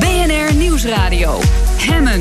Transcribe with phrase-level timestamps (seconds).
[0.00, 1.38] BNR Nieuwsradio.
[1.76, 2.20] Hemmen.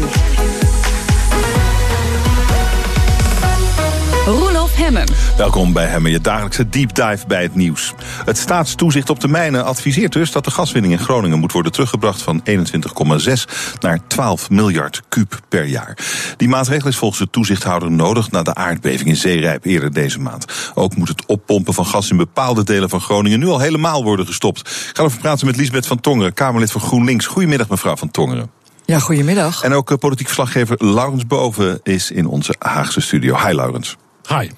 [4.79, 5.07] Hemmen.
[5.37, 7.93] Welkom bij Hemmen, je dagelijkse deep dive bij het nieuws.
[8.25, 12.21] Het staatstoezicht op de mijnen adviseert dus dat de gaswinning in Groningen moet worden teruggebracht
[12.21, 13.33] van 21,6
[13.79, 15.97] naar 12 miljard kuub per jaar.
[16.37, 20.45] Die maatregel is volgens de toezichthouder nodig na de aardbeving in Zeerijp eerder deze maand.
[20.73, 24.25] Ook moet het oppompen van gas in bepaalde delen van Groningen nu al helemaal worden
[24.25, 24.59] gestopt.
[24.59, 27.25] Ik ga even praten met Liesbeth van Tongeren, Kamerlid voor GroenLinks.
[27.25, 28.51] Goedemiddag mevrouw van Tongeren.
[28.85, 29.63] Ja, goedemiddag.
[29.63, 33.37] En ook eh, politiek verslaggever Laurens Boven is in onze Haagse studio.
[33.45, 33.97] Hi Laurens.
[34.29, 34.49] Hi.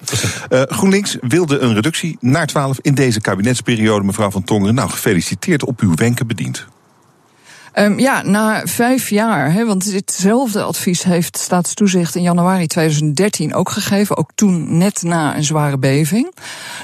[0.50, 4.04] Uh, GroenLinks wilde een reductie naar 12 in deze kabinetsperiode.
[4.04, 6.66] Mevrouw Van Tongeren, nou gefeliciteerd op uw wenken bediend.
[7.74, 14.16] Um, ja, na vijf jaar, want ditzelfde advies heeft staatstoezicht in januari 2013 ook gegeven.
[14.16, 16.34] Ook toen net na een zware beving.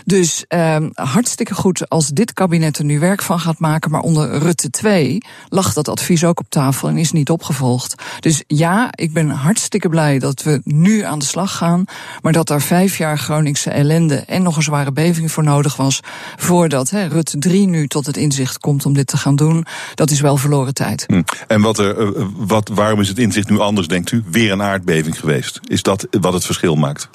[0.05, 3.91] Dus um, hartstikke goed als dit kabinet er nu werk van gaat maken.
[3.91, 8.03] Maar onder Rutte 2 lag dat advies ook op tafel en is niet opgevolgd.
[8.21, 11.85] Dus ja, ik ben hartstikke blij dat we nu aan de slag gaan.
[12.23, 16.01] Maar dat daar vijf jaar Groningse ellende en nog een zware beving voor nodig was.
[16.37, 19.67] Voordat Rutte 3 nu tot het inzicht komt om dit te gaan doen.
[19.95, 20.75] Dat is wel verloren
[21.07, 21.23] Hm.
[21.47, 24.23] En wat er, eh, wat, waarom is het inzicht nu anders, denkt u?
[24.31, 25.61] Weer een aardbeving geweest.
[25.67, 27.09] Is dat wat het verschil maakt?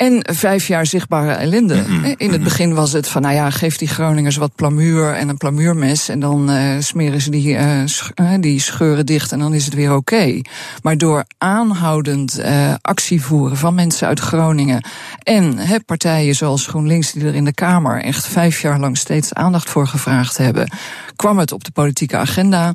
[0.00, 1.74] En vijf jaar zichtbare ellende.
[1.74, 2.14] Mm-hmm.
[2.16, 5.36] In het begin was het van, nou ja, geef die Groningers wat plamuur en een
[5.36, 6.08] plamuurmes.
[6.08, 9.74] En dan uh, smeren ze die, uh, sch die scheuren dicht en dan is het
[9.74, 10.14] weer oké.
[10.14, 10.44] Okay.
[10.82, 14.84] Maar door aanhoudend uh, actie voeren van mensen uit Groningen.
[15.22, 19.34] En he, partijen zoals GroenLinks, die er in de Kamer echt vijf jaar lang steeds
[19.34, 20.70] aandacht voor gevraagd hebben.
[21.16, 22.72] kwam het op de politieke agenda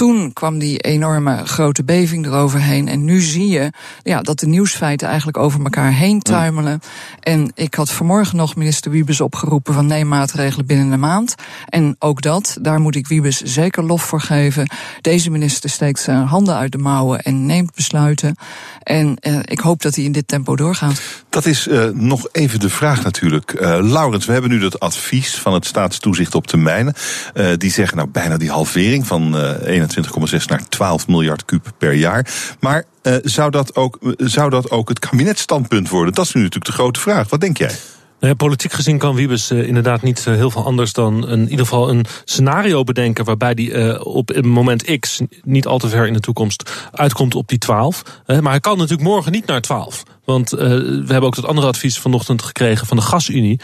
[0.00, 2.88] toen kwam die enorme grote beving eroverheen.
[2.88, 6.80] En nu zie je ja, dat de nieuwsfeiten eigenlijk over elkaar heen tuimelen.
[7.20, 11.34] En ik had vanmorgen nog minister Wiebes opgeroepen van neem maatregelen binnen een maand.
[11.68, 14.70] En ook dat, daar moet ik Wiebes zeker lof voor geven.
[15.00, 18.36] Deze minister steekt zijn handen uit de mouwen en neemt besluiten.
[18.82, 21.02] En uh, ik hoop dat hij in dit tempo doorgaat.
[21.30, 23.52] Dat is uh, nog even de vraag natuurlijk.
[23.52, 26.94] Uh, Laurens, we hebben nu dat advies van het staatstoezicht op de mijnen.
[27.56, 32.26] die zeggen nou bijna die halvering van 21,6 naar 12 miljard kuub per jaar.
[32.60, 32.84] Maar
[33.22, 36.14] zou, dat ook, zou dat ook het kabinetstandpunt worden?
[36.14, 37.28] Dat is nu natuurlijk de grote vraag.
[37.28, 37.74] Wat denk jij?
[38.20, 41.50] Nou politiek gezien kan Wiebes uh, inderdaad niet uh, heel veel anders dan een, in
[41.50, 46.12] ieder geval een scenario bedenken waarbij die op moment X niet al te ver in
[46.12, 48.02] de toekomst uitkomt op die 12.
[48.26, 50.02] maar hij kan natuurlijk morgen niet naar 12.
[50.24, 53.60] Want we hebben ook dat andere advies vanochtend gekregen van de Gasunie.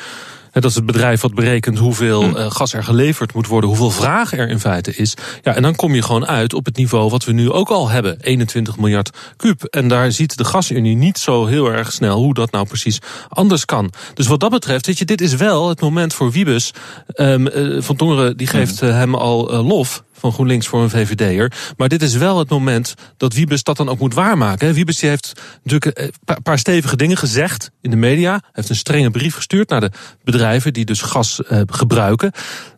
[0.62, 4.33] Dat is het bedrijf wat berekent hoeveel uh, gas er geleverd moet worden, hoeveel vraag
[4.33, 5.15] er in feite is.
[5.43, 7.89] Ja, en dan kom je gewoon uit op het niveau wat we nu ook al
[7.89, 9.65] hebben: 21 miljard kuub.
[9.65, 13.65] En daar ziet de gasunie niet zo heel erg snel hoe dat nou precies anders
[13.65, 13.93] kan.
[14.15, 16.71] Dus wat dat betreft, weet je, dit is wel het moment voor Wiebes.
[17.15, 21.53] Um, uh, van Tongeren die geeft uh, hem al lof van GroenLinks voor een VVD'er.
[21.77, 24.75] Maar dit is wel het moment dat Wiebes dat dan ook moet waarmaken.
[24.75, 25.32] Wiebes die heeft
[25.62, 28.43] natuurlijk een paar stevige dingen gezegd in de media.
[28.53, 29.91] Heeft een strenge brief gestuurd naar de
[30.25, 32.32] bedrijven die dus gas uh, gebruiken.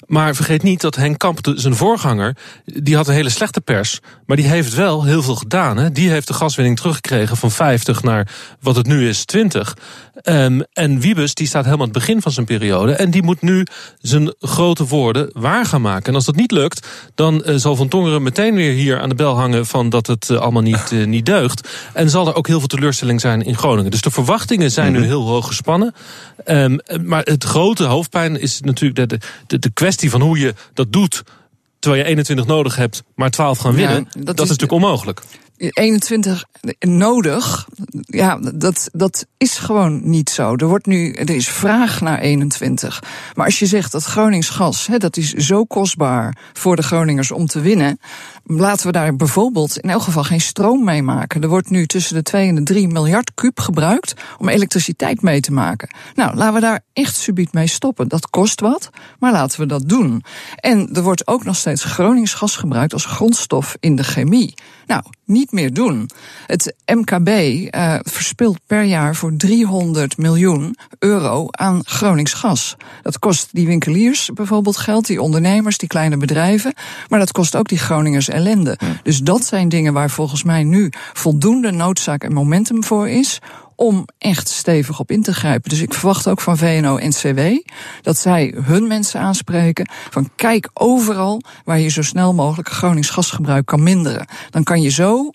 [0.08, 4.00] Maar vergeet niet dat Henk Kamp, zijn voorganger, die had een hele slechte pers.
[4.26, 5.76] Maar die heeft wel heel veel gedaan.
[5.76, 5.92] Hè?
[5.92, 8.28] Die heeft de gaswinning teruggekregen van 50 naar
[8.60, 9.76] wat het nu is, 20.
[10.22, 12.92] Um, en Wiebes die staat helemaal aan het begin van zijn periode.
[12.92, 13.66] En die moet nu
[14.00, 16.06] zijn grote woorden waar gaan maken.
[16.06, 19.14] En als dat niet lukt, dan uh, zal Van Tongeren meteen weer hier aan de
[19.14, 21.68] bel hangen van dat het uh, allemaal niet, uh, niet deugt.
[21.92, 23.90] En zal er ook heel veel teleurstelling zijn in Groningen.
[23.90, 25.94] Dus de verwachtingen zijn nu heel hoog gespannen.
[26.46, 30.92] Um, maar het grote hoofdpijn is natuurlijk de, de, de kwestie van hoe je dat
[30.92, 31.24] doet
[31.78, 33.96] terwijl je 21 nodig hebt, maar 12 gaan winnen.
[33.96, 35.22] Ja, dat, dat is, is natuurlijk onmogelijk.
[35.58, 36.44] 21
[36.78, 37.68] nodig,
[38.00, 40.54] ja, dat, dat is gewoon niet zo.
[40.54, 43.02] Er, wordt nu, er is vraag naar 21.
[43.34, 47.30] Maar als je zegt dat Gronings gas, hè, dat is zo kostbaar voor de Groningers
[47.30, 48.00] om te winnen.
[48.50, 51.42] Laten we daar bijvoorbeeld in elk geval geen stroom mee maken.
[51.42, 55.40] Er wordt nu tussen de 2 en de 3 miljard kuub gebruikt om elektriciteit mee
[55.40, 55.88] te maken.
[56.14, 58.08] Nou, laten we daar echt subiet mee stoppen.
[58.08, 60.24] Dat kost wat, maar laten we dat doen.
[60.56, 64.54] En er wordt ook nog steeds Gronings gas gebruikt als grondstof in de chemie.
[64.86, 66.10] Nou, niet meer doen.
[66.46, 72.76] Het MKB uh, verspilt per jaar voor 300 miljoen euro aan Gronings gas.
[73.02, 76.74] Dat kost die winkeliers bijvoorbeeld geld, die ondernemers, die kleine bedrijven.
[77.08, 78.78] Maar dat kost ook die Groningers ellende.
[79.02, 83.38] Dus dat zijn dingen waar volgens mij nu voldoende noodzaak en momentum voor is
[83.80, 85.70] om echt stevig op in te grijpen.
[85.70, 87.40] Dus ik verwacht ook van VNO-NCW
[88.02, 93.66] dat zij hun mensen aanspreken van kijk overal waar je zo snel mogelijk Gronings gasgebruik
[93.66, 94.26] kan minderen.
[94.50, 95.30] Dan kan je zo,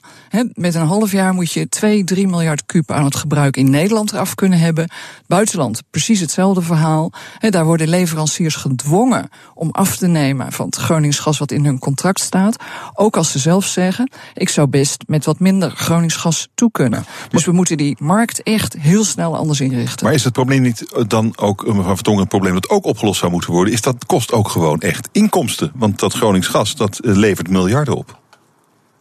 [0.54, 4.12] met een half jaar moet je 2, 3 miljard kuub aan het gebruik in Nederland
[4.12, 4.90] eraf kunnen hebben.
[5.28, 7.12] Buitenland, precies hetzelfde verhaal.
[7.40, 11.80] daar worden leveranciers gedwongen om af te nemen van het Gronings gas wat in hun
[11.80, 12.56] contract staat.
[12.94, 17.06] Ook als ze zelf zeggen, ik zou best met wat minder Gronings gas toe kunnen.
[17.30, 20.06] Dus we moeten die markt echt heel snel anders inrichten.
[20.06, 22.86] Maar is het probleem niet eh, dan ook, eh, mevrouw Vertongen, een probleem dat ook
[22.86, 23.74] opgelost zou moeten worden?
[23.74, 25.72] Is dat kost ook gewoon echt inkomsten?
[25.76, 28.22] Want dat Gronings gas, dat eh, levert miljarden op.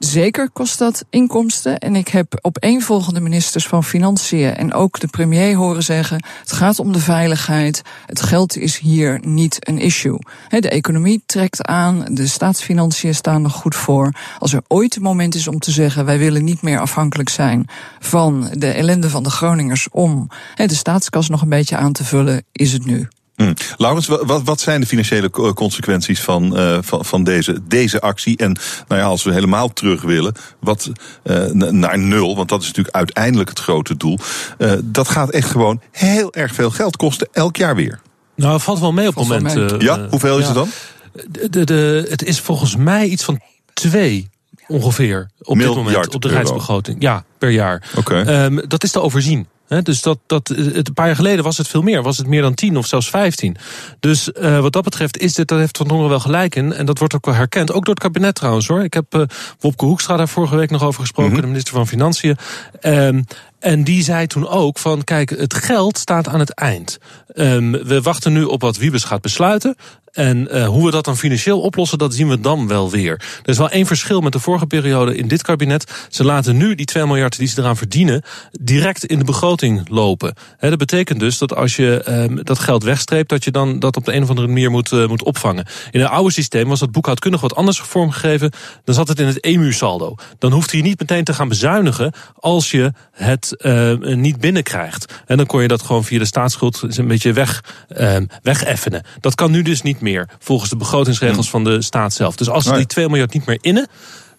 [0.04, 1.78] Zeker kost dat inkomsten.
[1.78, 6.52] En ik heb op volgende ministers van Financiën en ook de premier horen zeggen: het
[6.52, 7.82] gaat om de veiligheid.
[8.06, 10.18] Het geld is hier niet een issue.
[10.48, 14.14] De economie trekt aan, de staatsfinanciën staan er goed voor.
[14.38, 17.66] Als er ooit een moment is om te zeggen: wij willen niet meer afhankelijk zijn
[17.98, 22.44] van de ellende van de Groningers om de staatskas nog een beetje aan te vullen,
[22.52, 23.08] is het nu.
[23.36, 23.54] Hmm.
[23.76, 28.36] Laurens, wat, wat, zijn de financiële consequenties van, uh, van, van, deze, deze actie?
[28.36, 28.58] En
[28.88, 30.90] nou ja, als we helemaal terug willen, wat
[31.24, 34.18] uh, naar nul, want dat is natuurlijk uiteindelijk het grote doel.
[34.58, 38.00] Uh, dat gaat echt gewoon heel erg veel geld kosten, elk jaar weer.
[38.36, 39.82] Nou, valt wel mee op het moment.
[39.82, 40.68] ja, hoeveel is het dan?
[41.12, 43.40] De, de, de, het is volgens mij iets van
[43.72, 44.30] twee
[44.68, 47.02] ongeveer op dit moment op de rijksbegroting.
[47.02, 47.90] Ja, per jaar.
[47.96, 48.20] Oké.
[48.20, 48.44] Okay.
[48.44, 49.46] Um, dat is te overzien
[49.80, 52.02] dus dat, dat, het, een paar jaar geleden was het veel meer.
[52.02, 53.56] Was het meer dan 10 of zelfs 15.
[54.00, 56.72] Dus uh, wat dat betreft is dit, dat heeft Van Dongen wel gelijk in.
[56.72, 57.72] En dat wordt ook wel herkend.
[57.72, 58.82] Ook door het kabinet trouwens hoor.
[58.82, 59.22] Ik heb uh,
[59.60, 61.30] Wopke Hoekstra daar vorige week nog over gesproken.
[61.30, 61.46] Mm -hmm.
[61.46, 62.36] De minister van Financiën.
[62.82, 63.24] Um,
[63.58, 66.98] en die zei toen ook van, kijk, het geld staat aan het eind.
[67.34, 69.76] Um, we wachten nu op wat Wiebes gaat besluiten.
[70.12, 73.12] En uh, hoe we dat dan financieel oplossen, dat zien we dan wel weer.
[73.42, 76.06] Er is wel één verschil met de vorige periode in dit kabinet.
[76.08, 80.34] Ze laten nu die 2 miljard die ze eraan verdienen, direct in de begroting lopen.
[80.56, 83.96] He, dat betekent dus dat als je um, dat geld wegstreept, dat je dan dat
[83.96, 85.66] op de een of andere manier moet, uh, moet opvangen.
[85.90, 88.50] In het oude systeem was dat boekhoudkundig wat anders vormgegeven.
[88.84, 90.14] Dan zat het in het EMU-saldo.
[90.38, 95.22] Dan hoeft je niet meteen te gaan bezuinigen als je het uh, niet binnenkrijgt.
[95.26, 97.64] En dan kon je dat gewoon via de staatsschuld een beetje weg,
[97.96, 99.02] uh, wegeffenen.
[99.20, 102.36] Dat kan nu dus niet meer, volgens de begrotingsregels van de staat zelf.
[102.36, 103.88] Dus als ze die 2 miljard niet meer innen,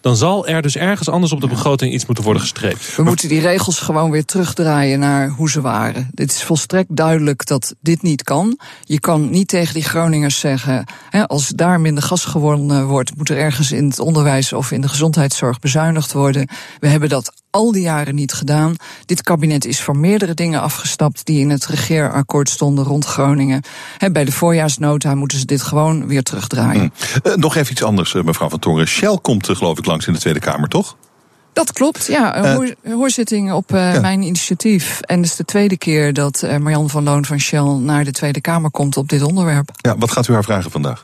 [0.04, 2.96] dan zal er dus ergens anders op de begroting iets moeten worden gestreept.
[2.96, 6.10] We moeten die regels gewoon weer terugdraaien naar hoe ze waren.
[6.12, 8.60] Dit is volstrekt duidelijk dat dit niet kan.
[8.84, 13.30] Je kan niet tegen die Groningers zeggen, hè, als daar minder gas gewonnen wordt, moet
[13.30, 16.48] er ergens in het onderwijs of in de gezondheidszorg bezuinigd worden.
[16.80, 18.76] We hebben dat al die jaren niet gedaan.
[19.06, 23.62] Dit kabinet is voor meerdere dingen afgestapt die in het regeerakkoord stonden rond Groningen.
[23.98, 26.94] He, bij de voorjaarsnota moeten ze dit gewoon weer terugdraaien.
[27.22, 27.28] Hm.
[27.28, 28.88] Uh, nog even iets anders, uh, mevrouw Van Tongen.
[28.88, 30.96] Shell komt uh, geloof ik langs in de Tweede Kamer, toch?
[31.54, 32.38] Dat klopt, ja.
[32.38, 34.00] Een hoor, hoorzitting op ja.
[34.00, 35.00] mijn initiatief.
[35.02, 38.42] En het is de tweede keer dat Marjan van Loon van Shell naar de Tweede
[38.42, 39.70] Kamer komt op dit onderwerp.
[39.76, 41.04] Ja, wat gaat u haar vragen vandaag?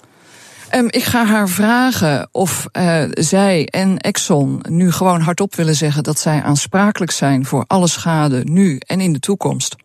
[0.75, 6.04] Um, ik ga haar vragen of uh, zij en Exxon nu gewoon hardop willen zeggen
[6.04, 9.75] dat zij aansprakelijk zijn voor alle schade nu en in de toekomst.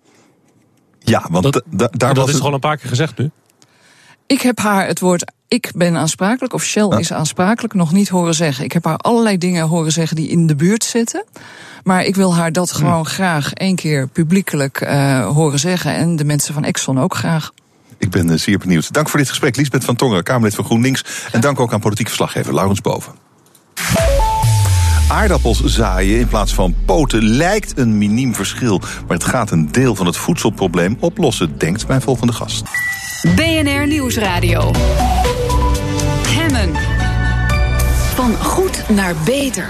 [0.98, 3.30] Ja, want dat, da, daar dat was is gewoon een paar keer gezegd nu.
[4.26, 6.98] Ik heb haar het woord ik ben aansprakelijk of Shell ja.
[6.98, 8.64] is aansprakelijk nog niet horen zeggen.
[8.64, 11.24] Ik heb haar allerlei dingen horen zeggen die in de buurt zitten.
[11.82, 13.04] Maar ik wil haar dat gewoon ja.
[13.04, 15.94] graag één keer publiekelijk uh, horen zeggen.
[15.94, 17.52] En de mensen van Exxon ook graag.
[18.04, 18.92] Ik ben uh, zeer benieuwd.
[18.92, 21.04] Dank voor dit gesprek, Liesbeth van Tongen, Kamerlid van GroenLinks.
[21.32, 23.12] En dank ook aan politiek verslaggever Laurens Boven.
[25.08, 28.78] Aardappels zaaien in plaats van poten lijkt een miniem verschil.
[28.78, 32.62] Maar het gaat een deel van het voedselprobleem oplossen, denkt mijn volgende gast.
[33.34, 34.70] BNR Nieuwsradio.
[36.28, 36.72] Hemmen.
[38.14, 39.68] Van goed naar beter.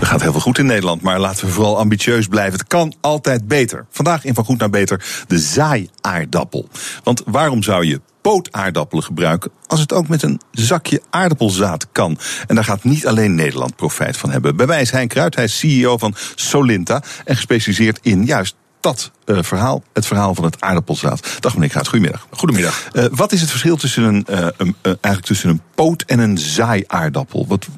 [0.00, 2.58] Er gaat heel veel goed in Nederland, maar laten we vooral ambitieus blijven.
[2.58, 3.86] Het kan altijd beter.
[3.90, 6.68] Vandaag in Van Goed naar Beter de zaaiaardappel.
[7.04, 12.18] Want waarom zou je pootaardappelen gebruiken als het ook met een zakje aardappelzaad kan.
[12.46, 14.56] En daar gaat niet alleen Nederland profijt van hebben.
[14.56, 19.10] Bij mij is Hein Kruid, hij is CEO van Solinta en gespecialiseerd in juist dat
[19.26, 21.36] uh, verhaal, het verhaal van het aardappelzaad.
[21.40, 22.26] Dag meneer Kruid, goedemiddag.
[22.30, 22.88] Goedemiddag.
[22.92, 26.38] Uh, wat is het verschil tussen een, uh, een eigenlijk tussen een poot en een
[26.38, 27.46] zaaiaardappel?
[27.48, 27.68] Wat,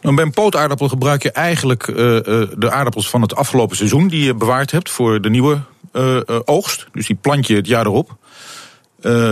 [0.00, 4.24] nou, bij een pootaardappel gebruik je eigenlijk uh, de aardappels van het afgelopen seizoen die
[4.24, 5.60] je bewaard hebt voor de nieuwe
[5.92, 6.86] uh, oogst.
[6.92, 8.16] Dus die plant je het jaar erop.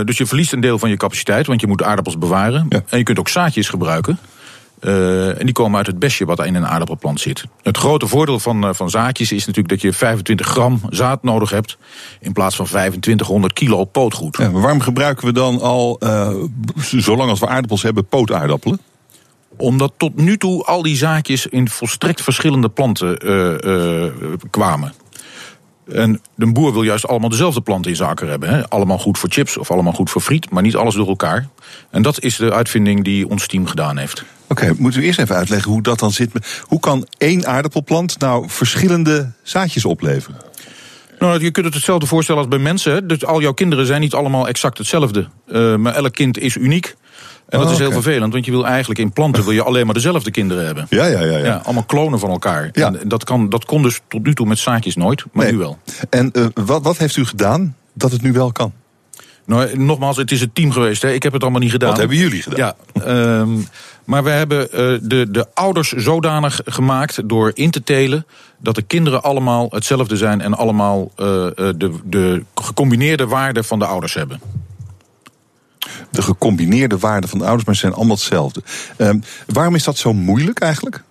[0.05, 2.67] dus je verliest een deel van je capaciteit, want je moet aardappels bewaren.
[2.69, 2.83] Ja.
[2.89, 4.19] En je kunt ook zaadjes gebruiken.
[4.81, 7.45] Uh, en die komen uit het besje wat in een aardappelplant zit.
[7.63, 11.51] Het grote voordeel van, uh, van zaadjes is natuurlijk dat je 25 gram zaad nodig
[11.51, 11.79] hebt.
[12.21, 14.37] In plaats van 2500 kilo pootgoed.
[14.37, 16.01] Ja, waarom gebruiken we dan al,
[16.77, 18.81] zolang als we aardappels hebben, pootaardappelen?
[19.57, 23.19] Omdat tot nu toe al die zaadjes in volstrekt verschillende planten
[24.51, 24.93] kwamen.
[25.93, 28.49] En de boer wil juist allemaal dezelfde planten in zijn akker hebben.
[28.49, 28.69] Hè?
[28.69, 31.49] Allemaal goed voor chips of allemaal goed voor friet, maar niet alles door elkaar.
[31.91, 34.25] En dat is de uitvinding die ons team gedaan heeft.
[34.49, 36.63] Oké, moeten we eerst even uitleggen hoe dat dan zit.
[36.63, 40.41] Hoe kan één aardappelplant nou verschillende zaadjes opleveren?
[41.19, 43.09] Nou, je kunt het hetzelfde voorstellen als bij mensen.
[43.09, 45.29] Dus al jouw kinderen zijn niet allemaal exact hetzelfde.
[45.47, 46.95] Uh, maar elk kind is uniek.
[47.49, 48.03] En dat Oh, is heel oké.
[48.03, 50.87] vervelend, want je wil eigenlijk in planten wil je alleen maar dezelfde kinderen hebben.
[50.91, 51.37] Ja, ja, ja.
[51.39, 51.45] ja.
[51.45, 52.69] Ja, allemaal klonen van elkaar.
[52.73, 52.87] Ja.
[52.87, 55.53] En dat, kan, dat kon dus tot nu toe met zaadjes nooit, maar Nee.
[55.53, 55.79] nu wel.
[56.11, 58.73] En eh, wat, wat heeft u gedaan dat het nu wel kan?
[59.47, 61.03] Nou, nogmaals, het is het team geweest.
[61.03, 61.13] Hè.
[61.13, 61.89] Ik heb het allemaal niet gedaan.
[61.89, 62.73] Wat hebben jullie gedaan?
[62.95, 63.51] Ja, ehm,
[64.05, 68.27] maar we hebben eh, de, de ouders zodanig gemaakt door in te telen
[68.59, 73.79] dat de kinderen allemaal hetzelfde zijn en allemaal eh, eh, de, de gecombineerde waarden van
[73.79, 74.41] de ouders hebben.
[76.11, 78.63] De gecombineerde waarden van de ouders, maar ze zijn allemaal hetzelfde.
[78.97, 81.03] Ehm, waarom is dat zo moeilijk eigenlijk?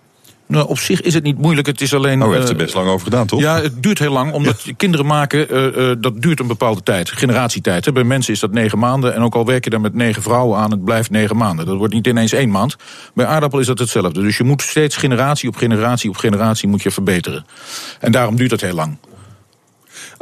[0.46, 1.66] Nou, op zich is het niet moeilijk.
[1.66, 2.22] Het is alleen.
[2.22, 3.40] Oh, heeft eh, er best lang over gedaan, toch?
[3.40, 7.10] Ja, het duurt heel lang, omdat kinderen maken, eh, eh, dat duurt een bepaalde tijd,
[7.10, 7.84] generatietijd.
[7.84, 7.92] Hè.
[7.92, 10.58] Bij mensen is dat negen maanden, en ook al werk je daar met negen vrouwen
[10.58, 11.66] aan, het blijft negen maanden.
[11.66, 12.76] Dat wordt niet ineens één maand.
[13.14, 14.22] Bij aardappel is dat hetzelfde.
[14.22, 17.46] Dus je moet steeds generatie op generatie op generatie moet je verbeteren.
[18.00, 18.96] En daarom duurt dat heel lang.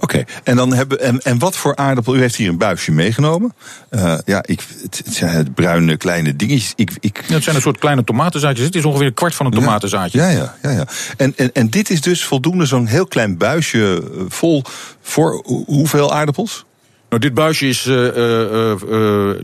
[0.02, 2.16] Oké, en, dan hebben en, en wat voor aardappel?
[2.16, 3.54] U heeft hier een buisje meegenomen.
[3.88, 6.72] Eh, ja, ik, het, het zijn bruine kleine dingetjes.
[6.76, 8.66] Ik, ik, Ja, het zijn een soort kleine tomatenzaadjes.
[8.66, 10.18] Het is ongeveer een kwart van een tomatenzaadje.
[10.18, 10.70] Ja, ja, ja.
[10.70, 10.84] ja.
[11.16, 14.62] En, en, en dit is dus voldoende zo'n heel klein buisje eh, vol
[15.00, 16.64] voor hoe- hoeveel aardappels?
[17.08, 17.86] Nou, dit buisje is.
[17.86, 17.94] eh,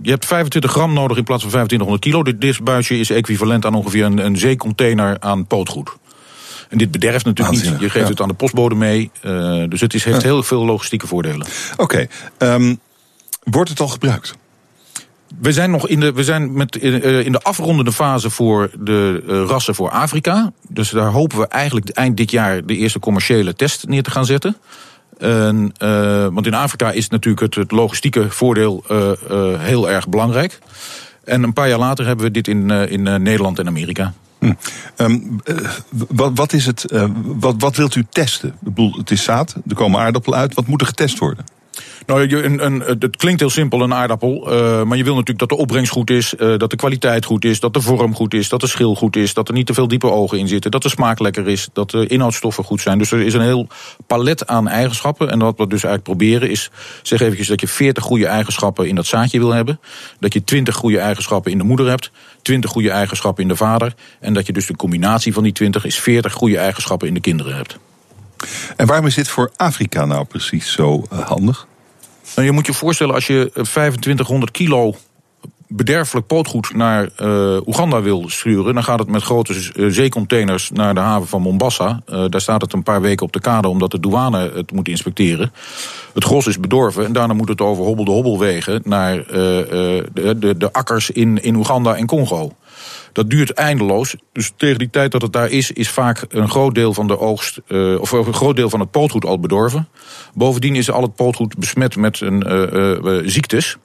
[0.03, 2.23] je hebt 25 gram nodig in plaats van 2500 kilo.
[2.23, 5.91] Dit, dit buisje is equivalent aan ongeveer een, een zeecontainer aan pootgoed.
[6.69, 7.81] En dit bederft natuurlijk niet.
[7.81, 8.11] Je geeft ja.
[8.11, 9.11] het aan de postbode mee.
[9.23, 11.47] eh, dus het is, heeft heel veel logistieke voordelen.
[11.77, 12.07] Oké,
[12.39, 12.75] ehm,
[13.43, 14.37] wordt het al gebruikt?
[15.41, 18.71] We zijn nog in de, we zijn met, in, eh, in de afrondende fase voor
[18.79, 20.53] de eh, rassen voor Afrika.
[20.69, 24.27] Dus daar hopen we eigenlijk eind dit jaar de eerste commerciële test neer te gaan
[24.27, 24.57] zetten.
[25.19, 30.09] En, eh, want in Afrika is natuurlijk het, het logistieke voordeel eh, eh, heel erg
[30.09, 30.59] belangrijk.
[31.25, 34.13] En een paar jaar later hebben we dit in, eh, in eh, Nederland en Amerika.
[34.39, 34.53] Hm.
[34.97, 35.57] Ehm, eh,
[36.35, 36.85] wat, is het?
[36.85, 38.49] eh, wat, wat wilt u testen?
[38.49, 40.55] Ik bedoel, het is zaad, er komen aardappelen uit.
[40.55, 41.45] Wat moet er getest worden?
[42.07, 44.53] Nou, een, een, het klinkt heel simpel, een aardappel.
[44.53, 47.61] eh, maar je wil natuurlijk dat de opbrengst goed is, dat de kwaliteit goed is,
[47.61, 49.89] dat de vorm goed is, dat de schil goed is, dat er niet te veel
[49.89, 52.99] diepe ogen in zitten, dat de smaak lekker is, dat de inhoudstoffen goed zijn.
[52.99, 53.67] Dus er is een heel
[54.07, 55.31] palet aan eigenschappen.
[55.31, 56.71] En wat we dus eigenlijk proberen is,
[57.03, 59.81] zeg eventjes dat je 40 goede eigenschappen in dat zaadje wil hebben.
[60.21, 62.11] Dat je 20 goede eigenschappen in de moeder hebt,
[62.43, 63.95] 20 goede eigenschappen in de vader.
[64.21, 67.21] En dat je dus de combinatie van die 20 is 40 goede eigenschappen in de
[67.21, 67.79] kinderen hebt.
[68.77, 71.67] En waarom is dit voor Afrika nou precies zo eh, handig?
[72.35, 74.95] Nou, je moet je voorstellen, als je eh, 2500 kilo
[75.69, 80.95] bederfelijk pootgoed naar eh, Oeganda wil sturen, dan gaat het met grote eh, zeecontainers naar
[80.95, 82.01] de haven van Mombasa.
[82.07, 84.89] Eh, daar staat het een paar weken op de kade omdat de douane het moet
[84.89, 85.53] inspecteren.
[86.15, 90.57] Het gros is bedorven en daarna moet het over hobbel de hobbelwegen naar de, de,
[90.57, 92.53] de akkers in, in Oeganda en Congo.
[93.19, 94.17] Dat duurt eindeloos.
[94.33, 97.19] Dus tegen die tijd dat het daar is, is vaak een groot deel van de
[97.19, 99.89] oogst, eh, of een groot deel van het pootgoed al bedorven.
[100.35, 103.77] Bovendien is al het pootgoed besmet met een, eh, ziektes.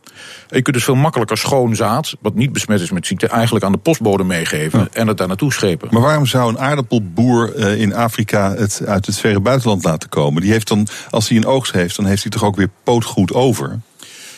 [0.47, 3.71] Je kunt dus veel makkelijker schoon zaad, wat niet besmet is met ziekte, eigenlijk aan
[3.71, 5.87] de postbode meegeven en het daar naartoe schepen.
[5.91, 10.41] Maar waarom zou een aardappelboer eh, in Afrika het uit het verre buitenland laten komen?
[10.41, 13.33] Die heeft dan, als hij een oogst heeft, dan heeft hij toch ook weer pootgoed
[13.33, 13.79] over?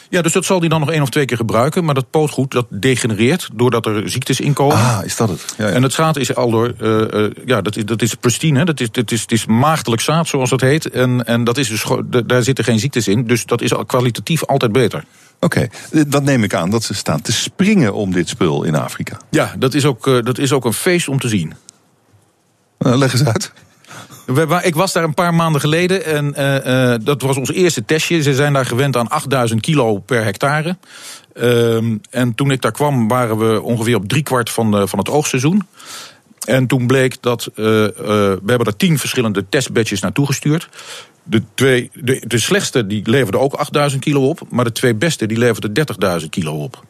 [0.09, 1.85] Ja, dus dat zal hij dan nog één of twee keer gebruiken.
[1.85, 4.75] Maar dat pootgoed dat degenereert doordat er ziektes inkomen.
[4.75, 5.55] Ah, is dat het?
[5.57, 5.73] Ja, ja.
[5.73, 8.65] En het zaad is al door, eh, eh, ja, dat is, dat is pristine, hè?
[8.65, 10.89] Dat is, dat is, het is maagdelijk zaad, zoals dat heet.
[10.89, 11.85] En, en dat is dus,
[12.25, 13.27] daar zitten geen ziektes in.
[13.27, 15.03] Dus dat is al kwalitatief altijd beter.
[15.45, 18.75] Oké, eh, dat neem ik aan dat ze staan te springen om dit spul in
[18.75, 19.17] Afrika.
[19.29, 21.53] Ja, dat is ook, eh, dat is ook een feest om te zien.
[22.77, 23.51] Eh, leg eens uit.
[24.61, 26.33] Ik was daar een paar maanden geleden en
[27.03, 28.21] dat was ons eerste testje.
[28.21, 30.77] Ze zijn daar gewend aan 8000 kilo per hectare.
[31.33, 35.09] Ehm, en toen ik daar kwam waren we ongeveer op driekwart van, de, van het
[35.09, 35.67] oogstseizoen.
[36.45, 40.69] En toen bleek dat we hebben er tien verschillende testbatches naartoe gestuurd.
[41.27, 45.25] De, twee, de, de slechtste die leverde ook 8000 kilo op, maar de twee beste
[45.25, 45.85] die leverden
[46.21, 46.83] 30.000 kilo op.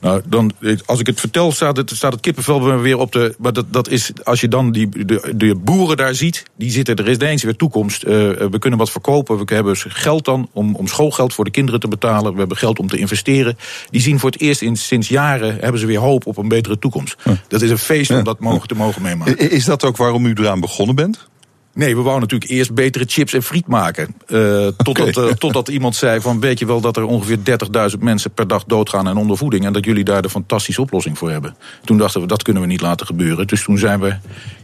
[0.00, 0.52] Nou, dan,
[0.86, 3.34] als ik het vertel, staat het, staat het kippenvel weer op de.
[3.38, 6.96] Maar dat, dat is, als je dan die, de, de boeren daar ziet, die zitten,
[6.96, 8.02] er is ineens weer toekomst.
[8.02, 8.12] Eh,
[8.50, 11.88] we kunnen wat verkopen, we hebben geld dan om, om schoolgeld voor de kinderen te
[11.88, 12.32] betalen.
[12.32, 13.58] We hebben geld om te investeren.
[13.90, 16.78] Die zien voor het eerst in, sinds jaren, hebben ze weer hoop op een betere
[16.78, 17.16] toekomst.
[17.48, 19.50] Dat is een feest om dat mogen, te mogen meemaken.
[19.50, 21.28] Is dat ook waarom u eraan begonnen bent?
[21.76, 24.14] Nee, we wouden natuurlijk eerst betere chips en friet maken.
[24.26, 27.38] Eh, totdat, eh, totdat iemand zei van weet je wel dat er ongeveer
[27.96, 29.64] 30.000 mensen per dag doodgaan aan ondervoeding.
[29.64, 31.56] En dat jullie daar de fantastische oplossing voor hebben.
[31.84, 33.46] Toen dachten we dat kunnen we niet laten gebeuren.
[33.46, 34.16] Dus toen zijn we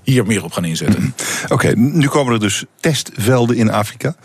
[0.03, 1.15] hier meer op gaan inzetten.
[1.49, 4.17] Oké, nu komen er dus testvelden in Afrika.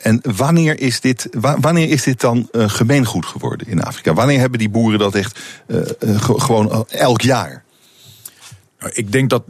[0.00, 1.28] en wanneer is, dit,
[1.60, 4.14] wanneer is dit dan gemeengoed geworden in Afrika?
[4.14, 5.40] Wanneer hebben die boeren dat echt
[6.36, 7.64] gewoon elk jaar?
[8.78, 9.42] Nou, ik denk dat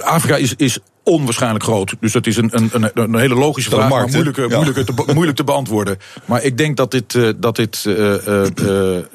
[0.00, 1.94] Afrika is, is onwaarschijnlijk groot.
[2.00, 5.96] Dus dat is een, een, een hele logische vraag, maar moeilijk, te, moeilijk te beantwoorden.
[6.24, 7.82] Maar ik denk dat dit, dat dit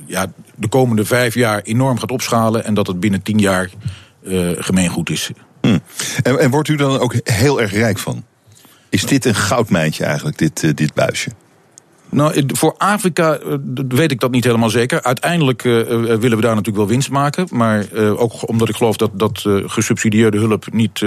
[0.05, 2.65] ja, de komende vijf jaar enorm gaat opschalen...
[2.65, 3.69] en dat het binnen tien jaar
[4.57, 5.31] gemeengoed is.
[5.61, 5.81] Hmm.
[6.23, 8.25] En, en wordt u dan ook heel erg rijk van?
[8.89, 11.29] Is dit een goudmijntje eigenlijk, dit, dit buisje?
[12.15, 13.53] Nou, voor Afrika eh,
[13.87, 15.03] weet ik dat niet helemaal zeker.
[15.03, 17.47] Uiteindelijk uh, willen we daar natuurlijk wel winst maken.
[17.51, 21.05] Maar uh, ook omdat ik geloof dat, dat uh, gesubsidieerde hulp niet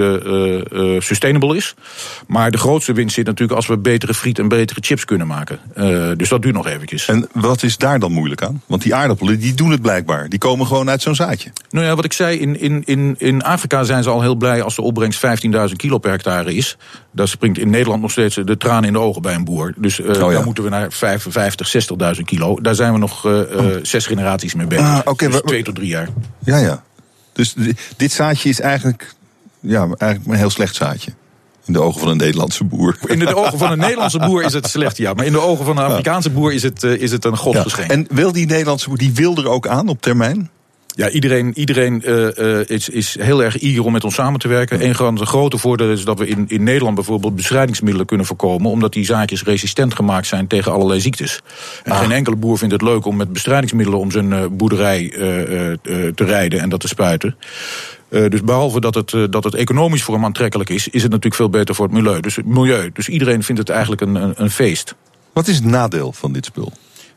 [0.99, 1.75] sustainable is.
[2.27, 5.59] Maar de grootste winst zit natuurlijk als we betere friet en betere chips kunnen maken.
[6.17, 7.07] dus dat duurt nog eventjes.
[7.07, 8.61] En wat is daar dan moeilijk aan?
[8.65, 10.29] Want die aardappelen die doen het blijkbaar.
[10.29, 11.51] Die komen gewoon uit zo'n zaadje.
[11.69, 14.61] Nou ja, wat ik zei, in, in, in, in Afrika zijn ze al heel blij
[14.61, 16.77] als de opbrengst 15.000 kilo per hectare is.
[17.11, 19.73] Daar springt in Nederland nog steeds de tranen in de ogen bij een boer.
[19.77, 20.29] Dus oh, ja.
[20.29, 22.61] dan moeten we naar 55, 60.000 kilo.
[22.61, 23.41] Daar zijn we nog uh,
[23.81, 24.85] zes generaties mee bezig.
[24.85, 26.09] Ah, okay, dus twee tot drie jaar.
[26.39, 26.83] Ja, ja.
[27.33, 27.55] Dus
[27.97, 29.13] dit zaadje is eigenlijk,
[29.59, 31.11] ja, eigenlijk een heel slecht zaadje.
[31.65, 32.97] In de ogen van een Nederlandse boer.
[33.05, 35.13] In de ogen van een Nederlandse boer is het slecht, ja.
[35.13, 37.89] Maar in de ogen van een Afrikaanse boer is het, is het een godsgeschenk.
[37.89, 37.95] Ja.
[37.95, 40.49] En wil die Nederlandse boer, die wil er ook aan op termijn?
[40.95, 44.85] Ja, iedereen, iedereen uh, is, is heel erg eager om met ons samen te werken.
[44.85, 48.71] Een van de grote voordelen is dat we in, in Nederland bijvoorbeeld bestrijdingsmiddelen kunnen voorkomen.
[48.71, 51.41] Omdat die zaadjes resistent gemaakt zijn tegen allerlei ziektes.
[51.83, 51.99] En ah.
[51.99, 55.17] geen enkele boer vindt het leuk om met bestrijdingsmiddelen om zijn uh, boerderij uh,
[55.81, 57.35] te rijden en dat te spuiten.
[58.09, 61.49] dus behalve dat het, dat het economisch voor hem aantrekkelijk is, is het natuurlijk veel
[61.49, 62.19] beter voor het milieu.
[62.19, 62.89] Dus, milieu.
[62.93, 64.95] dus iedereen vindt het eigenlijk een, een, een feest.
[65.33, 66.71] Wat is het nadeel van dit spul?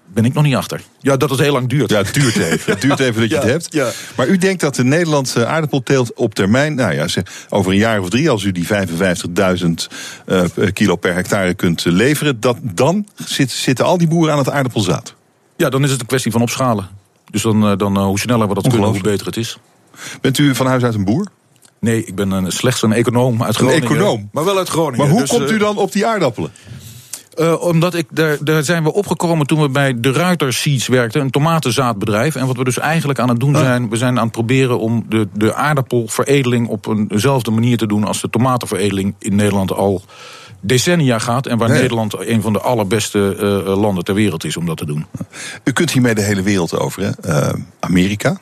[0.06, 0.80] Ben ik nog niet achter.
[1.00, 1.90] Ja, dat het heel lang duurt.
[1.90, 2.72] Ja, het duurt even.
[2.72, 3.72] Het duurt even dat je het hebt.
[3.72, 3.90] Ja.
[4.16, 7.06] Maar u denkt dat de Nederlandse aardappelteelt op termijn, nou ja,
[7.48, 8.74] over een jaar of drie, als u die 55.000
[10.26, 13.06] uh, kilo per hectare kunt leveren, dat, dan
[13.46, 15.14] zitten al die boeren aan het aardappelzaad.
[15.56, 16.88] Ja, dan is het een kwestie van opschalen.
[17.30, 19.58] Dus dan, uh, dan uh, hoe sneller we dat kunnen, hoe beter het is.
[20.20, 21.26] Bent u van huis uit een boer?
[21.80, 23.82] Nee, ik ben een, slechts een econoom uit Groningen.
[23.82, 24.28] Een econoom?
[24.32, 24.98] Maar wel uit Groningen.
[24.98, 26.52] Maar hoe dus, komt u dan op die aardappelen?
[27.38, 31.20] Uh, omdat ik, daar, daar zijn we opgekomen toen we bij de Ruiter Seeds werkten,
[31.20, 32.36] een tomatenzaadbedrijf.
[32.36, 33.60] En wat we dus eigenlijk aan het doen ah.
[33.60, 38.04] zijn, we zijn aan het proberen om de, de aardappelveredeling op eenzelfde manier te doen
[38.04, 40.02] als de tomatenveredeling in Nederland al
[40.60, 41.46] decennia gaat.
[41.46, 44.86] En waar Nederland een van de allerbeste uh, landen ter wereld is om dat te
[44.86, 45.06] doen.
[45.64, 47.10] U kunt hiermee de hele wereld over, hè?
[47.28, 48.40] Uh, Amerika.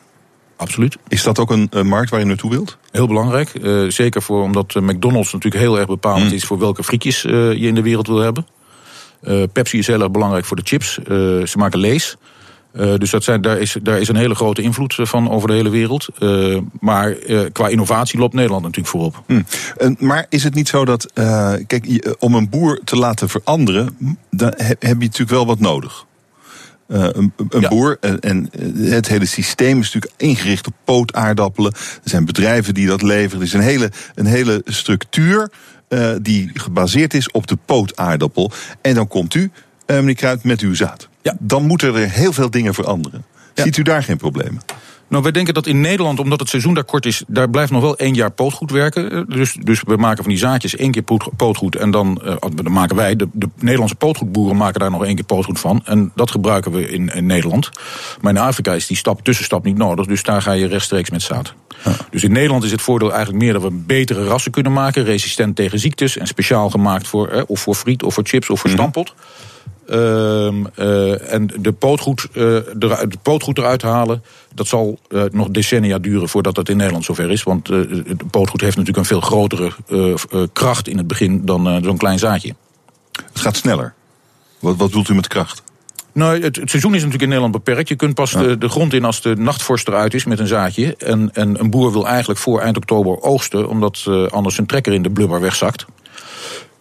[0.55, 0.97] Absoluut.
[1.07, 2.77] Is dat ook een, markt waar je naartoe wilt?
[2.91, 3.51] Heel belangrijk.
[3.87, 6.35] Zeker voor, omdat McDonald's natuurlijk heel erg bepalend mm.
[6.35, 8.45] is voor welke frietjes je in de wereld wil hebben.
[9.23, 10.97] Uh, Pepsi is heel erg belangrijk voor de chips.
[10.97, 11.05] Uh,
[11.45, 12.17] ze maken lees.
[12.73, 15.53] Uh, dus dat zijn, daar, is, daar is een hele grote invloed van over de
[15.53, 16.07] hele wereld.
[16.19, 19.23] Uh, maar uh, qua innovatie loopt Nederland natuurlijk voorop.
[19.27, 19.93] Hm.
[20.05, 21.11] maar is het niet zo dat,
[21.67, 23.97] kijk, om een boer te laten veranderen,
[24.29, 26.05] dan heb, heb je natuurlijk wel wat nodig.
[26.87, 31.71] een, een boer en, en, het hele systeem is natuurlijk ingericht op pootaardappelen.
[31.73, 33.39] Er zijn bedrijven die dat leveren.
[33.39, 35.51] Er is een hele, een hele structuur
[35.93, 38.51] uh, die gebaseerd is op de pootaardappel.
[38.81, 41.09] En dan komt u, uh, meneer Kruid, met uw zaad.
[41.21, 41.35] Ja.
[41.39, 43.25] Dan moeten er heel veel dingen veranderen.
[43.53, 44.61] Ziet u daar geen problemen?
[45.11, 47.81] Nou, wij denken dat in Nederland, omdat het seizoen daar kort is, daar blijft nog
[47.81, 49.11] wel één jaar pootgoed werken.
[49.11, 51.03] Eh, dus, dus we maken van die zaadjes één keer
[51.35, 51.75] pootgoed.
[51.75, 55.23] En dan, uh, dan maken wij, de, de, Nederlandse pootgoedboeren maken daar nog één keer
[55.23, 55.81] pootgoed van.
[55.85, 57.69] En dat gebruiken we in, in Nederland.
[58.21, 60.05] Maar in Afrika is die stap, tussenstap niet nodig.
[60.05, 61.53] Dus daar ga je rechtstreeks met zaad.
[62.09, 65.03] Dus in Nederland is het voordeel eigenlijk meer dat we betere rassen kunnen maken.
[65.03, 68.59] Resistent tegen ziektes en speciaal gemaakt voor, eh, of voor friet of voor chips of
[68.59, 69.13] voor mm stampot.
[69.91, 74.23] En de pootgoed, uh, de, de pootgoed eruit halen,
[74.53, 77.43] dat zal uh, nog decennia duren voordat dat in Nederland zover is.
[77.43, 79.71] Want de pootgoed heeft natuurlijk een veel grotere
[80.53, 82.55] kracht in het begin dan zo'n klein zaadje.
[83.11, 83.93] Het gaat sneller.
[84.59, 85.63] Wat, wat bedoelt u met kracht?
[86.13, 87.89] Nou, het, het, seizoen is natuurlijk in Nederland beperkt.
[87.89, 90.95] Je kunt pas de, de, grond in als de nachtvorst eruit is met een zaadje.
[90.95, 95.01] En, en een boer wil eigenlijk voor eind oktober oogsten, omdat anders zijn trekker in
[95.01, 95.85] de blubber wegzakt.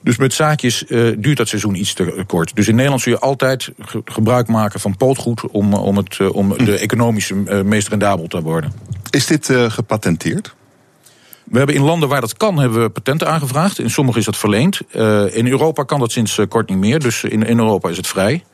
[0.03, 2.57] Dus met zaadjes uh, duurt dat seizoen iets te kort.
[2.57, 3.71] Dus in Nederland zul je altijd
[4.05, 8.43] gebruik maken van pootgoed om, om, het, uh, om de economische uh, meest rendabel te
[8.43, 8.73] worden.
[9.11, 10.55] Is dit gepatenteerd?
[11.45, 13.79] We hebben in landen waar dat kan, hebben we patenten aangevraagd.
[13.79, 14.81] In sommige is dat verleend.
[15.35, 16.99] in Europa kan dat sinds kort niet meer.
[16.99, 18.45] Dus in, in Europa is het vrij.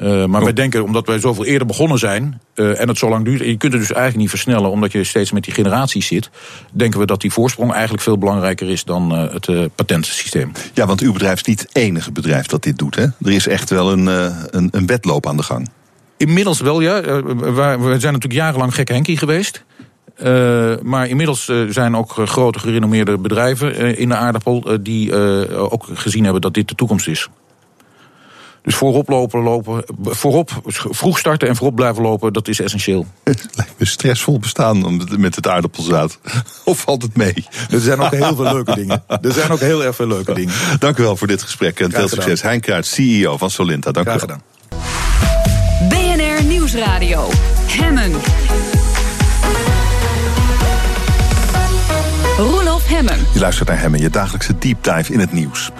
[0.00, 3.24] Uh, maar wij denken, omdat wij zoveel eerder begonnen zijn uh, en het zo lang
[3.24, 6.06] duurt, en je kunt het dus eigenlijk niet versnellen omdat je steeds met die generaties
[6.06, 6.30] zit,
[6.72, 10.52] denken we dat die voorsprong eigenlijk veel belangrijker is dan uh, het patentsysteem.
[10.72, 12.94] Ja, want uw bedrijf is niet het enige bedrijf dat dit doet.
[12.94, 13.02] Hè?
[13.02, 14.06] Er is echt wel een,
[14.56, 15.68] een, een wedloop aan de gang.
[16.16, 17.00] Inmiddels wel, ja.
[17.00, 19.64] We zijn natuurlijk jarenlang gek Henkie geweest.
[20.22, 25.14] Uh, maar inmiddels uh, zijn ook grote gerenommeerde bedrijven uh, in de aardappel die
[25.56, 27.28] ook gezien hebben dat dit de toekomst is.
[28.64, 33.06] Dus voorop lopen, lopen, voorop vroeg starten en voorop blijven lopen, dat is essentieel.
[33.24, 36.18] Het lijkt me stressvol bestaan met het aardappelzaad.
[36.64, 37.46] Of valt het mee?
[37.70, 39.04] Er zijn ook heel veel leuke dingen.
[39.06, 40.54] Er zijn ook heel erg veel leuke dingen.
[40.78, 42.42] Dank u wel voor dit gesprek en veel succes.
[42.42, 43.92] Hein Kruid, CEO van Solinta.
[43.92, 44.36] Dank Graag u wel.
[44.36, 44.52] gedaan.
[45.88, 47.28] BNR Nieuwsradio.
[47.66, 48.12] Hemmen.
[52.94, 53.26] Hemmen.
[53.32, 55.70] Je luistert naar hem en je dagelijkse deep dive in het nieuws.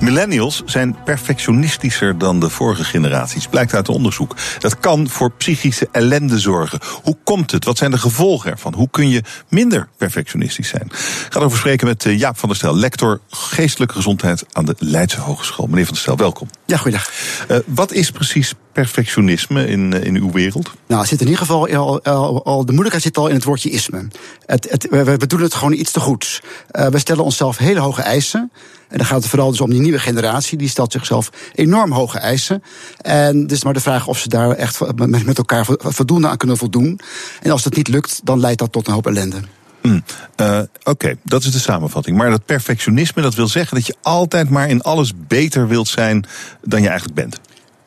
[0.00, 4.36] Millennials zijn perfectionistischer dan de vorige generaties, blijkt uit onderzoek.
[4.58, 6.80] Dat kan voor psychische ellende zorgen.
[7.02, 7.64] Hoe komt het?
[7.64, 8.74] Wat zijn de gevolgen ervan?
[8.74, 10.86] Hoe kun je minder perfectionistisch zijn?
[10.86, 14.74] Ik ga erover spreken met eh, Jaap van der Stel, lector geestelijke gezondheid aan de
[14.78, 15.66] Leidse Hogeschool.
[15.66, 16.48] Meneer van der Stel, welkom.
[16.66, 17.10] Ja, goeiedag.
[17.50, 20.70] Uh, wat is precies perfectionisme in, uh, in uw wereld?
[20.86, 23.44] Nou, het zit in ieder geval al, al, al, de moeilijkheid zit al in het
[23.44, 24.08] woordje isme.
[24.46, 26.42] Het, het, we, we, doen het gewoon iets te goed.
[26.72, 28.50] Uh, we stellen onszelf hele hoge eisen.
[28.88, 30.58] En dan gaat het vooral dus om die nieuwe generatie.
[30.58, 32.62] Die stelt zichzelf enorm hoge eisen.
[33.00, 34.80] En het is maar de vraag of ze daar echt
[35.24, 37.00] met elkaar voldoende aan kunnen voldoen.
[37.42, 39.40] En als dat niet lukt, dan leidt dat tot een hoop ellende.
[39.82, 40.04] Mm,
[40.40, 42.16] uh, Oké, okay, dat is de samenvatting.
[42.16, 46.26] Maar dat perfectionisme, dat wil zeggen dat je altijd maar in alles beter wilt zijn
[46.62, 47.40] dan je eigenlijk bent.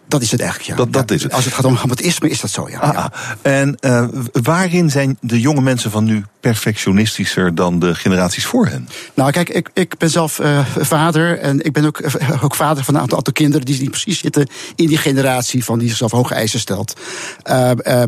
[0.07, 0.75] Dat is het eigenlijk, ja.
[0.75, 1.33] Dat, dat is het.
[1.33, 2.79] Als het gaat om grammatisme, is dat zo, ja.
[2.79, 3.11] Ah, ja.
[3.41, 8.89] En uh, waarin zijn de jonge mensen van nu perfectionistischer dan de generaties voor hen?
[9.13, 12.01] Nou, kijk, ik, ik ben zelf uh, vader en ik ben ook,
[12.43, 15.79] ook vader van een aantal, aantal kinderen die, die precies zitten in die generatie van
[15.79, 16.99] die zichzelf hoge eisen stelt.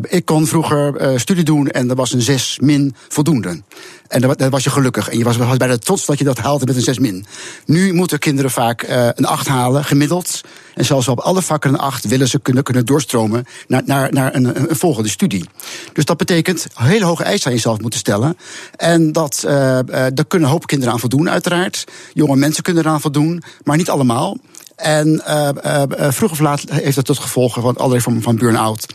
[0.02, 3.62] Ik kon vroeger studie doen en er was een 6 min voldoende.
[4.08, 5.08] En dan was je gelukkig.
[5.08, 7.26] En je was, was bijna trots dat je dat haalde met een 6 min.
[7.66, 8.84] Nu moeten kinderen vaak
[9.14, 10.40] een 8 halen, gemiddeld.
[10.80, 14.34] En zelfs op alle vakken een 8 willen ze kunnen, kunnen doorstromen naar, naar, naar
[14.34, 15.48] een, volgende studie.
[15.92, 18.36] Dus dat betekent hele hoge eisen aan jezelf moeten stellen.
[18.76, 19.50] En dat, uh,
[19.86, 21.84] daar kunnen een hoop kinderen aan voldoen, uiteraard.
[22.12, 24.36] Jonge mensen kunnen eraan voldoen, maar niet allemaal.
[24.76, 25.48] En uh,
[26.08, 28.86] vroeg of laat heeft dat tot gevolg van allerlei vormen van burn-out.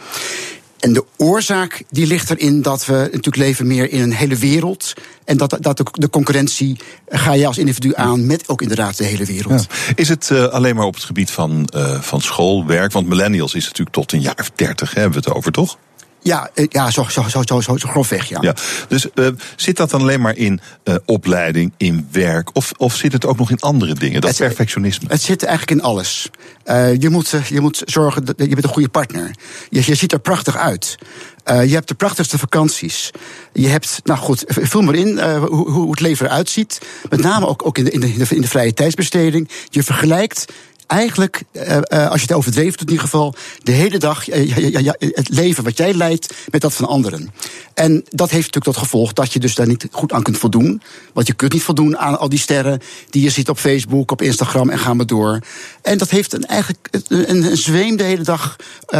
[0.80, 4.94] En de oorzaak die ligt erin dat we natuurlijk leven meer in een hele wereld.
[5.26, 6.78] En dat, dat de, concurrentie
[7.10, 9.68] ga je als individu aan met ook inderdaad de hele wereld.
[9.96, 12.92] Is het uh, alleen maar op het gebied van, uh, van school, werk?
[12.92, 15.78] Want millennials is natuurlijk tot een jaar of dertig, hebben we het over, toch?
[16.26, 18.38] Ja, ja zo, zo, zo, zo, zo, zo grofweg, ja.
[18.42, 18.56] ja.
[18.88, 22.56] Dus uh, zit dat dan alleen maar in uh, opleiding, in werk?
[22.56, 25.08] Of, of zit het ook nog in andere dingen, dat het, perfectionisme?
[25.10, 26.30] Het zit eigenlijk in alles.
[26.66, 29.36] Uh, je, moet, je moet zorgen dat je bent een goede partner.
[29.70, 30.98] Je, je ziet er prachtig uit.
[31.46, 33.12] Je hebt de prachtigste vakanties.
[33.54, 36.82] Je hebt, nou goed, vul maar in hoe, hoe het leven eruit ziet.
[37.10, 39.50] Met name ook, ook in, de, in, de, in de vrije tijdsbesteding.
[39.70, 40.46] Je vergelijkt
[40.88, 44.95] eigenlijk, uh, uh, als je het overdreven doet in ieder geval, de hele dag ja,
[45.00, 47.30] het leven wat jij leidt met dat van anderen.
[47.74, 50.82] En dat heeft natuurlijk tot gevolg dat je dus daar niet goed aan kunt voldoen.
[51.13, 54.21] Want je kunt niet voldoen aan al die sterren die je ziet op Facebook, op
[54.21, 55.39] Instagram en gaan we door.
[55.82, 58.56] En dat heeft een, eigenlijk een, een zweem de hele dag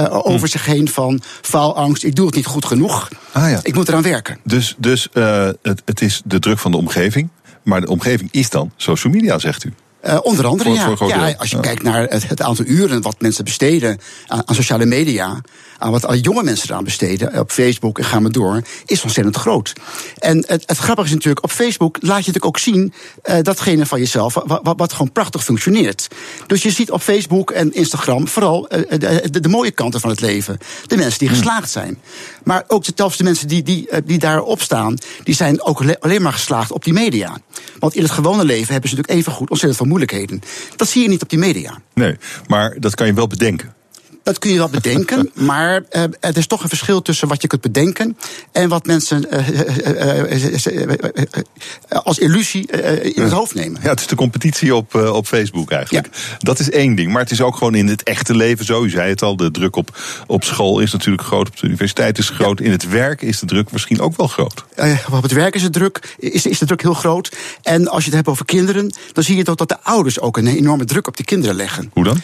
[0.10, 0.46] over hm.
[0.46, 2.04] zich heen van faalangst.
[2.04, 3.10] Ik doe het niet goed genoeg.
[3.32, 3.60] Ah, ja.
[3.64, 4.40] Ik moet eraan werken.
[4.44, 7.30] Dus, dus het, het is de druk van de omgeving.
[7.64, 9.74] Maar de omgeving is dan social media, zegt u.
[10.08, 10.96] Uh, onder andere, voor, ja.
[10.96, 11.34] Voor ja.
[11.38, 11.62] Als je ja.
[11.62, 15.42] kijkt naar het, het, aantal uren wat mensen besteden aan, aan, sociale media,
[15.78, 19.36] aan wat al jonge mensen eraan besteden, op Facebook en gaan we door, is ontzettend
[19.36, 19.74] groot.
[20.18, 22.94] En het, het grappige is natuurlijk, op Facebook laat je natuurlijk ook zien
[23.26, 26.08] uh, datgene van jezelf, wat, wat, wat, gewoon prachtig functioneert.
[26.48, 30.10] Dus je ziet op Facebook en Instagram vooral uh, de, de, de, mooie kanten van
[30.10, 30.58] het leven.
[30.88, 31.98] De mensen die geslaagd zijn.
[32.44, 36.34] Maar ook zelfs de mensen die, die, die daarop staan, die zijn ook alleen maar
[36.34, 37.38] geslaagd op die media.
[37.80, 39.92] Want in het gewone leven hebben ze natuurlijk even goed ontzettend veel
[40.76, 41.80] Dat zie je niet op die media.
[41.94, 43.74] Nee, maar dat kan je wel bedenken.
[44.26, 47.48] Dat kun je wel bedenken, maar uh, er is toch een verschil tussen wat je
[47.48, 48.18] kunt bedenken
[48.52, 50.44] en wat mensen uh,
[51.90, 53.82] als illusie in het hoofd nemen.
[53.84, 56.08] Ja, het is de competitie op, op Facebook eigenlijk.
[56.12, 56.38] Ja.
[56.38, 58.84] Dat is één ding, maar het is ook gewoon in het echte leven zo.
[58.84, 62.18] U zei het al, de druk op, op school is natuurlijk groot, op de universiteit
[62.18, 62.60] is groot.
[62.60, 62.66] Ja.
[62.66, 64.66] In het werk is de druk misschien ook wel groot.
[65.12, 67.32] op het werk is de, druk, is, is de druk heel groot.
[67.62, 70.38] En als je het hebt over kinderen, dan zie je toch dat de ouders ook
[70.38, 71.92] een enorme druk op die kinderen leggen.
[71.94, 72.22] Hoe dan?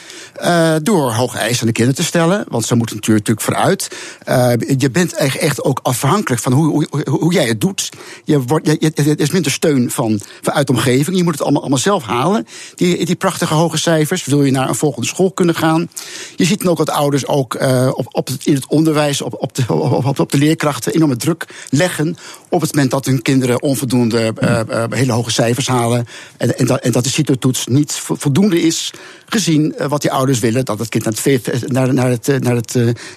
[0.83, 3.87] door hoge eisen aan de kinderen te stellen, want ze moeten natuurlijk, vooruit.
[4.29, 7.89] Uh, je bent echt, ook afhankelijk van hoe, hoe, hoe jij het doet.
[8.23, 11.17] Je wordt, je, er is minder steun van, vanuit de omgeving.
[11.17, 12.47] Je moet het allemaal, allemaal zelf halen.
[12.75, 14.25] Die, die prachtige hoge cijfers.
[14.25, 15.89] Wil je naar een volgende school kunnen gaan?
[16.35, 19.55] Je ziet dan ook dat ouders ook uh, op, het, in het onderwijs, op, op,
[19.55, 19.73] de,
[20.17, 22.17] op, de leerkrachten enorme druk leggen.
[22.49, 26.07] Op het moment dat hun kinderen onvoldoende uh, hele hoge cijfers halen.
[26.37, 28.91] En, en, dat, en dat de CITO-toets niet voldoende is
[29.25, 30.65] gezien wat die ouders willen.
[30.65, 32.73] Dat het kind naar het, naar, naar het, naar het,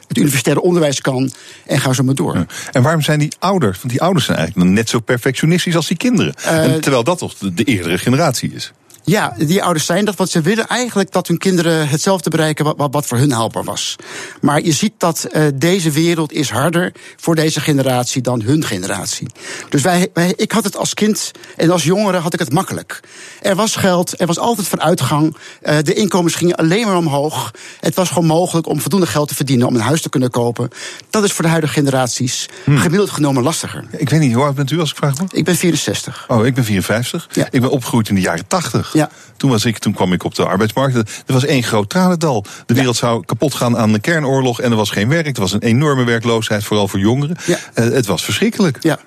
[0.09, 1.33] het universitaire onderwijs kan.
[1.67, 2.35] En ga zo maar door.
[2.35, 2.47] Ja.
[2.73, 3.79] En waarom zijn die ouders?
[3.79, 6.35] Want die ouders zijn eigenlijk net zo perfectionistisch als die kinderen.
[6.45, 8.73] Uh, en terwijl dat toch de, de eerdere generatie is.
[9.05, 12.89] Ja, die ouders zijn dat, want ze willen eigenlijk dat hun kinderen hetzelfde bereiken wat,
[12.91, 13.97] wat voor hun haalbaar was.
[14.41, 19.29] Maar je ziet dat uh, deze wereld is harder voor deze generatie dan hun generatie.
[19.69, 23.01] Dus wij, wij, ik had het als kind en als jongere had ik het makkelijk.
[23.43, 25.37] Er was geld, er was altijd vooruitgang.
[25.63, 27.51] Uh, de inkomens gingen alleen maar omhoog.
[27.81, 30.69] Het was gewoon mogelijk om voldoende geld te verdienen om een huis te kunnen kopen.
[31.11, 32.79] Dat is voor de huidige generaties hmm.
[32.79, 33.85] gemiddeld genomen lastiger.
[33.91, 35.33] Ik weet niet, hoe oud bent u als ik vraag mag?
[35.33, 36.25] Ik ben 64.
[36.29, 37.29] Oh, ik ben 54.
[37.33, 37.47] Ja.
[37.51, 38.93] Ik ben opgegroeid in de jaren 80.
[38.95, 39.11] Ja.
[39.37, 40.97] Toen, was ik, toen kwam ik op de arbeidsmarkt.
[40.97, 42.45] Er was één groot tranendal.
[42.67, 45.35] De wereld zou kapot gaan aan de kernoorlog en er was geen werk.
[45.37, 47.37] Er was een enorme werkloosheid, vooral voor jongeren.
[47.47, 47.59] Ja.
[47.75, 48.79] Uh, het was verschrikkelijk.
[48.81, 48.99] Ja.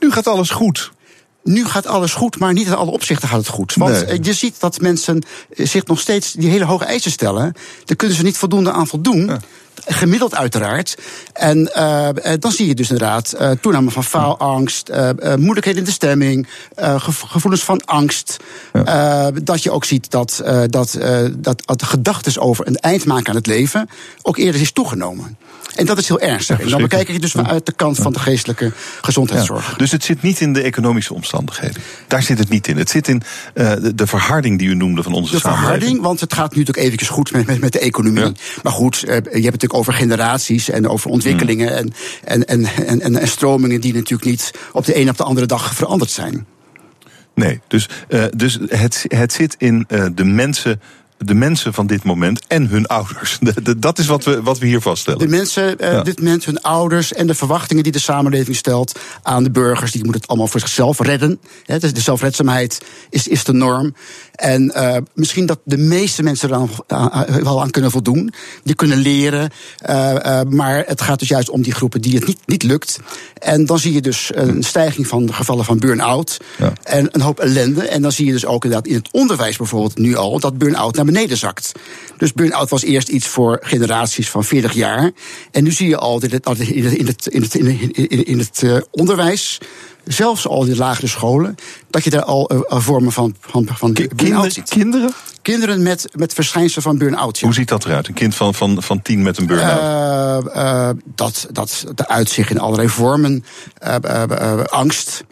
[0.00, 0.92] Nu gaat alles goed.
[1.44, 3.74] Nu gaat alles goed, maar niet in alle opzichten gaat het goed.
[3.74, 4.18] Want Nee.
[4.22, 5.22] je ziet dat mensen
[5.56, 7.52] zich nog steeds die hele hoge eisen stellen.
[7.84, 9.26] Daar kunnen ze niet voldoende aan voldoen.
[9.26, 9.38] Ja.
[9.86, 10.96] Gemiddeld uiteraard.
[11.32, 15.90] En uh, dan zie je dus inderdaad uh, toename van faalangst, uh, moeilijkheden in de
[15.90, 18.36] stemming, gevo gevoelens van angst.
[18.72, 19.30] Ja.
[19.30, 20.98] dat je ook ziet dat, dat,
[21.36, 23.88] dat, dat de gedachten over een eind maken aan het leven
[24.22, 25.36] ook eerder is toegenomen.
[25.74, 26.60] En dat is heel ernstig.
[26.60, 29.76] En dan bekijk ik dus vanuit de kant van de geestelijke gezondheidszorg.
[29.76, 31.82] Dus het zit niet in de economische omstandigheden.
[32.06, 32.76] Daar zit het niet in.
[32.76, 33.22] Het zit in
[33.54, 35.72] uh, de, verharding die u noemde van onze de samenleving.
[35.72, 38.24] De verharding, want het gaat nu natuurlijk eventjes goed met, met, met de economie.
[38.24, 38.32] Ja.
[38.62, 41.92] Maar goed, uh, je hebt het natuurlijk over generaties en over ontwikkelingen mm.
[42.24, 45.46] en, en, en, en, en, stromingen die natuurlijk niet op de een op de andere
[45.46, 46.46] dag veranderd zijn.
[47.34, 50.80] Nee, dus, uh, dus het, het zit in de mensen
[51.18, 53.38] de mensen van dit moment en hun ouders.
[53.48, 55.18] De, de, dat is wat we, wat we hier vaststellen.
[55.18, 56.02] De mensen, uh, ja.
[56.02, 59.92] dit moment, hun ouders en de verwachtingen die de samenleving stelt aan de burgers.
[59.92, 61.40] Die moeten het allemaal voor zichzelf redden.
[61.64, 63.94] He, de zelfredzaamheid is, is de norm.
[64.38, 66.70] En uh, misschien dat de meeste mensen er dan
[67.42, 68.32] wel aan kunnen voldoen.
[68.62, 69.50] Die kunnen leren.
[69.88, 72.98] Uh, maar het gaat dus juist om die groepen die het niet, niet lukt.
[73.38, 76.36] En dan zie je dus een stijging van de gevallen van burn-out.
[76.58, 76.72] Ja.
[76.82, 77.88] En een hoop ellende.
[77.88, 80.94] En dan zie je dus ook inderdaad in het onderwijs bijvoorbeeld nu al dat burn-out
[80.94, 81.72] naar beneden zakt.
[82.16, 85.10] Dus burn-out was eerst iets voor generaties van 40 jaar.
[85.50, 87.54] En nu zie je al in het, in het, in het, in het,
[88.08, 89.58] in het onderwijs
[90.08, 91.54] zelfs al in de lagere scholen,
[91.90, 94.68] dat je daar al uh, vormen van, van, van burn-out ziet.
[94.68, 95.12] Kinderen?
[95.42, 97.38] Kinderen met, met verschijnselen van burn-out.
[97.38, 97.44] Ja.
[97.44, 98.08] Hoe ziet dat eruit?
[98.08, 100.46] Een kind van, van, van tien met een burn-out?
[100.46, 103.44] Uh, uh, dat, dat, dat uitzicht in allerlei vormen.
[104.66, 105.24] Angst,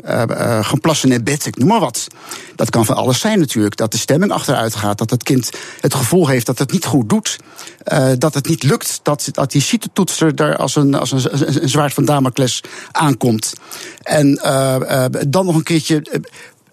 [0.61, 2.07] gaan plassen in bed, ik noem maar wat.
[2.55, 3.77] Dat kan van alles zijn natuurlijk.
[3.77, 4.99] Dat de stemming achteruit gaat.
[4.99, 7.37] Dat het kind het gevoel heeft dat het niet goed doet.
[8.19, 9.01] dat het niet lukt.
[9.03, 12.61] Dat, dat die CITE-toetser daar als een, als een, een, een zwaard van Damocles
[12.93, 13.53] aankomt.
[14.03, 14.35] En
[15.29, 16.03] dan nog een keertje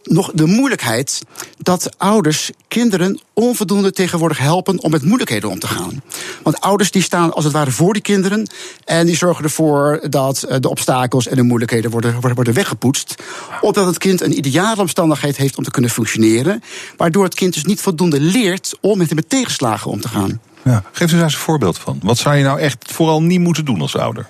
[0.04, 1.22] nog de moeilijkheid
[1.58, 6.02] dat ouders kinderen onvoldoende tegenwoordig helpen om met moeilijkheden om te gaan.
[6.44, 8.50] Want ouders die staan als het ware voor die kinderen
[8.86, 13.16] en die zorgen ervoor dat de obstakels en de moeilijkheden worden, worden weggepoetst.
[13.62, 16.64] Opdat het kind een ideale omstandigheid heeft om te kunnen functioneren,
[16.98, 20.42] waardoor het kind dus niet voldoende leert om met, met tegenslagen om te gaan.
[20.64, 22.00] Ja, geef er eens een voorbeeld van.
[22.04, 24.28] Wat zou je nou echt vooral niet moeten doen als ouder?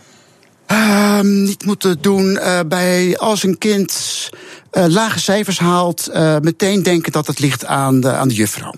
[0.74, 4.30] Uh, niet moeten doen uh, bij als een kind
[4.72, 8.74] uh, lage cijfers haalt, uh, meteen denken dat het ligt aan de, aan de juffrouw.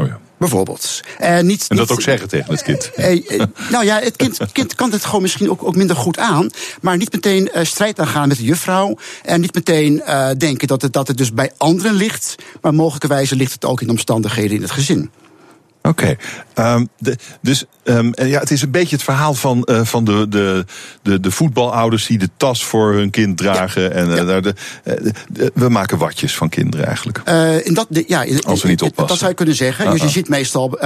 [0.00, 0.20] Oh ja.
[0.38, 1.00] Bijvoorbeeld.
[1.18, 2.90] En, niet, en dat niet, ook zeggen tegen het kind.
[2.96, 6.50] Uh, nou ja, het kind, kind kan het gewoon misschien ook, ook minder goed aan.
[6.80, 8.96] Maar niet meteen strijd aangaan met de juffrouw.
[9.22, 10.02] En niet meteen
[10.38, 12.34] denken dat het, dat het dus bij anderen ligt.
[12.60, 15.10] Maar mogelijkerwijze ligt het ook in omstandigheden in het gezin.
[15.82, 16.16] Oké,
[16.54, 16.74] okay.
[16.74, 16.88] um,
[17.40, 20.64] dus um, ja, het is een beetje het verhaal van, uh, van de, de,
[21.02, 23.82] de, de voetbalouders die de tas voor hun kind dragen.
[23.82, 23.88] Ja.
[23.88, 24.40] En uh, ja.
[24.40, 24.54] de,
[25.54, 27.18] we maken watjes van kinderen eigenlijk.
[27.64, 29.06] In dat, ja, in, Als we niet oppassen.
[29.06, 29.90] Dat zou je kunnen zeggen.
[29.90, 30.78] Dus je ziet meestal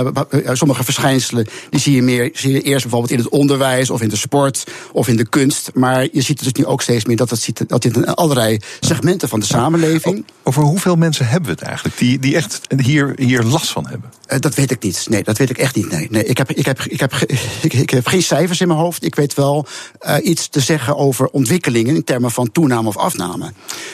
[0.53, 4.09] sommige verschijnselen, die zie je, meer, zie je eerst bijvoorbeeld in het onderwijs of in
[4.09, 5.71] de sport of in de kunst.
[5.75, 8.59] Maar je ziet het dus nu ook steeds meer dat het ziet dat in allerlei
[8.81, 10.27] segmenten van de samenleving.
[10.43, 14.11] Over hoeveel mensen hebben we het eigenlijk die, die echt hier, hier last van hebben?
[14.39, 14.86] dat weet ik niet.
[15.09, 15.91] Nee, dat weet ik echt niet.
[15.91, 17.13] Nee, nee ik, heb, ik, heb, ik, heb,
[17.83, 19.05] ik, heb geen cijfers in mijn hoofd.
[19.05, 19.67] Ik weet wel
[20.07, 23.53] uh, iets te zeggen over ontwikkelingen in termen van toename of afname.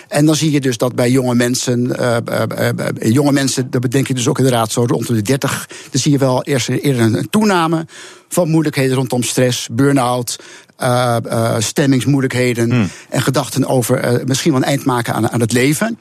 [0.09, 2.17] En dan zie je dus dat bij jonge mensen, uh,
[2.59, 6.13] uh, jonge mensen, dat bedenk je dus ook inderdaad zo rond de 30, dan zie
[6.13, 7.87] je wel eerst eerder een toename
[8.29, 10.39] van moeilijkheden rondom stress, burn-out.
[10.81, 12.89] Uh, uh, stemmingsmoeilijkheden hmm.
[13.09, 15.99] en gedachten over uh, misschien wel een eind maken aan, aan het leven.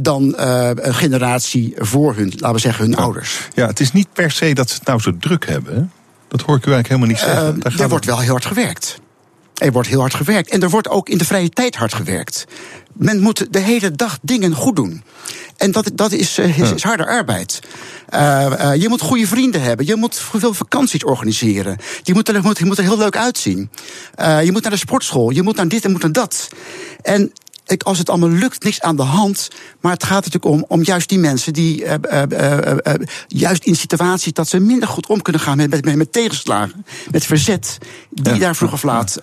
[0.00, 3.02] dan een generatie voor hun, laten we zeggen, hun ja.
[3.02, 3.48] ouders.
[3.54, 5.74] Ja, het is niet per se dat ze het nou zo druk hebben.
[5.74, 5.82] Hè?
[6.36, 7.60] Dat hoor ik u eigenlijk helemaal niet zeggen.
[7.60, 8.98] Daar, Daar wordt wel heel hard gewerkt.
[9.54, 10.50] Er wordt heel hard gewerkt.
[10.50, 12.44] En er wordt ook in de vrije tijd hard gewerkt.
[12.94, 15.02] Men moet de hele dag dingen goed doen.
[15.56, 17.60] En dat, dat is, is, is harde arbeid.
[18.14, 19.86] Uh, uh, je moet goede vrienden hebben.
[19.86, 21.78] Je moet veel vakanties organiseren.
[22.02, 23.70] Je moet er, moet, je moet er heel leuk uitzien.
[24.20, 25.30] Uh, je moet naar de sportschool.
[25.30, 26.48] Je moet naar dit en moet naar dat.
[27.02, 27.32] En
[27.66, 29.48] ik, als het allemaal lukt, niks aan de hand.
[29.80, 31.94] Maar het gaat natuurlijk om, om juist die mensen die uh,
[32.28, 32.94] uh,
[33.26, 37.26] juist in situaties dat ze minder goed om kunnen gaan met, met, met tegenslagen, met
[37.26, 37.78] verzet,
[38.10, 39.20] die daar vroeg of laat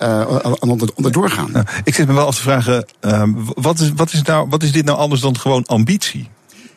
[0.59, 1.51] onder, onder doorgaan.
[1.83, 4.71] ik zit me wel af te vragen, ehm, wat, is, wat, is nou, wat is
[4.71, 6.29] dit nou anders dan gewoon ambitie?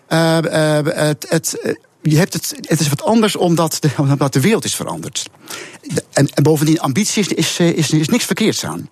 [0.09, 1.59] het, het
[2.11, 5.31] je hebt het, het is wat anders omdat de, omdat de wereld is veranderd.
[6.13, 8.89] En, en bovendien, ambitie is, is, is, niks verkeerds aan.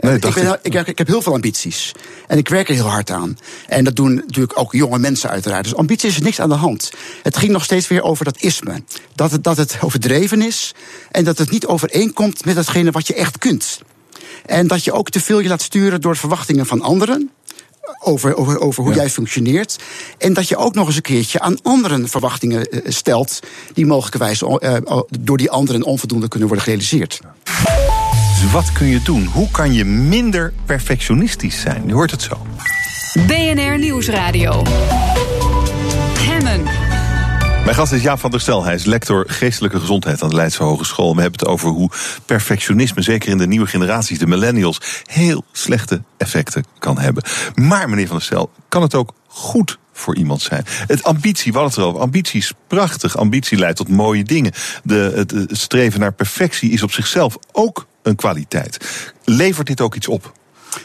[0.00, 1.92] Nee, ik, ben, ik, ik, heb heel veel ambities.
[2.26, 3.38] En ik werk er heel hard aan.
[3.66, 5.64] En dat doen natuurlijk ook jonge mensen uiteraard.
[5.64, 6.92] Dus ambitie is niks aan de hand.
[7.22, 8.82] Het ging nog steeds weer over dat isme.
[9.14, 10.74] Dat het, dat het overdreven is.
[11.10, 13.80] En dat het niet overeenkomt met datgene wat je echt kunt.
[14.46, 17.30] En dat je ook te veel je laat sturen door verwachtingen van anderen
[18.00, 19.78] over, over, over hoe jij functioneert.
[20.18, 23.40] En dat je ook nog eens een keertje aan anderen verwachtingen eh, stelt.
[23.74, 24.76] die mogelijkerwijs uh,
[25.20, 27.20] door die anderen onvoldoende kunnen worden gerealiseerd.
[28.40, 29.24] Dus wat kun je doen?
[29.24, 31.82] Hoe kan je minder perfectionistisch zijn?
[31.86, 32.46] Je hoort het zo.
[33.26, 34.62] BNR Nieuwsradio.
[36.18, 36.73] Hemmen.
[37.64, 38.64] Mijn gast is Jaap van der Stel.
[38.64, 41.14] Hij is lector geestelijke gezondheid aan de Leidse Hogeschool.
[41.14, 41.90] We hebben het over hoe
[42.26, 47.22] perfectionisme, zeker in de nieuwe generaties, de millennials, heel slechte effecten kan hebben.
[47.54, 50.64] Maar meneer van der Stel, kan het ook goed voor iemand zijn.
[50.66, 52.00] Het ambitie, wat het erover.
[52.00, 53.16] Ambitie is prachtig.
[53.16, 54.52] Ambitie leidt tot mooie dingen.
[54.82, 58.78] De, het streven naar perfectie is op zichzelf ook een kwaliteit.
[59.24, 60.32] Levert dit ook iets op?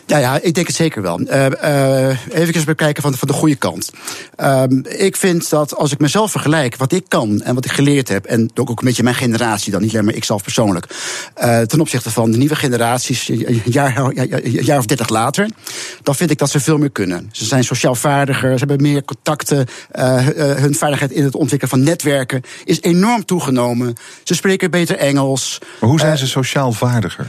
[0.05, 1.19] Ja, ja, ik denk het zeker wel.
[1.21, 3.91] Uh, uh, even bekijken van, van de goede kant.
[4.37, 8.07] Uh, ik vind dat als ik mezelf vergelijk, wat ik kan en wat ik geleerd
[8.07, 10.85] heb, en ook, ook een beetje mijn generatie dan, niet alleen maar ik zelf persoonlijk,
[11.43, 15.49] uh, ten opzichte van de nieuwe generaties, een jaar, jaar of dertig later,
[16.03, 17.29] dan vind ik dat ze veel meer kunnen.
[17.31, 19.67] Ze zijn sociaal vaardiger, ze hebben meer contacten,
[20.55, 23.95] hun vaardigheid in het ontwikkelen van netwerken is enorm toegenomen.
[24.23, 25.59] Ze spreken beter Engels.
[25.79, 27.27] Maar hoe zijn ze sociaal vaardiger?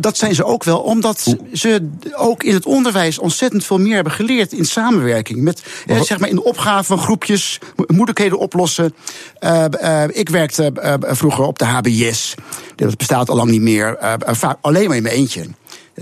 [0.00, 4.12] Dat zijn ze ook wel, omdat ze ook in het onderwijs ontzettend veel meer hebben
[4.12, 5.40] geleerd in samenwerking.
[5.40, 8.94] Met, eh, zeg maar in de opgave van groepjes, moeilijkheden oplossen.
[9.40, 12.34] Uh, uh, ik werkte uh, vroeger op de HBS.
[12.76, 13.98] Dat bestaat al lang niet meer.
[14.18, 15.46] vaak alleen maar in mijn eentje.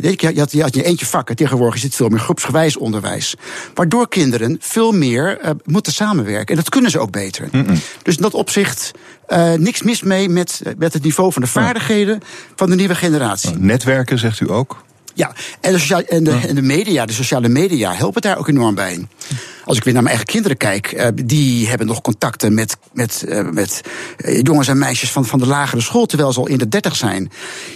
[0.00, 3.34] Je had, je had je eentje vakken, tegenwoordig is het veel meer groepsgewijs onderwijs.
[3.74, 6.46] Waardoor kinderen veel meer uh, moeten samenwerken.
[6.46, 7.48] En dat kunnen ze ook beter.
[7.52, 7.78] Mm -mm.
[8.02, 8.90] Dus in dat opzicht
[9.28, 12.20] uh, niks mis mee met, met het niveau van de vaardigheden
[12.56, 13.58] van de nieuwe generatie.
[13.58, 14.86] Netwerken, zegt u ook?
[15.18, 18.48] Ja, en de, sociale, en, de, en de media, de sociale media helpen daar ook
[18.48, 19.06] enorm bij.
[19.64, 23.24] Als ik weer naar mijn eigen kinderen kijk, uh, die hebben nog contacten met, met,
[23.28, 23.80] uh, met
[24.18, 26.96] uh, jongens en meisjes van, van de lagere school, terwijl ze al in de dertig
[26.96, 27.30] zijn.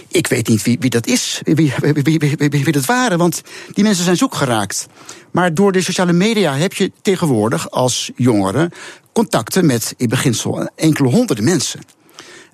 [0.07, 3.41] Ik weet niet wie, wie dat is, wie, wie, wie, wie, wie dat waren, want
[3.73, 4.87] die mensen zijn zoek geraakt.
[5.31, 8.71] Maar door de sociale media heb je tegenwoordig als jongeren
[9.13, 11.79] contacten met in beginsel enkele honderden mensen.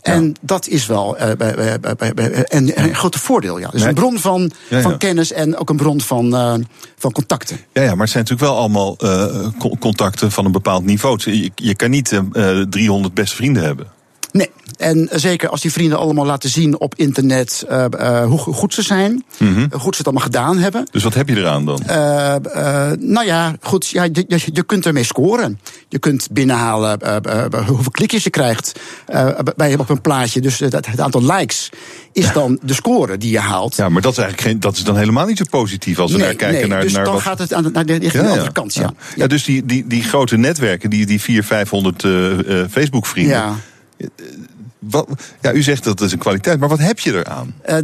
[0.01, 3.59] En dat is wel uh, een, een groot voordeel.
[3.59, 3.67] Ja.
[3.67, 4.81] Dus een bron van, ja.
[4.81, 6.53] van kennis en ook een bron van, uh,
[6.97, 7.59] van contacten.
[7.73, 9.47] Ja, ja, maar het zijn natuurlijk wel allemaal uh,
[9.79, 11.19] contacten van een bepaald niveau.
[11.31, 12.21] Je, je kan niet
[12.69, 13.87] 300 beste vrienden hebben.
[14.31, 18.73] Nee, en zeker als die vrienden allemaal laten zien op internet uh, uh, hoe goed
[18.73, 19.67] ze zijn, mm -hmm.
[19.71, 20.87] hoe goed ze het allemaal gedaan hebben.
[20.91, 21.81] Dus wat heb je eraan dan?
[22.99, 25.59] Nou ja, goed, ja, je, je kunt ermee scoren.
[25.89, 26.99] Je kunt binnenhalen
[27.67, 28.79] hoeveel klikjes je krijgt
[29.55, 30.41] bij op een plaatje.
[30.41, 31.69] Dus het, het aantal likes
[32.11, 32.33] is ja.
[32.33, 33.75] dan de score die je haalt.
[33.75, 36.17] Ja, maar dat is eigenlijk geen, dat is dan helemaal niet zo positief als we
[36.17, 36.81] nee, naar kijken nee, naar.
[36.81, 37.21] Dus naar dan wat...
[37.21, 38.73] gaat het aan, naar de, de, ja, andere kant.
[38.73, 38.81] Ja.
[38.81, 38.93] Ja.
[39.15, 43.35] ja, dus die, die, die grote netwerken, die, die 400, 500 Facebook-vrienden.
[43.35, 43.55] Ja.
[44.79, 45.07] Wat,
[45.41, 47.53] ja, u zegt dat is een kwaliteit, maar wat heb je eraan?
[47.69, 47.77] Uh,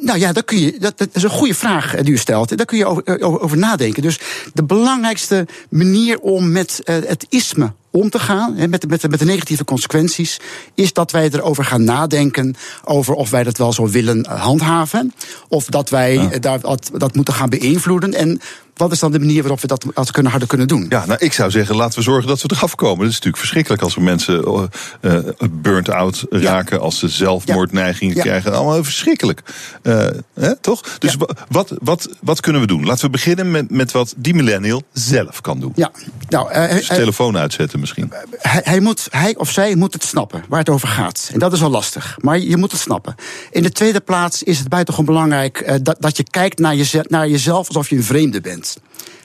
[0.00, 2.56] nou ja, dat, kun je, dat, dat, is een goede vraag die u stelt.
[2.56, 4.02] Daar kun je over, over, over nadenken.
[4.02, 4.18] Dus
[4.54, 9.24] de belangrijkste manier om met uh, het isme om te gaan, met, met, met de
[9.24, 10.40] negatieve consequenties,
[10.74, 15.14] is dat wij erover gaan nadenken over of wij dat wel zo willen handhaven.
[15.48, 16.38] Of dat wij ja.
[16.38, 18.14] daar, dat, dat moeten gaan beïnvloeden.
[18.14, 18.40] En
[18.76, 20.86] wat is dan de manier waarop we dat, kunnen, harder kunnen doen?
[20.88, 22.98] Ja, nou, ik zou zeggen, laten we zorgen dat we eraf komen.
[22.98, 25.18] Het is natuurlijk verschrikkelijk als we mensen uh,
[25.50, 26.82] burnt-out raken, ja.
[26.82, 28.22] als ze zelfmoordneigingen ja.
[28.22, 28.54] krijgen.
[28.54, 29.42] Allemaal verschrikkelijk.
[29.82, 30.98] Uh, hè, toch?
[30.98, 31.16] Dus
[31.48, 32.84] wat, wat, wat kunnen we doen?
[32.84, 35.72] Laten we beginnen met, met wat die millennial zelf kan doen.
[35.74, 35.90] Ja,
[36.28, 38.12] nou, dus telefoon uitzetten misschien.
[38.38, 41.30] Hij, hij, moet, hij of zij moet het snappen waar het over gaat.
[41.32, 43.14] En dat is al lastig, maar je moet het snappen.
[43.50, 47.28] In de tweede plaats is het buitengewoon belangrijk dat, dat je kijkt naar, je, naar
[47.28, 48.61] jezelf alsof je een vreemde bent.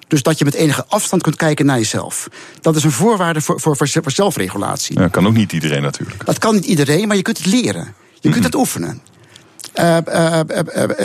[0.08, 2.28] Dus dat je met enige afstand kunt kijken naar jezelf.
[2.62, 5.00] Dat is een voorwaarde voor, voor, voor zelfregulatie.
[5.00, 6.26] Ja, kan ook niet iedereen natuurlijk.
[6.26, 7.96] Dat kan niet iedereen, maar je kunt het leren.
[8.20, 9.02] Je kunt het oefenen.
[9.80, 10.40] Uh, uh,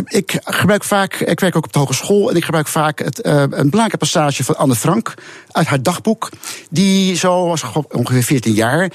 [0.04, 3.48] ik gebruik vaak, ik werk ook op de hogeschool en ik gebruik vaak het, een
[3.48, 5.14] belangrijke passage van Anne Frank
[5.50, 6.28] uit haar dagboek.
[6.70, 8.92] Die zo was ongeveer 14 jaar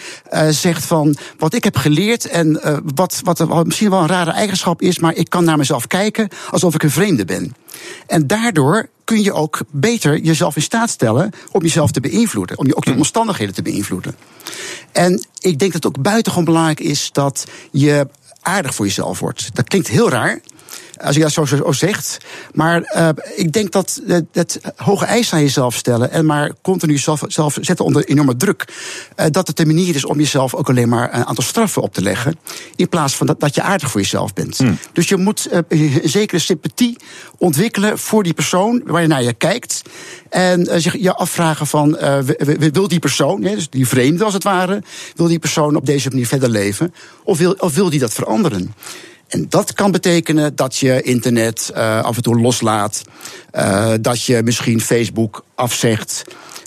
[0.49, 2.61] zegt van wat ik heb geleerd en
[2.95, 6.75] wat, wat misschien wel een rare eigenschap is, maar ik kan naar mezelf kijken alsof
[6.75, 7.55] ik een vreemde ben.
[8.07, 12.57] En daardoor kun je ook beter jezelf in staat stellen om jezelf te beïnvloeden.
[12.57, 14.15] Om je ook de omstandigheden te beïnvloeden.
[14.91, 18.07] En ik denk dat het ook buitengewoon belangrijk is dat je
[18.47, 19.49] aardig voor jezelf wordt.
[19.55, 20.39] Dat klinkt heel raar
[21.01, 22.17] als je dat zo, zo zegt.
[22.53, 24.01] Maar uh, ik denk dat
[24.31, 28.73] het, hoge eisen aan jezelf stellen en maar continu zelf, zelf zetten onder enorme druk,
[29.15, 31.93] uh, dat het de manier is om jezelf ook alleen maar een aantal straffen op
[31.93, 32.39] te leggen.
[32.75, 34.57] In plaats van dat, dat je aardig voor jezelf bent.
[34.57, 34.77] Hmm.
[34.93, 36.97] Dus je moet uh, een zekere sympathie
[37.37, 39.81] ontwikkelen voor die persoon waar je naar je kijkt.
[40.29, 41.97] En zich je afvragen van,
[42.71, 44.83] wil die persoon, dus die vreemde als het ware,
[45.15, 46.93] wil die persoon op deze manier verder leven?
[47.23, 48.73] Of wil, of wil die dat veranderen?
[49.27, 53.01] En dat kan betekenen dat je internet uh, af en toe loslaat.
[53.55, 56.23] Uh, dat je misschien Facebook afzegt.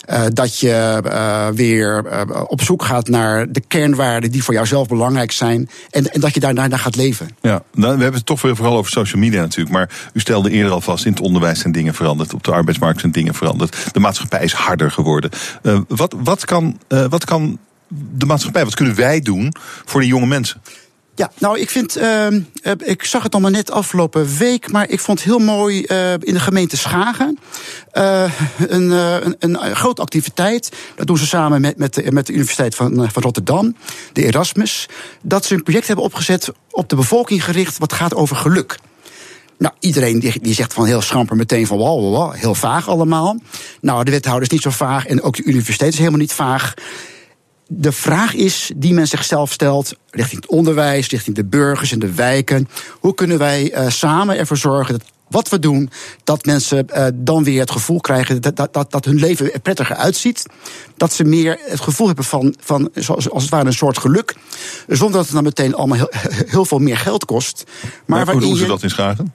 [0.09, 4.87] Uh, dat je uh, weer uh, op zoek gaat naar de kernwaarden die voor jouzelf
[4.87, 5.69] belangrijk zijn.
[5.89, 7.29] En, en dat je daarna naar gaat leven.
[7.41, 9.75] Ja, nou, we hebben het toch weer vooral over social media natuurlijk.
[9.75, 12.33] Maar u stelde eerder al vast: in het onderwijs zijn dingen veranderd.
[12.33, 13.77] Op de arbeidsmarkt zijn dingen veranderd.
[13.91, 15.29] De maatschappij is harder geworden.
[15.87, 17.59] wat, wat, kan, wat kan
[17.89, 19.53] de maatschappij, wat kunnen wij doen
[19.85, 20.61] voor die jonge mensen?
[21.15, 21.97] Ja, nou, ik vind.
[21.97, 22.27] Uh,
[22.83, 26.33] ik zag het allemaal net afgelopen week, maar ik vond het heel mooi uh, in
[26.33, 27.39] de gemeente Schagen.
[27.93, 28.31] Uh,
[28.67, 30.69] een, een, een, grote activiteit.
[30.95, 33.75] Dat doen ze samen met, met, de, met de Universiteit van, van Rotterdam,
[34.13, 34.89] de Erasmus.
[35.21, 38.79] Dat ze een project hebben opgezet op de bevolking gericht, wat gaat over geluk.
[39.61, 43.37] Nou, iedereen die, die zegt van heel schamper meteen van wow, wow, heel vaag allemaal.
[43.81, 46.73] Nou, de wethouder is niet zo vaag en ook de universiteit is helemaal niet vaag
[47.73, 52.13] de vraag is die men zichzelf stelt richting het onderwijs, richting de burgers en de
[52.13, 52.67] wijken.
[52.99, 55.89] Hoe kunnen wij uh, samen ervoor zorgen dat wat we doen,
[56.23, 59.59] dat mensen uh, dan weer het gevoel krijgen dat, dat, dat, dat hun leven er
[59.59, 60.45] prettiger uitziet.
[60.97, 64.35] Dat ze meer het gevoel hebben van, van zoals, als het ware een soort geluk.
[64.87, 66.11] Zonder dat het dan meteen allemaal heel,
[66.55, 67.63] heel veel meer geld kost.
[68.05, 69.33] Maar, maar hoe doen ze dat in Schagen?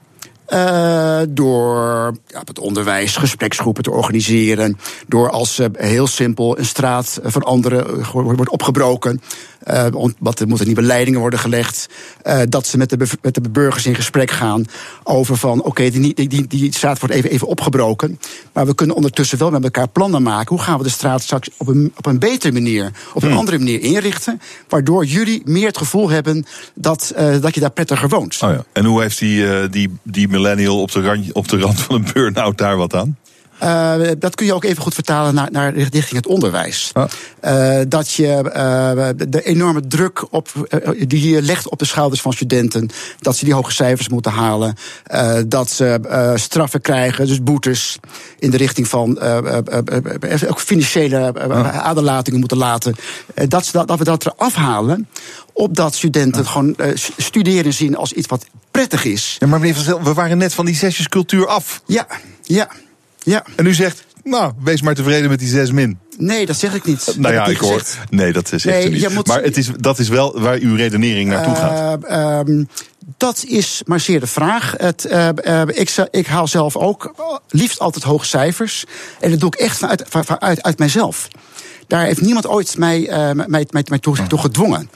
[0.53, 4.77] Uh, door het onderwijs gespreksgroepen te organiseren.
[5.07, 9.21] Door als uh, heel simpel een straat veranderen, wordt opgebroken.
[9.67, 9.85] Uh,
[10.19, 11.89] wat, er moeten nieuwe leidingen worden gelegd.
[12.27, 14.65] Uh, dat ze met de, met de burgers in gesprek gaan
[15.03, 15.59] over van...
[15.59, 18.19] oké, okay, die, die, die, die straat wordt even, even opgebroken.
[18.53, 20.55] Maar we kunnen ondertussen wel met elkaar plannen maken.
[20.55, 22.91] Hoe gaan we de straat straks op een, op een betere manier...
[23.13, 23.37] op een hmm.
[23.37, 24.41] andere manier inrichten...
[24.69, 28.37] waardoor jullie meer het gevoel hebben dat, uh, dat je daar prettiger woont.
[28.43, 28.65] Oh ja.
[28.73, 32.07] En hoe heeft die, die, die millennial op de, rand, op de rand van een
[32.13, 33.17] burn-out daar wat aan?
[33.63, 36.91] Uh, dat kun je ook even goed vertalen naar, naar richting het onderwijs.
[37.41, 40.49] Uh, dat je uh, de enorme druk op,
[41.07, 42.89] die je legt op de schouders van studenten,
[43.19, 44.75] dat ze die hoge cijfers moeten halen,
[45.47, 45.99] dat ze
[46.35, 47.99] straffen krijgen, dus boetes
[48.39, 49.21] in de richting van
[50.47, 51.39] ook financiële
[51.71, 52.95] aderlatingen moeten laten.
[53.47, 55.07] dat, ze dat, dat we dat eraf halen
[55.53, 56.75] opdat studenten gewoon
[57.17, 59.35] studeren zien als iets wat prettig is.
[59.39, 61.81] Ja, maar meneer we waren net van die zesjescultuur af.
[61.85, 62.07] Ja,
[62.43, 62.69] ja.
[63.27, 63.43] Ja.
[63.55, 65.99] En u zegt, nou, wees maar tevreden met die zes min.
[66.17, 67.15] Nee, dat zeg ik niet.
[67.17, 67.81] Nou ja, ik hoor.
[68.09, 69.13] Nee, dat zegt nee, u niet.
[69.13, 69.27] Moet...
[69.27, 72.47] Maar het is, dat is wel waar uw redenering naartoe uh, gaat.
[72.47, 72.65] Uh,
[73.17, 74.73] dat is maar zeer de vraag.
[74.77, 77.13] Het, uh, uh, ik, ik, haal zelf ook
[77.49, 78.85] liefst altijd hoge cijfers.
[79.19, 81.27] En dat doe ik echt vanuit, vanuit uit mijzelf.
[81.87, 83.09] Daar heeft niemand ooit mij,
[83.47, 84.89] mij, mij, mij toe, toe gedwongen.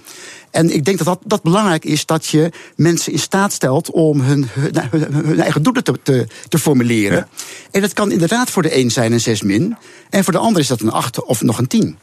[0.52, 4.22] En ik denk dat, dat dat belangrijk is dat je mensen in staat stelt om
[4.22, 7.28] hun, hun, eigen doelen te, te, te formuleren.
[7.72, 9.78] En dat kan inderdaad voor de een zijn een 6 min.
[10.10, 11.97] En voor de ander is dat een 8 of nog een 10.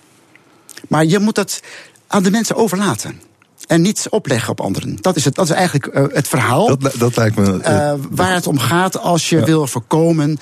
[0.88, 1.61] Maar je moet dat
[2.07, 3.20] aan de mensen overlaten.
[3.66, 4.96] En niet opleggen op anderen.
[5.01, 6.76] Dat is, het, dat is eigenlijk uh, het verhaal.
[6.78, 7.61] Dat, dat lijkt me.
[7.62, 9.44] Uh, waar het om gaat als je ja.
[9.44, 10.38] wil voorkomen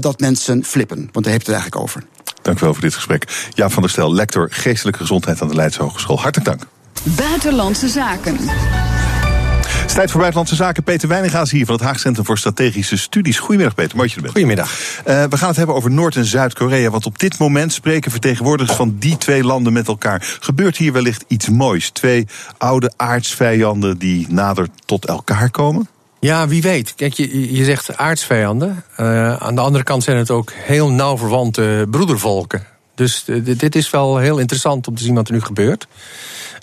[0.00, 1.08] dat mensen flippen.
[1.12, 2.02] Want daar heeft het eigenlijk over.
[2.42, 3.48] Dank u wel voor dit gesprek.
[3.54, 6.20] Ja, van der Stel, lector geestelijke gezondheid aan de Leidse Hogeschool.
[6.20, 6.66] Hartelijk dank.
[7.02, 8.36] Buitenlandse Zaken.
[8.36, 10.82] Het is tijd voor Buitenlandse Zaken.
[10.82, 13.38] Peter Wijningaas hier van het Haag Centrum voor Strategische Studies.
[13.38, 14.46] Goedemiddag Peter, mooi dat je er bent.
[14.46, 15.02] Goedemiddag.
[15.06, 16.90] Uh, we gaan het hebben over Noord- en Zuid-Korea.
[16.90, 20.36] Want op dit moment spreken vertegenwoordigers van die twee landen met elkaar.
[20.40, 21.90] Gebeurt hier wellicht iets moois?
[21.90, 22.26] Twee
[22.58, 25.88] oude aardsvijanden die nader tot elkaar komen?
[26.20, 26.94] Ja, wie weet.
[26.94, 28.84] Kijk, je, je zegt aardsvijanden.
[29.00, 32.66] Uh, aan de andere kant zijn het ook heel nauw verwante broedervolken.
[32.94, 35.86] Dus uh, dit is wel heel interessant om te zien wat er nu gebeurt.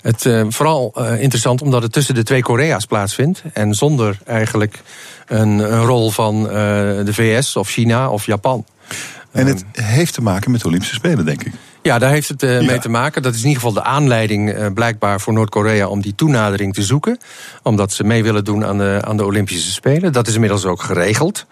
[0.02, 3.42] Het uh, vooral uh, interessant omdat het tussen de twee Korea's plaatsvindt.
[3.52, 4.80] En zonder eigenlijk
[5.26, 6.50] een, een rol van uh,
[7.04, 8.64] de VS of China of Japan.
[9.30, 11.52] En het heeft te maken met de Olympische Spelen, denk ik.
[11.82, 13.22] Ja, daar heeft het uh, mee te maken.
[13.22, 16.82] Dat is in ieder geval de aanleiding uh, blijkbaar voor Noord-Korea om die toenadering te
[16.82, 17.18] zoeken.
[17.62, 20.12] Omdat ze mee willen doen aan de, aan de Olympische Spelen.
[20.12, 21.46] Dat is inmiddels ook geregeld.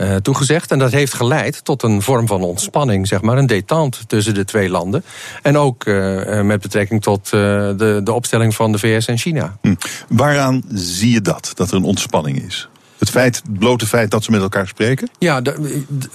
[0.00, 0.70] Uh, toegezegd.
[0.70, 4.44] En dat heeft geleid tot een vorm van ontspanning, zeg maar, een détente tussen de
[4.44, 5.04] twee landen.
[5.42, 9.56] En ook uh, met betrekking tot de, de opstelling van de VS en China.
[9.60, 9.74] Hm.
[10.08, 12.69] Waaraan zie je dat, dat er een ontspanning is?
[13.00, 15.08] Het, feit, het blote feit dat ze met elkaar spreken?
[15.18, 15.40] Ja,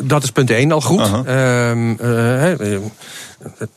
[0.03, 0.99] dat is punt één al goed.
[0.99, 2.59] Uh -huh.
[2.61, 2.79] uh,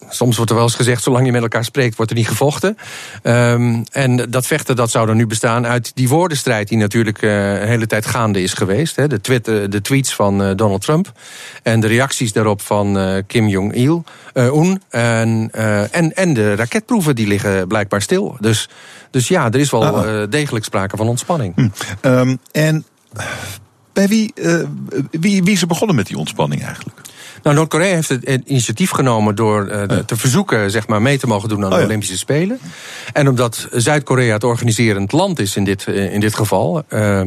[0.09, 2.77] soms wordt er wel eens gezegd, zolang je met elkaar spreekt, wordt er niet gevochten.
[3.23, 7.61] Um, en dat vechten dat zou dan nu bestaan uit die woordenstrijd die natuurlijk uh,
[7.61, 8.97] een hele tijd gaande is geweest.
[8.97, 9.07] Hè.
[9.07, 11.13] De, de tweets van Donald Trump
[11.63, 14.05] en de reacties daarop van Kim Jong-il,
[14.35, 14.83] Un.
[14.89, 15.51] En,
[15.91, 18.37] en, en de raketproeven die liggen blijkbaar stil.
[18.41, 18.69] Dus,
[19.11, 20.31] dus ja, er is wel ah.
[20.31, 21.55] degelijk sprake van ontspanning.
[21.55, 21.69] Hm.
[22.03, 22.85] Um, en
[23.93, 24.33] bij wie,
[25.11, 27.01] wie, wie is er begonnen met die ontspanning eigenlijk?
[27.43, 30.03] Nou, Noord-Korea heeft het initiatief genomen door uh, ja.
[30.03, 31.87] te verzoeken zeg maar, mee te mogen doen aan de oh, ja.
[31.87, 32.59] Olympische Spelen.
[33.13, 37.21] En omdat Zuid-Korea het organiserend land is in dit, in dit geval, uh,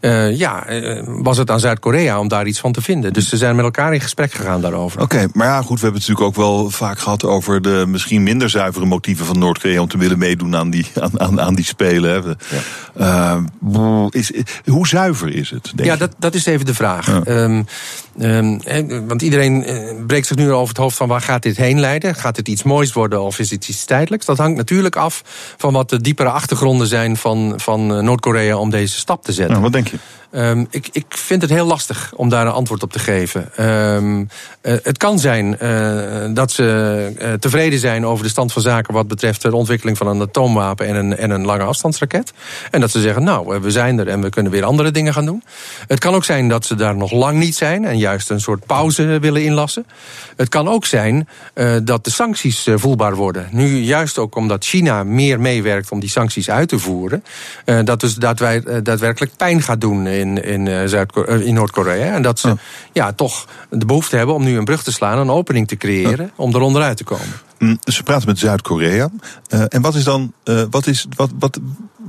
[0.00, 0.64] uh, ja,
[1.04, 3.12] was het aan Zuid-Korea om daar iets van te vinden.
[3.12, 5.00] Dus ze zijn met elkaar in gesprek gegaan daarover.
[5.00, 7.84] Oké, okay, maar ja, goed, we hebben het natuurlijk ook wel vaak gehad over de
[7.88, 11.54] misschien minder zuivere motieven van Noord-Korea om te willen meedoen aan die, aan, aan, aan
[11.54, 12.10] die Spelen.
[12.10, 12.34] Hè.
[12.94, 13.44] Ja.
[14.10, 14.32] is,
[14.64, 15.72] hoe zuiver is het?
[15.76, 17.26] ja, dat, dat is even de vraag.
[17.28, 17.66] Um,
[18.18, 18.60] um,
[19.06, 19.47] want iedereen
[20.06, 22.14] breekt zich nu over het hoofd van waar gaat dit heen leiden?
[22.14, 24.26] Gaat het iets moois worden of is het iets tijdelijks?
[24.26, 25.22] Dat hangt natuurlijk af
[25.56, 29.50] van wat de diepere achtergronden zijn van, van Noord-Korea om deze stap te zetten.
[29.50, 29.98] Nou, wat denk je?
[30.30, 33.66] Um, ik, ik vind het heel lastig om daar een antwoord op te geven.
[33.94, 34.28] Um,
[34.62, 38.94] uh, het kan zijn uh, dat ze uh, tevreden zijn over de stand van zaken
[38.94, 42.32] wat betreft de ontwikkeling van een atoomwapen en een, en een lange afstandsraket.
[42.70, 45.24] En dat ze zeggen, nou, we zijn er en we kunnen weer andere dingen gaan
[45.24, 45.42] doen.
[45.86, 48.66] Het kan ook zijn dat ze daar nog lang niet zijn en juist een soort
[48.66, 49.86] pauze willen inlassen.
[50.36, 51.28] Het kan ook zijn
[51.82, 53.48] dat de sancties voelbaar worden.
[53.50, 57.24] Nu juist ook omdat China meer meewerkt om die sancties uit te voeren.
[57.84, 62.14] dat dus wij daadwerkelijk pijn gaat doen in, in, Zuid in Noord-Korea.
[62.14, 62.56] En dat ze ja.
[62.92, 63.12] ja.
[63.12, 66.54] toch de behoefte hebben om nu een brug te slaan, een opening te creëren, om
[66.54, 67.26] er onderuit te komen.
[67.58, 69.08] Mm, ze praten met Zuid-Korea.
[69.48, 71.58] Uh, en wat is dan uh, wat is, wat, wat,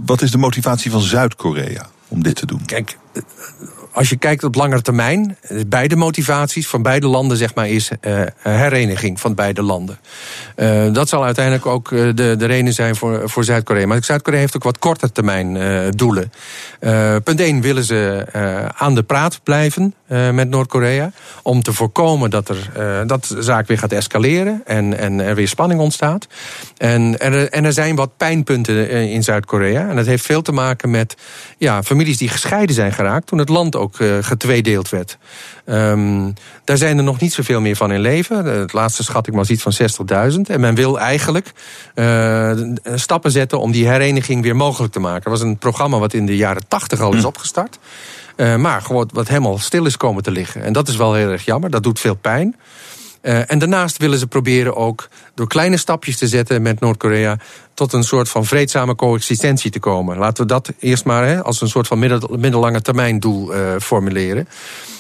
[0.06, 2.66] wat is de motivatie van Zuid-Korea om dit te doen?
[2.66, 2.98] Kijk,
[3.92, 5.38] als je kijkt op langere termijn,
[5.68, 10.00] beide motivaties van beide landen zeg maar, is uh, hereniging van beide landen.
[10.94, 13.88] Dat zal uiteindelijk ook de, de reden zijn voor, voor Zuid-Korea.
[13.88, 15.58] Maar Zuid-Korea heeft ook wat korte termijn
[15.92, 16.32] doelen.
[17.24, 18.26] punt 1 willen ze
[18.76, 21.12] aan de praat blijven met Noord-Korea.
[21.44, 25.48] Om te voorkomen dat, er, dat de zaak weer gaat escaleren en, en er weer
[25.48, 26.28] spanning ontstaat.
[26.78, 29.90] En, er, en er zijn wat pijnpunten in Zuid-Korea.
[29.90, 31.16] En dat heeft veel te maken met
[31.58, 35.18] ja, families die gescheiden zijn geraakt toen het land ook uh, getweedeeld werd.
[35.66, 36.34] Um,
[36.64, 38.46] daar zijn er nog niet zoveel meer van in leven.
[38.46, 39.74] Het laatste schatting was iets van
[40.32, 40.42] 60.000.
[40.48, 41.52] En men wil eigenlijk
[42.96, 45.24] stappen zetten om die hereniging weer mogelijk te maken.
[45.24, 47.80] Er was een programma wat in de jaren 80 al is opgestart.
[48.40, 50.64] Uh, maar gewoon wat helemaal stil is komen te liggen.
[50.64, 51.70] En dat is wel heel erg jammer.
[51.70, 52.56] Dat doet veel pijn.
[53.22, 57.38] Uh, en daarnaast willen ze proberen ook door kleine stapjes te zetten met Noord-Korea
[57.74, 60.18] tot een soort van vreedzame coexistentie te komen.
[60.18, 62.00] Laten we dat eerst maar hè, als een soort van
[62.40, 64.48] middellange termijn doel uh, formuleren.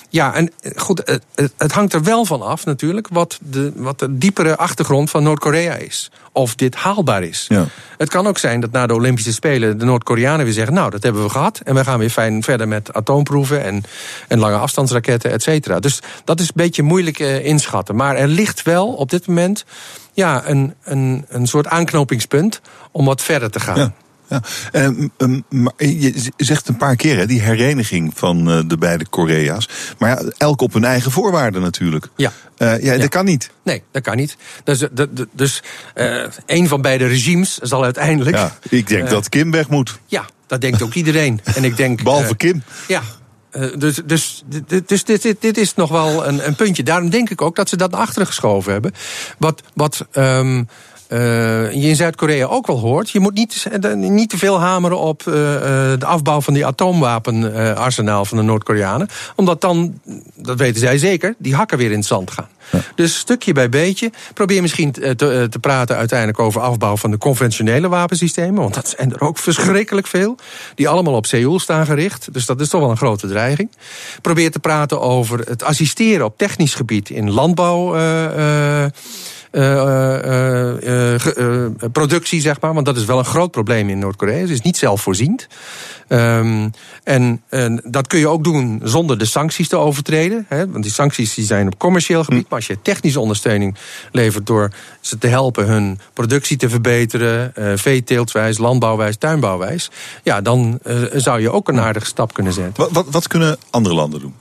[0.10, 4.18] Ja, en goed, het, het, hangt er wel van af natuurlijk wat de, wat de
[4.18, 6.12] diepere achtergrond van Noord-Korea is.
[6.32, 7.46] Of dit haalbaar is.
[7.48, 7.66] Ja.
[7.98, 10.74] Het kan ook zijn dat na de Olympische Spelen de Noord-Koreanen weer zeggen...
[10.74, 13.64] nou, dat hebben we gehad en we gaan weer fijn verder met atoomproeven...
[13.64, 13.84] en,
[14.28, 15.80] en lange afstandsraketten, et cetera.
[15.80, 17.96] Dus dat is een beetje moeilijk uh, inschatten.
[17.96, 19.66] Maar er ligt wel op dit moment
[20.14, 23.78] ja, een, een, een soort aanknopingspunt om wat verder te gaan.
[23.78, 23.94] Ja.
[24.30, 28.78] Ja, um, um, maar je zegt een paar keer hè, die hereniging van uh, de
[28.78, 29.70] beide Korea's.
[29.98, 32.08] Maar ja, elk op hun eigen voorwaarden natuurlijk.
[32.16, 32.32] Ja.
[32.58, 33.50] Uh, ja, ja, dat kan niet.
[33.64, 34.38] Nee, dat kan niet.
[34.64, 34.84] Dus,
[35.32, 35.64] dus
[35.96, 38.36] uh, een van beide regimes zal uiteindelijk.
[38.36, 40.00] Ja, ik denk dat Kim weg moet.
[40.06, 41.42] Ja, dat denkt ook iedereen.
[41.44, 42.64] En ik denk, Behalve Kim.
[42.88, 43.02] Ja,
[43.52, 44.44] uh, dus, dus,
[44.86, 46.84] dus dit, dit, dit, is nog wel een, een, puntje.
[46.84, 48.94] Daarom denk ik ook dat ze dat naar achteren geschoven hebben.
[49.38, 50.66] Wat, wat um, uh,
[51.10, 53.10] je in Zuid-Korea ook wel hoort.
[53.10, 58.38] Je moet niet, niet te veel hameren op uh, de afbouw van die atoomwapenarsenaal van
[58.38, 59.10] de Noord-Koreanen.
[59.36, 60.00] Omdat dan,
[60.36, 62.48] dat weten zij zeker, die hakken weer in het zand gaan.
[62.72, 62.82] Ja.
[62.96, 64.12] Dus stukje bij beetje.
[64.34, 65.16] Probeer misschien te,
[65.50, 68.62] te, praten uiteindelijk over afbouw van de conventionele wapensystemen.
[68.62, 70.38] Want dat zijn er ook verschrikkelijk veel.
[70.76, 72.34] Die allemaal op Seoul staan gericht.
[72.34, 73.72] Dus dat is toch wel een grote dreiging.
[74.22, 77.96] Probeer te praten over het assisteren op technisch gebied in landbouw.
[77.96, 78.86] Uh,
[81.92, 82.74] productie, zeg maar.
[82.74, 84.38] Want dat is wel een groot probleem in Noord-Korea.
[84.38, 85.48] Het is niet zelfvoorziend.
[86.08, 86.72] Um,
[87.04, 90.46] en, en, dat kun je ook doen zonder de sancties te overtreden.
[90.48, 92.50] Hè, want die sancties die zijn op commercieel gebied.
[92.50, 93.76] Maar als je technische ondersteuning
[94.12, 94.72] levert door
[95.02, 99.90] ze te helpen hun productie te verbeteren, uh, veeteeltwijs, landbouwwijs, tuinbouwwijs.
[100.24, 102.84] Ja, dan uh, zou je ook een aardige stap kunnen zetten.
[102.84, 104.34] Wat, wat, wat kunnen andere landen doen?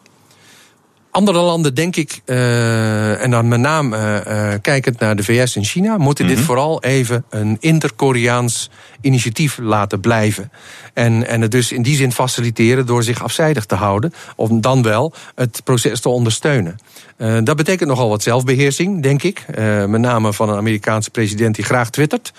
[1.10, 3.96] Andere landen, denk ik, uh, en dan met name
[4.26, 6.38] uh, kijkend naar de VS en China, moeten mm -hmm.
[6.38, 6.54] dit mhm.
[6.54, 10.50] vooral even een inter-Koreaans initiatief laten blijven.
[10.94, 14.82] En, en het dus in die zin faciliteren door zich afzijdig te houden, of dan
[14.82, 16.78] wel het proces te ondersteunen.
[17.18, 19.44] Uh, dat betekent nogal wat zelfbeheersing, denk ik.
[19.86, 22.32] Met name van een Amerikaanse president die graag twittert.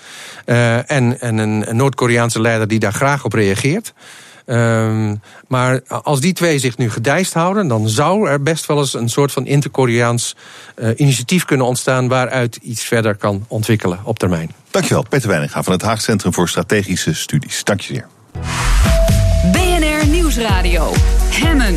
[0.44, 3.92] En, en een Noord-Koreaanse leider die daar graag op reageert.
[4.50, 8.94] Um, maar als die twee zich nu gedijst houden, dan zou er best wel eens
[8.94, 10.36] een soort van inter-Koreaans
[10.76, 14.50] uh, initiatief kunnen ontstaan waaruit iets verder kan ontwikkelen op termijn.
[14.70, 17.64] Dankjewel, Peter Weininga van het Haag Centrum voor Strategische Studies.
[17.64, 18.06] Dank je zeer.
[19.52, 20.92] BNR Nieuwsradio.
[21.30, 21.74] Hemmen.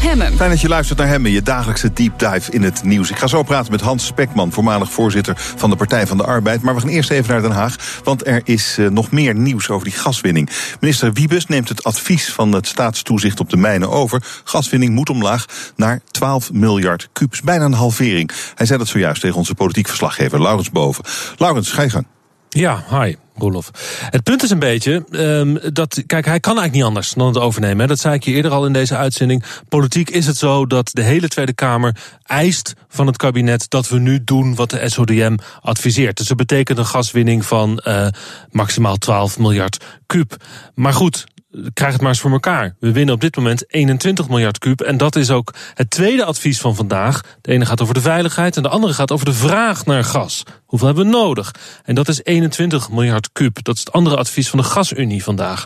[0.00, 0.36] Hemmen.
[0.36, 3.10] Fijn dat je luistert naar Hemmen, je dagelijkse deep dive in het nieuws.
[3.10, 6.62] Ik ga zo praten met Hans Spekman, voormalig voorzitter van de Partij van de Arbeid.
[6.62, 9.68] Maar we gaan eerst even naar Den Haag, want er is uh, nog meer nieuws
[9.68, 10.50] over die gaswinning.
[10.80, 14.22] Minister Wiebes neemt het advies van het staatstoezicht op de mijnen over.
[14.44, 15.44] Gaswinning moet omlaag
[15.76, 18.30] naar 12 miljard kubus, bijna een halvering.
[18.54, 21.04] Hij zei dat zojuist tegen onze politiek verslaggever Laurens Boven.
[21.36, 22.19] Laurens, ga je.
[22.50, 23.14] Ja, hi.
[23.40, 23.70] Roelof.
[24.10, 27.38] Het punt is een beetje um, dat, kijk, hij kan eigenlijk niet anders dan het
[27.38, 27.80] overnemen.
[27.80, 27.86] Hè.
[27.86, 29.44] Dat zei ik je eerder al in deze uitzending.
[29.68, 33.98] Politiek is het zo dat de hele Tweede Kamer eist van het kabinet dat we
[33.98, 36.16] nu doen wat de SODM adviseert.
[36.16, 38.06] Dus dat betekent een gaswinning van uh,
[38.50, 40.36] maximaal 12 miljard kuub.
[40.74, 41.26] Maar goed,
[41.72, 42.74] krijg het maar eens voor elkaar.
[42.80, 44.80] We winnen op dit moment 21 miljard kuub.
[44.80, 47.20] En dat is ook het tweede advies van vandaag.
[47.40, 50.42] De ene gaat over de veiligheid en de andere gaat over de vraag naar gas.
[50.70, 51.54] Hoeveel hebben we nodig?
[51.84, 53.62] En dat is 21 miljard kuub.
[53.62, 55.64] Dat is het andere advies van de Gasunie vandaag.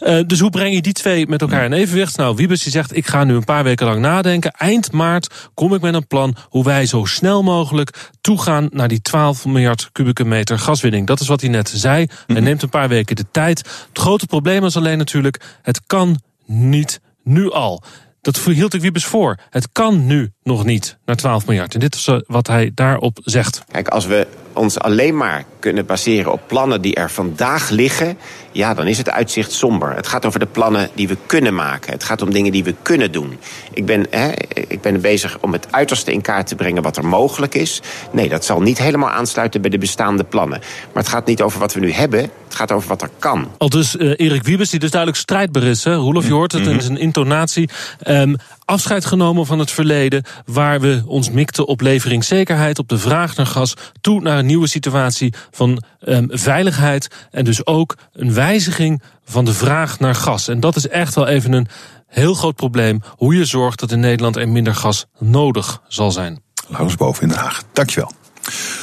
[0.00, 2.16] Uh, dus hoe breng je die twee met elkaar in evenwicht?
[2.16, 4.50] Nou, Wiebes die zegt, ik ga nu een paar weken lang nadenken.
[4.50, 9.00] Eind maart kom ik met een plan hoe wij zo snel mogelijk toegaan naar die
[9.00, 11.06] 12 miljard kubieke meter gaswinning.
[11.06, 12.06] Dat is wat hij net zei.
[12.26, 12.44] Hij mhm.
[12.44, 13.58] neemt een paar weken de tijd.
[13.58, 17.82] Het grote probleem is alleen natuurlijk, het kan niet nu al.
[18.20, 19.38] Dat hield ik Wiebes voor.
[19.50, 21.74] Het kan nu nog niet naar 12 miljard.
[21.74, 23.64] En dit is eh, wat hij daarop zegt.
[23.70, 28.18] Kijk, als we ons alleen maar kunnen baseren op plannen die er vandaag liggen,
[28.52, 29.94] ja, dan is het uitzicht somber.
[29.94, 31.92] Het gaat over de plannen die we kunnen maken.
[31.92, 33.38] Het gaat om dingen die we kunnen doen.
[33.72, 37.06] Ik ben, hè, ik ben bezig om het uiterste in kaart te brengen wat er
[37.06, 37.80] mogelijk is.
[38.12, 40.58] Nee, dat zal niet helemaal aansluiten bij de bestaande plannen.
[40.92, 43.50] Maar het gaat niet over wat we nu hebben, het gaat over wat er kan.
[43.58, 45.84] Al dus uh, Erik Wiebes, die dus duidelijk strijdbaar is.
[45.84, 45.94] Hè?
[45.94, 47.68] Roelof, je hoort het, in zijn intonatie.
[48.06, 48.36] Um,
[48.66, 53.46] afscheid genomen van het verleden, waar we ons mikten op leveringszekerheid, op de vraag naar
[53.46, 59.44] gas, toe naar een nieuwe situatie van um, veiligheid en dus ook een wijziging van
[59.44, 60.48] de vraag naar gas.
[60.48, 61.68] En dat is echt wel even een
[62.06, 66.42] heel groot probleem, hoe je zorgt dat in Nederland er minder gas nodig zal zijn.
[66.68, 68.12] Laurens Boven in Den Haag, dankjewel.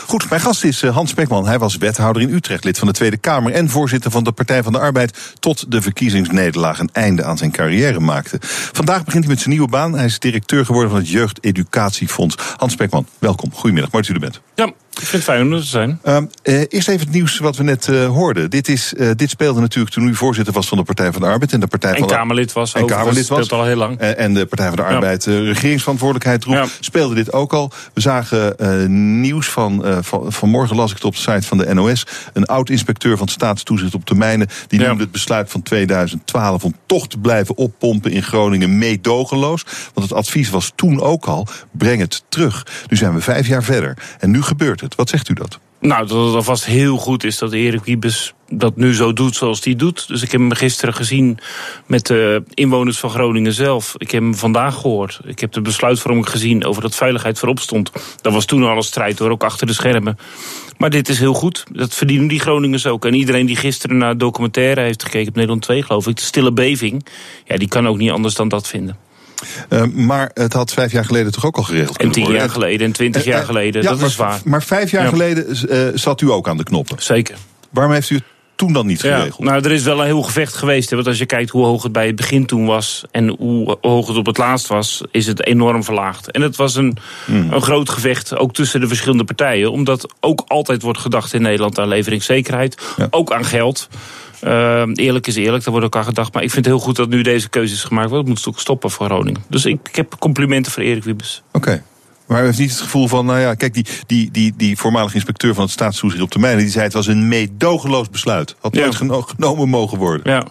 [0.08, 1.48] Goed, mijn gast is eh, Hans Spekman.
[1.48, 4.64] Hij was wethouder in Utrecht, lid van de Tweede Kamer en voorzitter van de Partij
[4.64, 5.36] van de Arbeid.
[5.40, 8.38] Tot de verkiezingsnederlaag een einde aan zijn carrière maakte.
[8.72, 9.94] Vandaag begint hij met zijn nieuwe baan.
[9.94, 12.36] Hij is directeur geworden van het Jeugdeducatiefonds.
[12.58, 13.54] Hans Spekman, welkom.
[13.54, 14.42] Goedemiddag, mooi dat u er bent.
[14.56, 16.00] Ja, ik vind het fijn om er te zijn.
[16.04, 16.18] Uh,
[16.70, 18.50] eerst even het nieuws wat we net uh, hoorden.
[18.50, 21.28] Dit, is, uh, dit speelde natuurlijk toen u voorzitter was van de Partij van de
[21.28, 21.54] Arbeid.
[21.54, 22.74] En de Partij en van Kamerlid was.
[22.74, 23.52] En Kamerlid was.
[23.52, 23.98] al heel lang.
[23.98, 25.32] en de Partij van de Arbeid ja.
[25.32, 26.56] regeringsverantwoordelijkheid droeg.
[26.56, 26.66] Ja.
[26.80, 27.72] Speelde dit ook al.
[27.94, 30.32] We zagen nieuws van, van.
[30.32, 32.06] Vanmorgen las ik het op de site van de NOS.
[32.34, 34.48] Een oud-inspecteur van staatstoezicht op termijnen.
[34.68, 34.88] Die ja.
[34.88, 39.66] noemde het besluit van 2012 om toch te blijven oppompen in Groningen meedogenloos.
[39.94, 42.66] Want het advies was toen ook al: breng het terug.
[42.90, 43.98] Nu zijn we vijf jaar verder.
[44.20, 45.60] En nu gebeurt Wat zegt u dat?
[45.80, 49.64] Nou, dat het alvast heel goed is dat Erik Wiebes dat nu zo doet zoals
[49.64, 50.08] hij doet.
[50.08, 51.40] Dus ik heb hem gisteren gezien
[51.86, 53.94] met de inwoners van Groningen zelf.
[53.98, 55.20] Ik heb hem vandaag gehoord.
[55.26, 57.92] Ik heb de besluitvorming gezien over dat veiligheid voorop stond.
[58.22, 60.18] Dat was toen al een strijd hoor, ook achter de schermen.
[60.78, 61.64] Maar dit is heel goed.
[61.72, 63.06] Dat verdienen die Groningers ook.
[63.06, 66.52] En iedereen die gisteren naar documentaire heeft gekeken op Nederland 2, geloof ik, de stille
[66.52, 67.06] beving,
[67.46, 68.98] ja, die kan ook niet anders dan dat vinden.
[69.70, 72.88] Uh, maar het had vijf jaar geleden toch ook al geregeld En tien jaar geleden
[72.88, 74.42] en twintig jaar geleden, uh, ja, dat maar, is waar.
[74.44, 75.10] Maar vijf jaar ja.
[75.10, 76.98] geleden zat u ook aan de knoppen.
[77.00, 77.36] Zeker.
[77.70, 78.24] Waarom heeft u het
[78.56, 79.36] toen dan niet geregeld?
[79.38, 80.90] Ja, nou, er is wel een heel gevecht geweest.
[80.90, 83.04] Hè, want als je kijkt hoe hoog het bij het begin toen was...
[83.12, 86.32] en hoe hoog het op het laatst was, is het enorm verlaagd.
[86.32, 87.52] En het was een, hmm.
[87.52, 89.72] een groot gevecht, ook tussen de verschillende partijen.
[89.72, 92.82] Omdat ook altijd wordt gedacht in Nederland aan leveringszekerheid.
[92.98, 93.08] Ja.
[93.10, 93.88] Ook aan geld.
[94.44, 96.34] Uh, eerlijk is eerlijk, daar wordt ook aan gedacht.
[96.34, 98.10] Maar ik vind het heel goed dat nu deze keuze is gemaakt.
[98.10, 99.44] Want het moet ook stoppen voor Groningen.
[99.48, 101.44] Dus ik, ik heb complimenten voor Erik Wiebes.
[101.52, 101.84] Oké.
[102.28, 105.16] Maar u heeft niet het gevoel van, nou ja, kijk, die, die, die, die voormalige
[105.16, 108.56] inspecteur van het staatstoezicht op de mijnen, die zei het was een meedogenloos besluit.
[108.60, 109.22] Had nooit Ja.
[109.36, 110.32] genomen mogen worden.
[110.34, 110.46] Ja.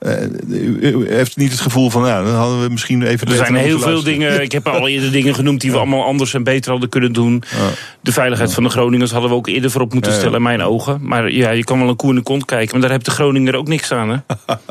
[0.00, 0.12] Eh,
[0.48, 3.28] u, heeft niet het gevoel van, nou, dan hadden we misschien even.
[3.28, 4.42] Er zijn heel veel dingen.
[4.42, 7.42] Ik heb al eerder dingen genoemd die we allemaal anders en beter hadden kunnen doen.
[8.00, 10.98] De veiligheid van de Groningers hadden we ook eerder voorop moeten stellen, in mijn ogen.
[11.02, 12.70] Maar ja, je kan wel een koe in de kont kijken.
[12.72, 14.16] Maar daar heeft de Groninger ook niks aan, hè?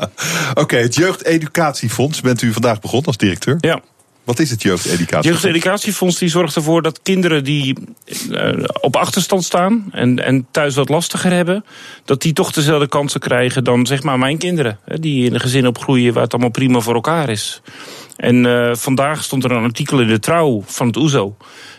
[0.62, 3.56] Oké, het Jeugdeducatiefonds bent u vandaag begonnen als directeur.
[3.60, 3.80] Ja.
[4.24, 6.18] Wat is het Het Jeugdeducatiefonds?
[6.18, 7.76] Die zorgt ervoor dat kinderen die
[8.30, 11.64] eh, op achterstand staan en, en thuis wat lastiger hebben,
[12.04, 14.78] dat die toch dezelfde kansen krijgen dan zeg maar mijn kinderen.
[14.84, 17.62] Die in een gezin opgroeien waar het allemaal prima voor elkaar is.
[18.20, 21.36] En eh, vandaag stond er een artikel in de trouw van het OESO.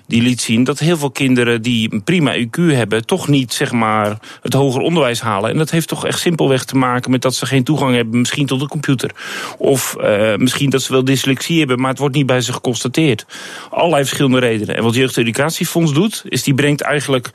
[0.08, 3.72] Die liet zien dat heel veel kinderen die een prima IQ hebben, toch niet zeg
[3.72, 5.50] maar, het hoger onderwijs halen.
[5.50, 8.46] En dat heeft toch echt simpelweg te maken met dat ze geen toegang hebben, misschien
[8.46, 9.12] tot de computer.
[9.58, 13.26] Of eh, misschien dat ze wel dyslexie hebben, maar het wordt niet bij ze geconstateerd.
[13.70, 14.76] Allerlei verschillende redenen.
[14.76, 17.32] En wat Jeugdeducatiefonds doet, is die brengt eigenlijk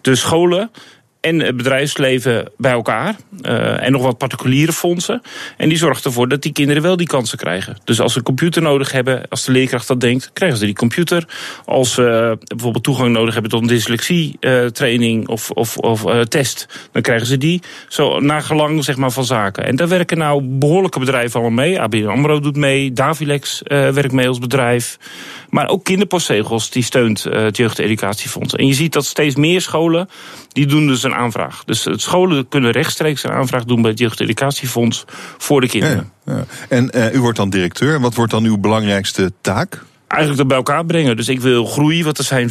[0.00, 0.70] de scholen
[1.28, 3.16] en het bedrijfsleven bij elkaar.
[3.42, 5.22] eh, en nog wat particuliere fondsen.
[5.56, 7.76] En die zorgt ervoor dat die kinderen wel die kansen krijgen.
[7.84, 10.74] Dus als ze een computer nodig hebben, als de leerkracht dat denkt, krijgen ze die
[10.74, 11.24] computer.
[11.64, 17.02] Als ze bijvoorbeeld toegang nodig hebben tot een dyslexie-training of, of, of eh, test, dan
[17.02, 17.62] krijgen ze die.
[17.88, 19.64] Zo nagelang zeg maar, van zaken.
[19.64, 21.80] En daar werken nou behoorlijke bedrijven allemaal mee.
[21.80, 24.98] ABN AMRO doet mee, Davilex eh, werkt mee als bedrijf.
[25.48, 28.54] Maar ook kinderpostzegels, die steunt eh, het Jeugdeducatiefonds.
[28.54, 30.08] En je ziet dat steeds meer scholen,
[30.48, 31.64] die doen dus een aanvraag.
[31.64, 35.04] Dus scholen kunnen rechtstreeks een aanvraag doen bij het Jeugdeducatiefonds
[35.38, 36.12] voor de kinderen.
[36.24, 36.44] Ja.
[36.68, 38.00] En eh, u wordt dan directeur.
[38.00, 39.84] Wat wordt dan uw belangrijkste taak?
[40.08, 41.16] Eigenlijk bij elkaar brengen.
[41.16, 42.50] Dus ik wil groei, want er zijn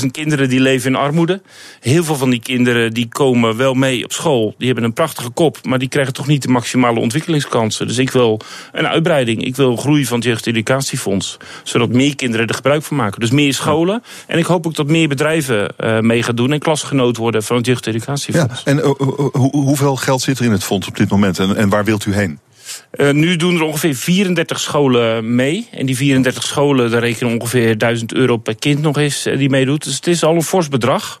[0.00, 1.42] 400.000 kinderen die leven in armoede.
[1.80, 4.54] Heel veel van die kinderen die komen wel mee op school.
[4.58, 7.86] Die hebben een prachtige kop, maar die krijgen toch niet de maximale ontwikkelingskansen.
[7.86, 8.40] Dus ik wil
[8.72, 9.44] een uitbreiding.
[9.44, 11.36] Ik wil groei van het Jeugdeducatiefonds.
[11.62, 13.20] Zodat meer kinderen er gebruik van maken.
[13.20, 14.02] Dus meer scholen.
[14.26, 17.56] En ik hoop ook dat meer bedrijven eh, mee gaan doen en klasgenoot worden van
[17.56, 17.72] het Ja.
[17.72, 18.62] Jeugdeducatiefonds.
[18.64, 18.90] En eh,
[19.32, 21.38] hoe- hoeveel geld zit er in het fonds op dit moment?
[21.38, 22.38] En, en waar wilt u heen?
[22.98, 25.66] Eh, nu doen er ongeveer 34 scholen mee.
[25.70, 29.48] En die 34 scholen, daar rekenen ongeveer 1000 euro per kind nog eens eh, die
[29.50, 29.84] meedoet.
[29.84, 31.20] Dus het is al een fors bedrag.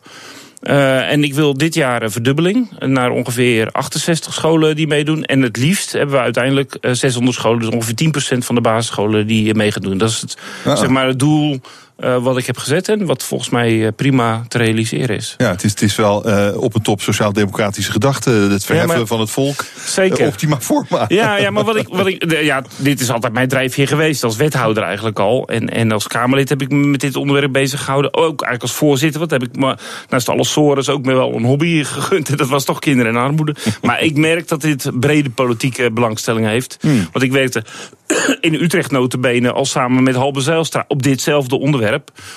[0.62, 5.24] Eh, en ik wil dit jaar een verdubbeling naar ongeveer 68 scholen die meedoen.
[5.24, 9.26] En het liefst hebben we uiteindelijk eh, 600 scholen, dus ongeveer 10% van de basisscholen
[9.26, 9.98] die mee gaan doen.
[9.98, 10.76] Dat is het, Ja.
[10.76, 11.60] zeg maar het doel
[11.98, 15.34] eh, wat ik heb gezet en wat volgens mij eh, prima te realiseren is.
[15.38, 18.30] Ja, het is, het is wel eh, op een top sociaal-democratische gedachte.
[18.30, 19.64] Het verheffen maar- van het volk.
[19.86, 20.26] Zeker.
[20.26, 21.04] optima forma.
[21.08, 24.24] Ja, ja, maar wat ik, wat ik, de- ja, dit is altijd mijn drijfveer geweest
[24.24, 25.48] als wethouder eigenlijk al.
[25.48, 28.14] En, en als Kamerlid heb ik me met dit onderwerp bezig gehouden.
[28.14, 29.76] Ook eigenlijk als voorzitter, want heb ik me
[30.08, 32.28] naast alle sores ook me wel een hobby gegund.
[32.28, 33.54] En dat was toch kinderen en armoede.
[33.82, 36.76] Maar ik merk dat dit brede politieke belangstelling heeft.
[37.12, 37.64] Want ik werkte
[38.40, 41.86] in Utrecht notabene al samen met Halbe Zijlstra op ditzelfde onderwerp.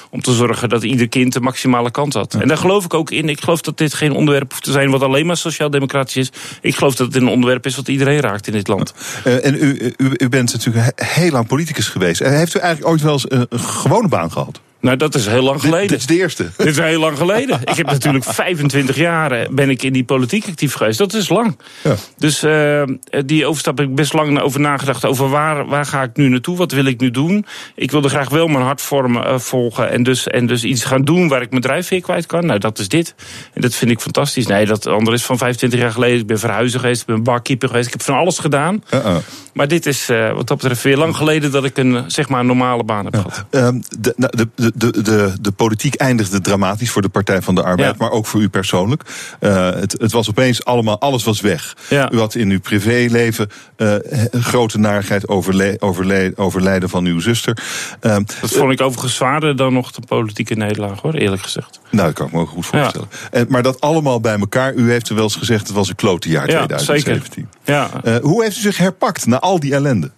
[0.09, 2.33] Om te zorgen dat ieder kind de maximale kans had.
[2.33, 3.29] En daar geloof ik ook in.
[3.29, 6.31] Ik geloof dat dit geen onderwerp hoeft te zijn wat alleen maar sociaal-democratisch is.
[6.61, 8.93] Ik geloof dat het een onderwerp is wat iedereen raakt in dit land.
[9.23, 12.21] Eh, en u, u, u bent natuurlijk he- heel lang politicus geweest.
[12.21, 14.59] Eh, heeft u eigenlijk ooit wel eens een, een gewone baan gehad?
[14.81, 15.87] Nou, dat is heel lang geleden.
[15.87, 16.49] dit is de eerste.
[16.57, 17.59] Dit is heel lang geleden.
[17.61, 20.97] Ik heb natuurlijk 25 jaar eh, ben ik in die politiek actief geweest.
[20.97, 21.57] Dat is lang.
[21.83, 21.95] Ja.
[22.17, 22.83] Dus eh,
[23.25, 25.05] die overstap heb ik best lang over nagedacht.
[25.05, 26.57] Over waar, waar ga ik nu naartoe?
[26.57, 27.45] Wat wil ik nu doen?
[27.75, 29.89] Ik wilde graag wel mijn hart vormen, eh, volgen.
[29.89, 32.45] En dus, en dus iets gaan doen waar ik mijn drijfveer kwijt kan.
[32.45, 33.15] Nou, dat is dit.
[33.53, 34.47] En dat vind ik fantastisch.
[34.47, 36.19] Nee, dat andere is van 25 jaar geleden.
[36.19, 37.01] Ik ben verhuizer geweest.
[37.01, 37.87] Ik ben barkeeper geweest.
[37.87, 38.83] Ik heb van alles gedaan.
[38.93, 39.15] Uh-uh.
[39.53, 42.45] Maar dit is wat dat betreft weer lang geleden dat ik een, zeg maar, een
[42.45, 43.45] normale baan heb gehad.
[43.49, 47.55] Ehm, de, nou, de, de, de, de, de politiek eindigde dramatisch voor de Partij van
[47.55, 47.95] de Arbeid, Ja.
[47.97, 49.03] maar ook voor u persoonlijk.
[49.39, 51.75] Eh, het, het was opeens allemaal, alles was weg.
[51.89, 52.11] Ja.
[52.11, 53.95] U had in uw privéleven eh,
[54.31, 57.57] grote narigheid overle overle overlijden van uw zuster.
[57.99, 61.79] Ehm, Dat vond ik overigens zwaarder dan nog de politieke nederlaag, hoor, eerlijk gezegd.
[61.91, 63.07] nou, dat kan ik me ook goed voorstellen.
[63.31, 65.95] En, maar dat allemaal bij elkaar, u heeft er wel eens gezegd, het was een
[65.95, 67.49] klote jaar Ja, 2017.
[67.63, 70.11] Ja, Eh, hoe heeft u zich herpakt na al die ellende?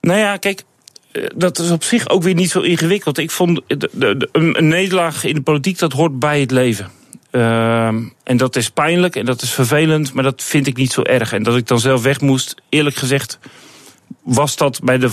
[0.00, 0.64] Nou ja, kijk, eh,
[1.36, 3.18] dat is op zich ook weer niet zo ingewikkeld.
[3.18, 6.90] Ik vond de, de- de- een, nederlaag in de politiek, dat hoort bij het leven.
[7.30, 11.02] Ehm, en dat is pijnlijk en dat is vervelend, maar dat vind ik niet zo
[11.02, 11.32] erg.
[11.32, 13.38] En dat ik dan zelf weg moest, eerlijk gezegd,
[14.22, 15.10] was dat bij de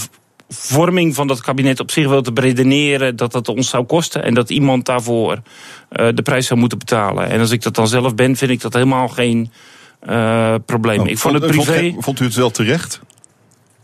[0.49, 4.33] vorming van dat kabinet op zich wel te beredeneren dat dat ons zou kosten en
[4.33, 5.41] dat iemand daarvoor
[5.89, 7.29] eh, de prijs zou moeten betalen.
[7.29, 9.51] En als ik dat dan zelf ben, vind ik dat helemaal geen
[9.99, 10.99] eh, probleem.
[10.99, 11.89] Oh, ik vond het privé.
[11.91, 13.01] Vond, vond u het wel terecht?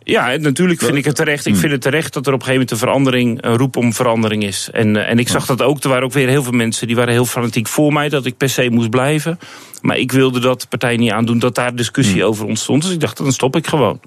[0.09, 1.45] Ja, natuurlijk vind ik het terecht.
[1.45, 1.61] Ik Hmm.
[1.61, 4.43] vind het terecht dat er op een gegeven moment een verandering, een roep om verandering
[4.43, 4.69] is.
[4.71, 5.83] En, eh, en ik zag dat ook.
[5.83, 8.37] Er waren ook weer heel veel mensen die waren heel fanatiek voor mij dat ik
[8.37, 9.39] per se moest blijven.
[9.81, 12.81] Maar ik wilde dat de partij niet aandoen dat daar discussie over ontstond.
[12.81, 13.99] Dus ik dacht, dan stop ik gewoon.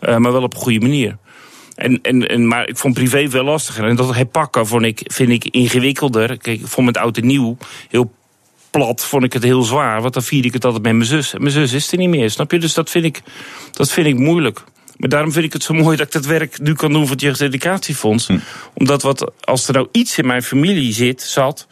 [0.00, 1.16] Eh, maar wel op een goede manier.
[1.74, 3.84] En, en, en, maar ik vond privé wel lastiger.
[3.88, 6.26] En dat herpakken vond ik, vind ik ingewikkelder.
[6.38, 7.56] Kijk, ik vond met oud en nieuw
[7.88, 8.12] heel
[8.70, 10.02] plat, vond ik het heel zwaar.
[10.02, 11.34] Want dan vierde ik het altijd met mijn zus.
[11.34, 12.58] En mijn zus is er niet meer, snap je?
[12.58, 13.22] Dus dat vind ik,
[13.72, 14.64] dat vind ik moeilijk.
[14.98, 17.10] Maar daarom vind ik het zo mooi dat ik dat werk nu kan doen voor
[17.10, 18.28] het Jeugdeducatiefonds.
[18.74, 21.66] Omdat wat, als er nou iets in mijn familie zit, zat...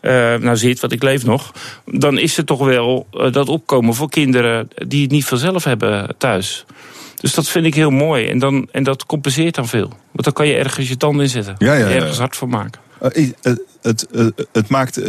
[0.00, 1.52] eh, nou zit, want ik leef nog...
[1.84, 4.68] dan is er toch wel eh, dat opkomen voor kinderen...
[4.86, 6.64] die het niet vanzelf hebben thuis.
[7.16, 8.28] Dus dat vind ik heel mooi.
[8.28, 9.88] En, dan, en dat compenseert dan veel.
[9.88, 11.54] Want dan kan je ergens je tanden in zetten.
[11.58, 11.94] Ja, ja, ja.
[11.94, 12.80] Ergens hard voor maken.
[13.00, 13.28] Eh,
[13.82, 14.06] het,
[14.52, 15.00] het maakt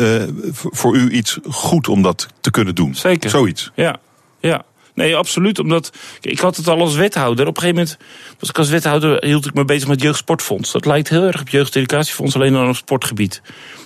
[0.54, 2.96] voor u iets goed om dat te kunnen doen.
[2.96, 3.30] Zeker.
[3.30, 3.72] Zoiets.
[3.76, 3.98] Ja,
[4.40, 4.66] ja.
[4.98, 5.60] Nee, absoluut.
[5.60, 5.92] Omdat
[6.22, 7.48] ik had het al als wethouder.
[7.48, 7.98] Op een gegeven moment
[8.40, 10.72] was ik als wethouder hield ik me bezig met jeugdsportfonds.
[10.72, 13.42] Dat lijkt heel erg op jeugdeducatiefonds, alleen dan op sportgebied.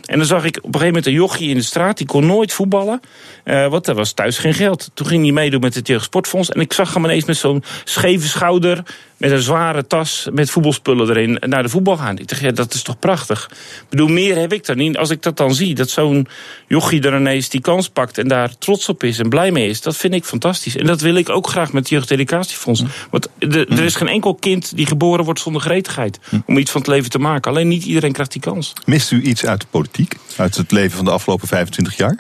[0.06, 2.26] En dan zag ik op een gegeven moment een jochie in de straat, die kon
[2.26, 3.00] nooit voetballen.
[3.44, 4.90] eh, want er was thuis geen geld.
[4.94, 6.50] Toen ging hij meedoen met het jeugdsportfonds.
[6.50, 8.84] En ik zag hem ineens met zo'n scheve schouder,
[9.18, 12.18] met een zware tas, met voetbalspullen erin, naar de voetbal gaan.
[12.18, 13.48] Ik dacht, ja, dat is toch prachtig.
[13.52, 14.98] Ik bedoel, meer heb ik dan niet.
[14.98, 16.28] Als ik dat dan zie, dat zo'n
[16.68, 19.82] jochie er ineens die kans pakt en daar trots op is en blij mee is,
[19.82, 20.78] dat vind ik fantastisch.
[20.78, 22.84] En dat wil ik ook graag met het jeugdeducatiefonds.
[23.10, 26.82] Want de, er is geen enkel kind die geboren wordt zonder gretigheid om iets van
[26.82, 27.52] het leven te maken.
[27.52, 28.74] Alleen niet iedereen krijgt die kans.
[28.86, 29.91] Mist u iets uit de politiek?
[30.38, 32.18] Uit het leven van de afgelopen 25 jaar?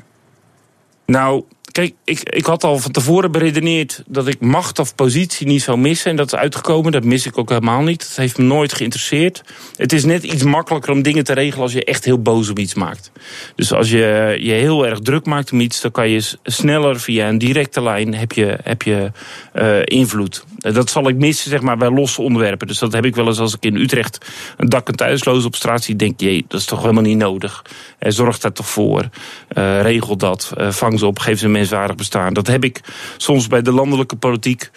[1.05, 5.61] Nou, kijk, ik, ik had al van tevoren beredeneerd dat ik macht of positie niet
[5.61, 6.09] zou missen.
[6.11, 6.91] En dat is uitgekomen.
[6.91, 7.99] Dat mis ik ook helemaal niet.
[8.07, 9.41] Dat heeft me nooit geïnteresseerd.
[9.75, 12.57] Het is net iets makkelijker om dingen te regelen als je echt heel boos om
[12.57, 13.11] iets maakt.
[13.55, 17.29] Dus als je je heel erg druk maakt om iets, dan kan je sneller via
[17.29, 19.11] een directe lijn heb je, heb je
[19.53, 20.45] eh, invloed.
[20.59, 22.67] Eh, Dat zal ik missen, zeg maar, bij losse onderwerpen.
[22.67, 24.25] Dus dat heb ik wel eens als ik in Utrecht
[24.57, 25.95] een dak- en thuisloos op straat zie.
[25.95, 27.61] Denk je, dat is toch helemaal niet nodig.
[28.09, 29.09] Zorg daar toch voor.
[29.47, 30.53] Eh, regel dat.
[30.57, 31.19] Eh, vang ze op.
[31.19, 32.33] Geef ze een menswaardig bestaan.
[32.33, 32.81] Dat heb ik
[33.17, 34.71] soms bij de landelijke politiek.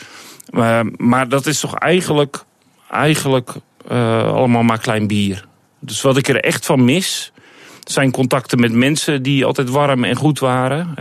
[0.97, 2.45] Maar dat is toch eigenlijk,
[2.91, 3.51] eigenlijk
[3.89, 5.45] eh, allemaal maar klein bier.
[5.81, 7.33] Dus wat ik er echt van mis
[7.85, 10.95] zijn contacten met mensen die altijd warm en goed waren.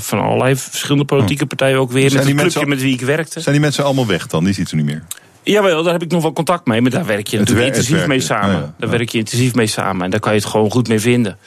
[0.00, 2.10] Van allerlei verschillende politieke partijen ook weer.
[2.10, 3.40] Zijn met mensen clubje met wie ik werkte.
[3.40, 4.44] Zijn die mensen allemaal weg dan?
[4.44, 5.04] Die ziet u niet meer.
[5.52, 6.80] Jawel, daar heb ik nog wel contact mee.
[6.80, 8.54] Maar daar werk je natuurlijk wer- intensief mee samen.
[8.54, 8.74] ja, ja.
[8.78, 10.04] Daar werk je intensief mee samen.
[10.04, 11.38] En daar kan je het gewoon goed mee vinden.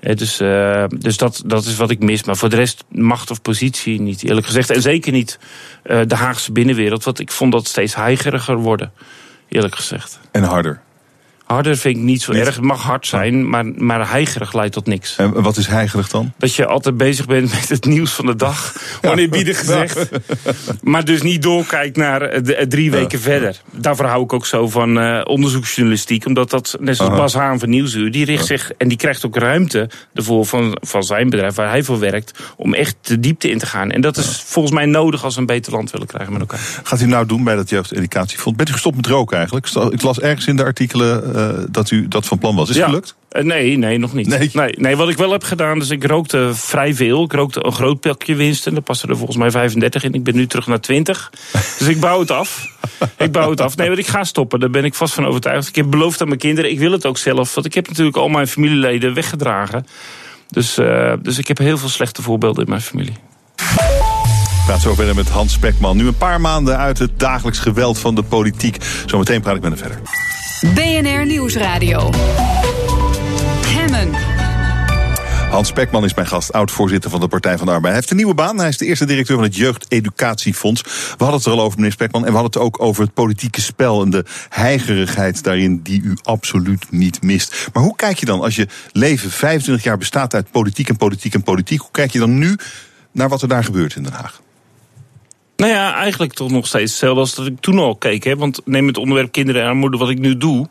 [0.00, 2.24] Dus eh, dus dat, dat is wat ik mis.
[2.24, 4.70] Maar voor de rest macht of positie niet, eerlijk gezegd.
[4.70, 5.38] En zeker niet
[5.82, 7.04] eh, de Haagse binnenwereld.
[7.04, 8.92] Want ik vond dat steeds heigeriger worden,
[9.48, 10.20] eerlijk gezegd.
[10.30, 10.80] En harder.
[11.54, 12.54] Harder vind ik niet zo erg.
[12.54, 15.16] Het mag hard zijn, maar, maar heigerig leidt tot niks.
[15.16, 16.32] En wat is heigerig dan?
[16.38, 18.74] Dat je altijd bezig bent met het nieuws van de dag.
[19.02, 20.08] Oneerbiedig gezegd.
[20.82, 23.60] Maar dus niet doorkijkt naar eh, de- eh, drie weken verder.
[23.70, 26.26] Daarvoor hou ik ook zo van eh, onderzoeksjournalistiek.
[26.26, 27.20] Omdat dat, net zoals Aha.
[27.20, 28.10] Bas Haan van Nieuwsuur...
[28.10, 31.54] die richt zich en die krijgt ook ruimte ervoor van, van zijn bedrijf...
[31.54, 33.90] waar hij voor werkt, om echt de diepte in te gaan.
[33.90, 36.80] En dat is volgens mij nodig als we een beter land willen krijgen met elkaar.
[36.82, 38.56] Gaat u nou doen bij dat jeugdeducatiefonds?
[38.56, 39.92] Bent u gestopt met roken eigenlijk?
[39.92, 41.34] Ik las ergens in de artikelen
[41.70, 42.68] dat u dat van plan was.
[42.68, 42.88] Is het Ja.
[42.90, 43.14] gelukt?
[43.28, 44.26] Eh, nee, nee, nog niet.
[44.26, 44.50] Nee?
[44.52, 44.74] Nee.
[44.78, 47.24] Nee, wat ik wel heb gedaan, dus ik rookte vrij veel.
[47.24, 50.12] Ik rookte een groot pakje winst en daar passen er volgens mij 35 in.
[50.14, 51.30] Ik ben nu terug naar 20.
[51.78, 52.66] Dus ik bouw het af.
[53.18, 53.76] Ik bouw het af.
[53.76, 54.60] Nee, want ik ga stoppen.
[54.60, 55.68] Daar ben ik vast van overtuigd.
[55.68, 57.54] Ik heb beloofd aan mijn kinderen, ik wil het ook zelf.
[57.54, 59.86] Want ik heb natuurlijk al mijn familieleden weggedragen.
[60.48, 63.14] Dus, eh, dus ik heb heel veel slechte voorbeelden in mijn familie.
[63.56, 65.96] Ik praat zo verder met Hans Spekman.
[65.96, 68.76] Nu een paar maanden uit het dagelijks geweld van de politiek.
[69.06, 70.00] Zometeen praat ik met hem verder.
[70.72, 72.10] BNR Nieuwsradio.
[73.66, 74.14] Hemmen.
[75.50, 77.86] Hans Spekman is mijn gast, oud-voorzitter van de Partij van de Arbeid.
[77.86, 78.58] Hij heeft een nieuwe baan.
[78.58, 80.82] Hij is de eerste directeur van het Jeugdeducatiefonds.
[80.82, 82.24] We hadden het er al over, meneer Spekman.
[82.24, 86.16] En we hadden het ook over het politieke spel en de heigerigheid daarin die u
[86.22, 87.68] absoluut niet mist.
[87.72, 91.34] Maar hoe kijk je dan, als je leven 25 jaar bestaat uit politiek en politiek
[91.34, 92.56] en politiek, hoe kijk je dan nu
[93.12, 94.42] naar wat er daar gebeurt in Den Haag?
[95.56, 98.24] Nou ja, eigenlijk toch nog steeds hetzelfde als dat ik toen al keek.
[98.24, 98.36] Hè?
[98.36, 100.68] Want neem het onderwerp kinderen en armoede, wat ik nu doe.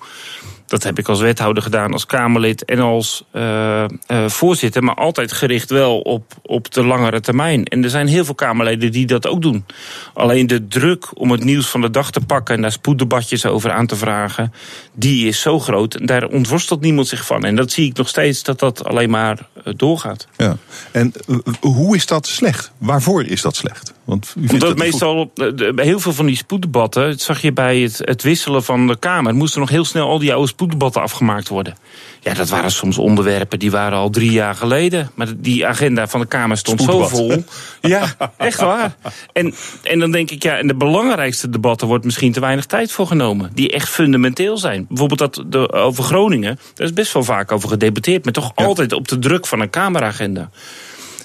[0.73, 3.89] Dat heb ik als wethouder gedaan, als Kamerlid en als eh, eh,
[4.27, 4.83] voorzitter.
[4.83, 7.65] Maar altijd gericht wel op, op de langere termijn.
[7.65, 9.65] En er zijn heel veel Kamerleden die dat ook doen.
[10.13, 13.71] Alleen de druk om het nieuws van de dag te pakken en daar spoeddebatjes over
[13.71, 14.53] aan te vragen,
[14.93, 16.07] die is zo groot.
[16.07, 17.43] Daar ontworstelt niemand zich van.
[17.43, 20.27] En dat zie ik nog steeds dat dat alleen maar eh, doorgaat.
[20.37, 20.57] Ja.
[20.91, 21.13] En
[21.59, 22.71] hoe is dat slecht?
[22.77, 23.93] Waarvoor is dat slecht?
[24.03, 27.79] Want u Omdat dat meestal eh, heel veel van die spoeddebatten, dat zag je bij
[27.79, 31.47] het, het wisselen van de Kamer, moesten nog heel snel al die oude spoeddebatten afgemaakt
[31.47, 31.75] worden.
[32.19, 35.11] Ja, dat waren soms onderwerpen die waren al drie jaar geleden.
[35.15, 37.43] Maar die agenda van de Kamer stond zo vol.
[37.81, 38.95] Ja, echt waar.
[39.33, 42.91] En, en dan denk ik, ja, en de belangrijkste debatten wordt misschien te weinig tijd
[42.91, 43.51] voor genomen.
[43.53, 44.85] Die echt fundamenteel zijn.
[44.87, 48.23] Bijvoorbeeld dat de, over Groningen, daar is best wel vaak over gedebatteerd.
[48.23, 50.49] Maar toch altijd op de druk van een Kameragenda.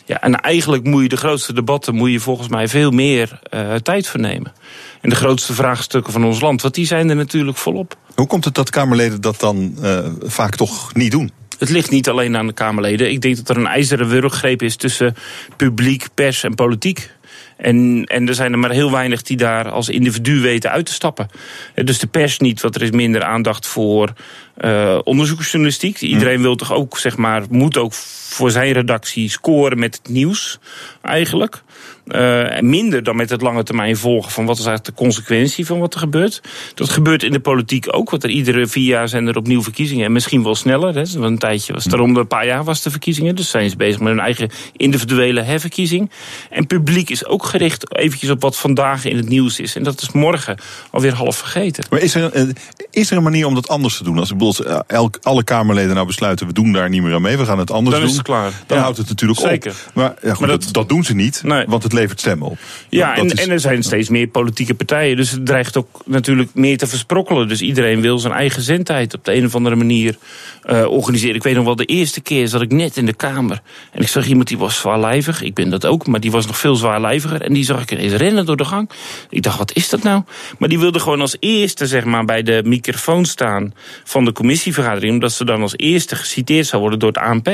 [0.09, 3.75] Ja, en eigenlijk moet je de grootste debatten moet je volgens mij veel meer eh,
[3.75, 4.53] tijd voor nemen.
[5.01, 7.97] En de grootste vraagstukken van ons land, want die zijn er natuurlijk volop.
[8.15, 11.31] Hoe komt het dat Kamerleden dat dan eh, vaak toch niet doen?
[11.59, 13.11] Het ligt niet alleen aan de Kamerleden.
[13.11, 15.15] Ik denk dat er een ijzeren wurggreep is tussen
[15.57, 17.11] publiek, pers en politiek.
[17.59, 20.93] En, en er zijn er maar heel weinig die daar als individu weten uit te
[20.93, 21.29] stappen.
[21.75, 24.13] Eh, Dus de pers niet, want er is minder aandacht voor
[24.57, 26.01] eh onderzoeksjournalistiek.
[26.01, 27.95] Iedereen wil toch ook, zeg maar, moet ook
[28.29, 30.59] voor zijn redactie scoren met het nieuws,
[31.03, 31.63] eigenlijk.
[32.09, 35.79] Eh, minder dan met het lange termijn volgen van wat is eigenlijk de consequentie van
[35.79, 36.41] wat er gebeurt.
[36.75, 40.05] Dat gebeurt in de politiek ook, want er iedere vier jaar zijn er opnieuw verkiezingen.
[40.05, 40.95] En misschien wel sneller.
[40.95, 41.03] Hè.
[41.13, 43.37] Want een tijdje was er de een paar jaar was de verkiezingen.
[43.37, 46.11] Dus zijn ze bezig met hun eigen individuele herverkiezing.
[46.51, 49.77] En publiek is ook gericht eventjes op wat vandaag in het nieuws is.
[49.77, 50.59] En dat is morgen
[50.91, 51.85] alweer half vergeten.
[51.91, 52.57] Maar is er, een-
[52.91, 54.19] is er een manier om dat anders te doen?
[54.19, 57.23] Als ik bedoel, eh, elk, alle Kamerleden nou besluiten, we doen daar niet meer aan
[57.23, 58.11] mee, we gaan het anders Dan doen.
[58.11, 58.53] is het klaar.
[58.67, 58.83] Dan Ja.
[58.83, 59.71] houdt het natuurlijk Zeker.
[59.71, 59.77] op.
[59.95, 61.65] Maar, ja, goed, Maar dat, dat- dat doen ze niet, Nee.
[61.67, 62.59] want het levert stemmen op.
[62.89, 65.17] Ja, en, is- en er zijn steeds meer politieke partijen.
[65.17, 67.49] Dus het dreigt ook natuurlijk meer te versprokkelen.
[67.49, 70.17] Dus iedereen wil zijn eigen zendtijd op de een of andere manier
[70.63, 71.35] eh, organiseren.
[71.37, 73.61] Ik weet nog wel, de eerste keer zat ik net in de Kamer.
[73.93, 75.43] En ik zag iemand die was zwaarlijvig.
[75.43, 77.43] Ik ben dat ook, maar die was nog veel zwaarlijviger.
[77.43, 78.91] En die zag ik ineens rennen door de gang.
[79.31, 80.23] Ik dacht, wat is dat nou?
[80.59, 83.75] Maar die wilde gewoon als eerste zeg maar, bij de microfoon staan
[84.05, 85.13] van de commissievergadering.
[85.13, 87.51] Omdat ze dan als eerste geciteerd zou worden door het ANP.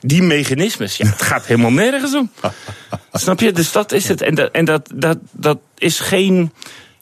[0.00, 2.30] Die mechanismes, ja, het gaat helemaal nergens om.
[3.12, 3.52] Snap je?
[3.52, 4.22] Dus dat is het.
[4.22, 6.52] En, dat, en dat, dat, dat is geen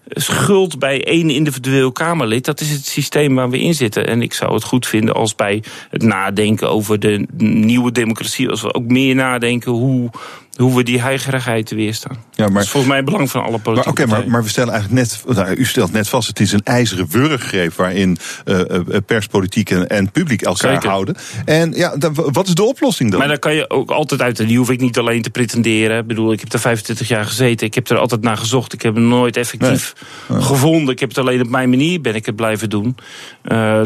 [0.07, 2.45] schuld bij één individueel Kamerlid.
[2.45, 4.07] Dat is het systeem waar we in zitten.
[4.07, 8.49] En ik zou het goed vinden als bij het nadenken over de nieuwe democratie...
[8.49, 10.11] als we ook meer nadenken hoe,
[10.57, 12.17] hoe we die heigerigheid te weerstaan.
[12.31, 14.43] Ja, maar- dat is volgens mij het belang van alle Maar politieke oké, maar, maar
[14.43, 18.19] we stellen eigenlijk net, nou, u stelt net vast, het is een ijzeren wurggreep waarin
[18.45, 20.89] eh, eh, pers, politiek en, en publiek elkaar Zeker.
[20.89, 21.17] houden.
[21.45, 23.19] En ja, dan, wat is de oplossing dan?
[23.19, 24.41] Maar daar kan je ook altijd uit.
[24.41, 25.99] En die hoef ik niet alleen te pretenderen.
[25.99, 27.67] Ik bedoel, ik heb er 25 jaar gezeten.
[27.67, 28.73] Ik heb er altijd naar gezocht.
[28.73, 29.93] Ik heb het nooit effectief
[30.31, 30.95] gevonden.
[30.95, 32.97] Ik heb het alleen op mijn manier ben ik het blijven doen.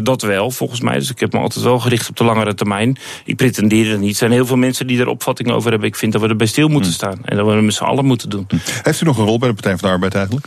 [0.03, 0.99] Dat wel, volgens mij.
[0.99, 2.97] Dus ik heb me altijd wel gericht op de langere termijn.
[3.25, 4.09] Ik pretendeer het niet.
[4.09, 5.87] Er zijn heel veel mensen die er opvatting over hebben.
[5.87, 7.19] Ik vind dat we er bij stil moeten staan.
[7.23, 8.47] En dat we met z'n allen moeten doen.
[8.83, 10.45] Heeft u nog een rol bij de Partij van de Arbeid eigenlijk?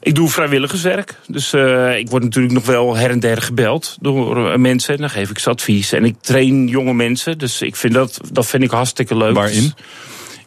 [0.00, 1.18] Ik doe vrijwilligerswerk.
[1.26, 4.94] Dus eh, ik word natuurlijk nog wel her en der gebeld door eh, mensen.
[4.94, 5.92] En dan geef ik ze advies.
[5.92, 7.38] En ik train jonge mensen.
[7.38, 9.34] Dus ik vind dat, dat vind ik hartstikke leuk.
[9.34, 9.72] Waarin?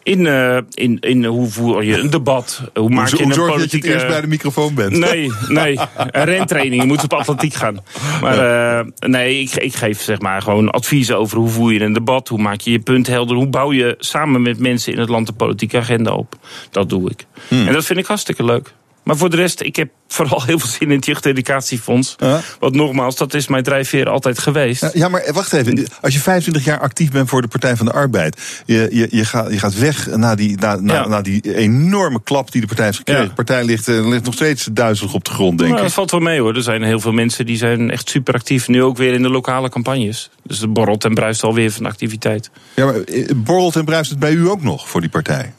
[0.05, 2.61] In, eh, in, in hoe voer je een debat?
[2.73, 3.87] Hoe maak je een zorg je dat je politieke...
[3.87, 4.97] het eerst bij de microfoon bent?
[4.97, 5.79] Nee, nee.
[6.11, 6.81] Een rentraining.
[6.81, 7.79] Je moet op atletiek gaan.
[8.21, 11.93] Maar eh, nee, ik, ik geef zeg maar gewoon adviezen over hoe voer je een
[11.93, 12.27] debat.
[12.27, 13.35] Hoe maak je je punt helder.
[13.35, 16.35] Hoe bouw je samen met mensen in het land de politieke agenda op.
[16.71, 17.25] Dat doe ik.
[17.47, 17.67] Hmm.
[17.67, 18.73] En dat vind ik hartstikke leuk.
[19.05, 22.15] Maar voor de rest, ik heb vooral heel veel zin in het jeugdeducatiefonds.
[22.17, 22.41] Ja.
[22.59, 24.89] Want nogmaals, dat is mijn drijfveer altijd geweest.
[24.93, 25.87] Ja, maar wacht even.
[26.01, 28.61] Als je 25 jaar actief bent voor de Partij van de Arbeid.
[28.65, 31.07] Je, je, je, gaat, je gaat weg na die, na, na, Ja.
[31.07, 33.21] na die enorme klap die de partij heeft gekregen.
[33.21, 33.27] Ja.
[33.29, 35.85] De partij ligt, eh, ligt nog steeds duizelig op de grond, denk Nou, ik.
[35.87, 36.55] dat valt wel mee hoor.
[36.55, 38.67] Er zijn heel veel mensen die zijn echt super actief.
[38.67, 40.29] Nu ook weer in de lokale campagnes.
[40.43, 42.49] Dus het borrelt en bruist alweer van activiteit.
[42.75, 45.53] Ja, maar eh, borrelt en bruist het bij u ook nog voor die partij?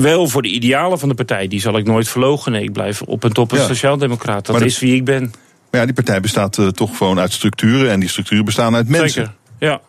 [0.00, 1.48] Wel voor de idealen van de partij.
[1.48, 2.62] Die zal ik nooit verloochenen.
[2.62, 3.66] Ik blijf op en top een Ja.
[3.66, 4.46] sociaaldemocraat.
[4.46, 5.22] Dat Maar is wie ik ben.
[5.70, 7.90] Maar ja, die partij bestaat eh, toch gewoon uit structuren.
[7.90, 9.10] En die structuren bestaan uit mensen.
[9.10, 9.32] Zeker.
[9.58, 9.80] Ja.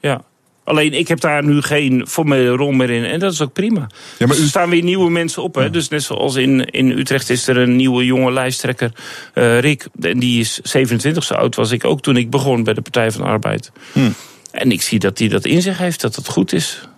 [0.00, 0.22] ja.
[0.64, 3.04] Alleen ik heb daar nu geen formele rol meer in.
[3.04, 3.80] En dat is ook prima.
[3.80, 3.86] Ja,
[4.18, 5.54] maar Dus u- er staan weer nieuwe mensen op.
[5.54, 5.70] Hè?
[5.70, 8.92] Dus net zoals in, in Utrecht is er een nieuwe jonge lijsttrekker.
[9.34, 9.86] eh, Rick.
[10.00, 13.10] En die is 27 zo oud was ik ook toen ik begon bij de Partij
[13.10, 13.70] van de Arbeid.
[13.92, 14.00] Hm.
[14.50, 16.00] En ik zie dat hij dat in zich heeft.
[16.00, 16.88] Dat het goed is.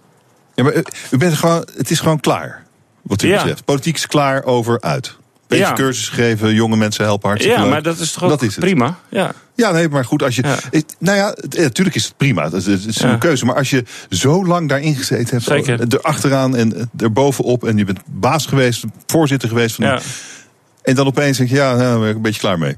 [0.59, 2.65] Ja, maar eh, u bent gewoon, het is gewoon klaar.
[3.03, 3.37] Wat u Ja.
[3.37, 3.65] betreft.
[3.65, 5.17] Politiek is klaar over uit.
[5.47, 5.73] Beetje Ja.
[5.73, 7.73] cursus geven, jonge mensen helpen hartstikke Ja, leuk.
[7.75, 8.65] maar dat is toch ook Dat is het.
[8.65, 8.99] prima.
[9.09, 9.33] Ja.
[9.55, 10.43] Ja, nee, maar goed, als je.
[10.99, 12.51] Nou ja, natuurlijk is het prima.
[12.51, 13.45] Het is, een keuze.
[13.45, 15.81] Maar als je zo lang daarin gezeten hebt, Zeker.
[15.81, 17.65] eh, erachteraan en eh, erbovenop.
[17.65, 20.01] en je bent baas geweest, voorzitter geweest van.
[20.83, 22.77] En dan opeens denk je, ja, nou, daar ben ik een beetje klaar mee.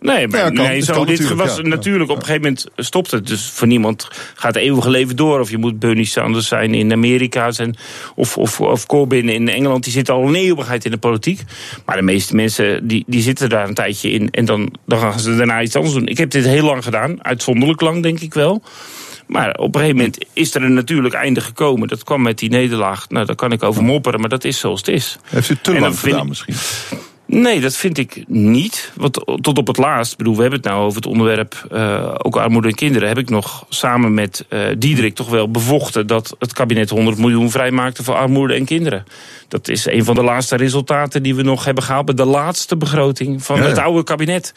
[0.00, 0.66] Nee, maar Ja, kan.
[0.66, 1.62] nee, zo, kan dit natuurlijk, was ja.
[1.62, 3.26] natuurlijk op een gegeven moment stopt het.
[3.26, 5.40] Dus voor niemand gaat het eeuwige leven door.
[5.40, 7.76] Of je moet Bernie Sanders zijn in Amerika zijn,
[8.14, 9.84] of, of, of Corbyn in Engeland.
[9.84, 11.40] Die zitten al een eeuwigheid in de politiek.
[11.84, 14.30] Maar de meeste mensen die, die zitten daar een tijdje in.
[14.30, 16.06] En dan, dan gaan ze daarna iets anders doen.
[16.06, 17.24] Ik heb dit heel lang gedaan.
[17.24, 18.62] Uitzonderlijk lang, denk ik wel.
[19.26, 21.88] Maar op een gegeven moment is er een natuurlijk einde gekomen.
[21.88, 23.08] Dat kwam met die nederlaag.
[23.08, 25.18] Nou, daar kan ik over mopperen, maar dat is zoals het is.
[25.24, 26.54] Heeft u te En dan lang gedaan misschien?
[27.30, 28.92] Nee, dat vind ik niet.
[28.94, 32.14] Want tot op het laatst, ik bedoel, we hebben het nou over het onderwerp eh,
[32.18, 33.08] ook armoede en kinderen.
[33.08, 37.50] Heb ik nog samen met eh Diederik toch wel bevochten dat het kabinet 100 miljoen
[37.50, 39.04] vrijmaakte voor armoede en kinderen.
[39.48, 42.76] Dat is een van de laatste resultaten die we nog hebben gehaald bij de laatste
[42.76, 43.68] begroting van Ja, ja.
[43.68, 44.52] het oude kabinet.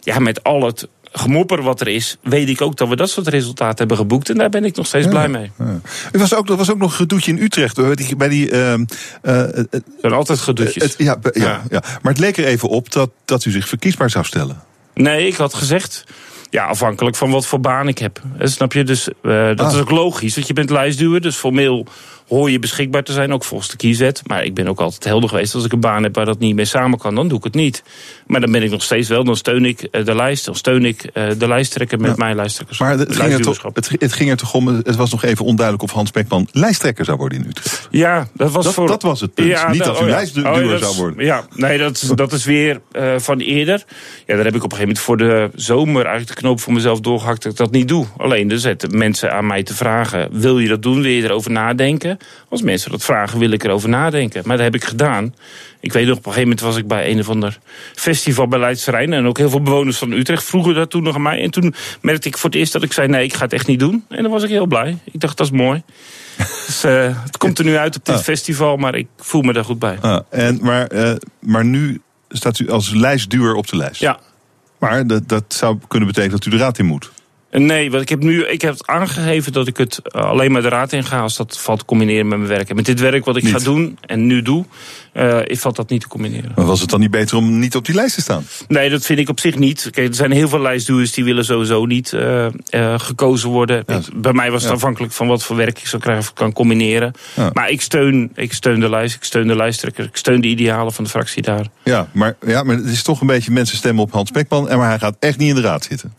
[0.00, 3.28] Ja, met al het gemopper wat er is, weet ik ook dat we dat soort
[3.28, 4.30] resultaten hebben geboekt.
[4.30, 5.50] En daar ben ik nog steeds blij mee.
[5.58, 5.80] Ja.
[6.12, 7.76] Er was ook, er was ook nog een gedoetje in Utrecht.
[7.76, 7.94] Hoor.
[8.16, 8.84] Bij die, ehm,
[9.22, 10.82] eh, eh, Er zijn altijd gedoetjes.
[10.82, 11.82] het- ja, ja, Ja.
[12.02, 14.62] Maar het leek er even op dat, dat u zich verkiesbaar zou stellen.
[14.94, 16.04] Nee, ik had gezegd.
[16.50, 18.22] Ja, afhankelijk van wat voor baan ik heb.
[18.38, 18.84] Eh, Snap je?
[18.84, 19.72] Dus dat Ah.
[19.72, 20.34] is ook logisch.
[20.34, 21.20] Want je bent lijstduwer.
[21.20, 21.86] Dus formeel
[22.28, 23.32] hoor je beschikbaar te zijn.
[23.32, 24.22] Ook volgens de kiezet.
[24.26, 25.54] Maar ik ben ook altijd helder geweest.
[25.54, 27.54] Als ik een baan heb waar dat niet mee samen kan, dan doe ik het
[27.54, 27.82] niet.
[28.26, 29.24] Maar dan ben ik nog steeds wel.
[29.24, 30.44] Dan steun ik eh, de lijst.
[30.44, 32.16] Dan steun ik eh, de lijsttrekker met Ja.
[32.16, 32.78] mijn lijsttrekkers.
[32.78, 35.44] Maar het ging, er toch, het, het ging er toch om, het was nog even
[35.44, 37.88] onduidelijk of Hans Beckman lijsttrekker zou worden in Utrecht.
[37.90, 38.86] Ja, dat was Dat- voor.
[38.86, 39.68] dat was het punt.
[39.70, 41.24] Niet dat u oh lijstduwer Oh zou worden.
[41.24, 43.84] Ja, nee, dat, is- dat is weer eh, van eerder.
[44.26, 46.72] Ja, daar heb ik op een gegeven moment voor de zomer eigenlijk de knoop voor
[46.72, 48.06] mezelf doorgehakt dat ik dat niet doe.
[48.16, 51.02] Alleen er zetten mensen aan mij te vragen: wil je dat doen?
[51.02, 52.17] Wil je erover nadenken?
[52.48, 54.42] Als mensen dat vragen, wil ik erover nadenken.
[54.44, 55.34] Maar dat heb ik gedaan.
[55.80, 57.58] Ik weet nog, op een gegeven moment was ik bij een of ander
[57.94, 59.12] festival bij Leidse Rijn.
[59.12, 61.42] En ook heel veel bewoners van Utrecht vroegen dat toen nog aan mij.
[61.42, 63.66] En toen merkte ik voor het eerst dat ik zei: nee, ik ga het echt
[63.66, 64.04] niet doen.
[64.08, 64.98] En dan was ik heel blij.
[65.04, 65.82] Ik dacht, dat is mooi.
[66.66, 68.20] Dus, eh, het komt er nu uit op dit Ah.
[68.22, 69.98] festival, maar ik voel me daar goed bij.
[70.00, 74.00] Ah, en, maar, eh, maar nu staat u als lijstduwer op de lijst.
[74.00, 74.18] Ja.
[74.78, 77.10] Maar dat, dat zou kunnen betekenen dat u de raad in moet.
[77.50, 80.62] Nee, want ik heb nu ik heb het aangegeven dat ik het eh, alleen maar
[80.62, 82.68] de raad in ga als dat valt te combineren met mijn werk.
[82.68, 83.52] En met dit werk wat ik Niet.
[83.52, 84.64] ga doen en nu doe,
[85.12, 86.52] eh valt dat niet te combineren.
[86.56, 88.44] Maar was het dan niet beter om niet op die lijst te staan?
[88.68, 89.88] Nee, dat vind ik op zich niet.
[89.90, 92.46] Kijk, er zijn heel veel lijstduwers die willen sowieso niet eh,
[92.98, 93.82] gekozen worden.
[93.86, 93.96] Ja.
[93.96, 94.76] Ik- bij mij was het Ja.
[94.76, 97.12] afhankelijk van wat voor werk ik zou krijgen of ik kan combineren.
[97.36, 97.50] Ja.
[97.52, 100.92] Maar ik steun, ik steun de lijst, ik steun de lijsttrekker, ik steun de idealen
[100.92, 101.66] van de fractie daar.
[101.84, 104.68] Ja, maar, ja, maar het is toch een beetje mensen stemmen op Hans Beckman.
[104.68, 106.12] En maar hij gaat echt niet in de raad zitten.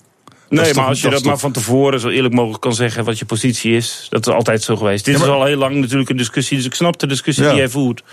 [0.50, 3.20] Nee, maar toch- als je dat maar van tevoren zo eerlijk mogelijk kan zeggen wat
[3.20, 5.06] je positie is, dat is altijd zo geweest.
[5.06, 7.44] Dit Ja, maar- is al heel lang natuurlijk een discussie, dus ik snap de discussie
[7.44, 7.50] Ja.
[7.50, 8.04] die jij voert.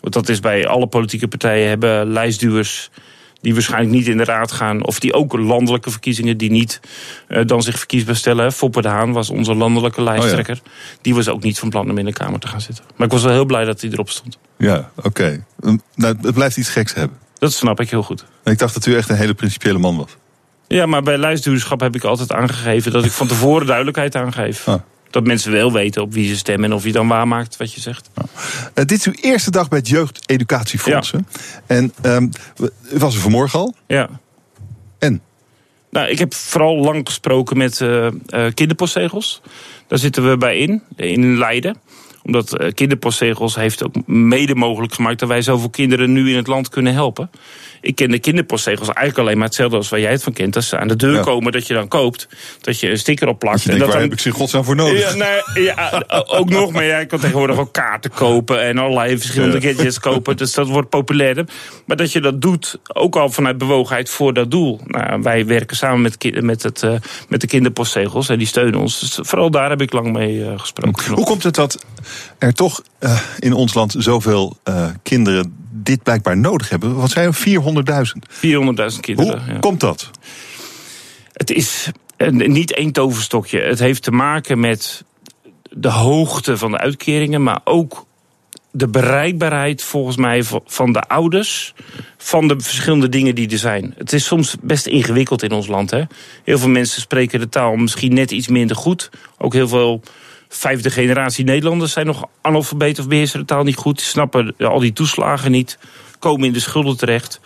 [0.00, 2.90] Want dat is bij alle politieke partijen hebben lijstduwers
[3.40, 6.80] die waarschijnlijk niet in de raad gaan, of die ook landelijke verkiezingen die niet
[7.28, 8.52] eh, dan zich verkiesbaar stellen.
[8.52, 10.60] Foppe de Haan was onze landelijke lijsttrekker.
[11.00, 12.84] Die was ook niet van plan om in de Kamer te gaan zitten.
[12.96, 14.38] Maar ik was wel heel blij dat hij erop stond.
[14.58, 15.44] Ja, oké.
[15.64, 17.18] Um, Nou, het blijft iets geks hebben.
[17.38, 18.24] Dat snap ik heel goed.
[18.42, 20.16] En ik dacht dat u echt een hele principiële man was.
[20.68, 24.68] Ja, maar bij lijstduurschap heb ik altijd aangegeven dat ik van tevoren duidelijkheid aangeef.
[24.68, 24.74] Ah.
[25.10, 27.80] Dat mensen wel weten op wie ze stemmen en of je dan waarmaakt wat je
[27.80, 28.10] zegt.
[28.14, 28.24] Eh,
[28.84, 31.10] dit is uw eerste dag bij het Jeugdeducatiefonds.
[31.10, 31.18] hè?
[31.66, 32.28] En ehm,
[32.92, 33.74] u was er vanmorgen al.
[33.86, 34.08] Ja.
[34.98, 35.22] En?
[35.90, 38.08] Nou, ik heb vooral lang gesproken met eh,
[38.54, 39.42] kinderpostzegels.
[39.86, 41.76] Daar zitten we bij in, in Leiden
[42.26, 46.46] omdat eh, kinderpostzegels heeft ook mede mogelijk gemaakt dat wij zoveel kinderen nu in het
[46.46, 47.30] land kunnen helpen.
[47.80, 50.56] Ik ken de kinderpostzegels eigenlijk alleen maar hetzelfde als waar jij het van kent.
[50.56, 51.22] Als ze aan de deur Ja.
[51.22, 52.28] komen, dat je dan koopt.
[52.60, 53.56] Dat je een sticker op plakt.
[53.58, 55.00] En denkt, dat waar dan, heb ik ze godsnaam voor nodig?
[55.00, 59.60] Ja, nee, ja, ook nog, maar jij kan tegenwoordig ook kaarten kopen en allerlei verschillende
[59.60, 60.36] gadgets kopen.
[60.36, 61.44] Dus dat wordt populairder.
[61.84, 64.80] Maar dat je dat doet, ook al vanuit bewogenheid voor dat doel.
[64.84, 66.94] Nou, wij werken samen met, met, het, eh,
[67.28, 69.00] met de kinderpostzegels en die steunen ons.
[69.00, 71.12] Dus vooral daar heb ik lang mee eh, gesproken.
[71.12, 71.84] Hoe komt het dat
[72.38, 76.94] er toch eh, in ons land zoveel eh, kinderen dit blijkbaar nodig hebben?
[76.96, 77.34] Wat zijn er?
[77.34, 78.94] 400.000.
[78.94, 79.42] 400.000 kinderen.
[79.44, 79.58] Hoe ja.
[79.58, 80.10] komt dat?
[81.32, 83.60] Het is een- niet één toverstokje.
[83.60, 85.04] Het heeft te maken met
[85.70, 88.06] de hoogte van de uitkeringen, maar ook
[88.70, 91.74] de bereikbaarheid volgens mij van- van de ouders
[92.18, 93.94] van de verschillende dingen die er zijn.
[93.98, 95.90] Het is soms best ingewikkeld in ons land.
[95.90, 96.02] Hè?
[96.44, 99.10] Heel veel mensen spreken de taal misschien net iets minder goed.
[99.38, 100.02] Ook heel veel
[100.48, 104.00] vijfde generatie Nederlanders zijn nog analfabeet of beheersen de taal niet goed.
[104.00, 105.78] Snappen al die toeslagen niet,
[106.18, 107.40] komen in de schulden terecht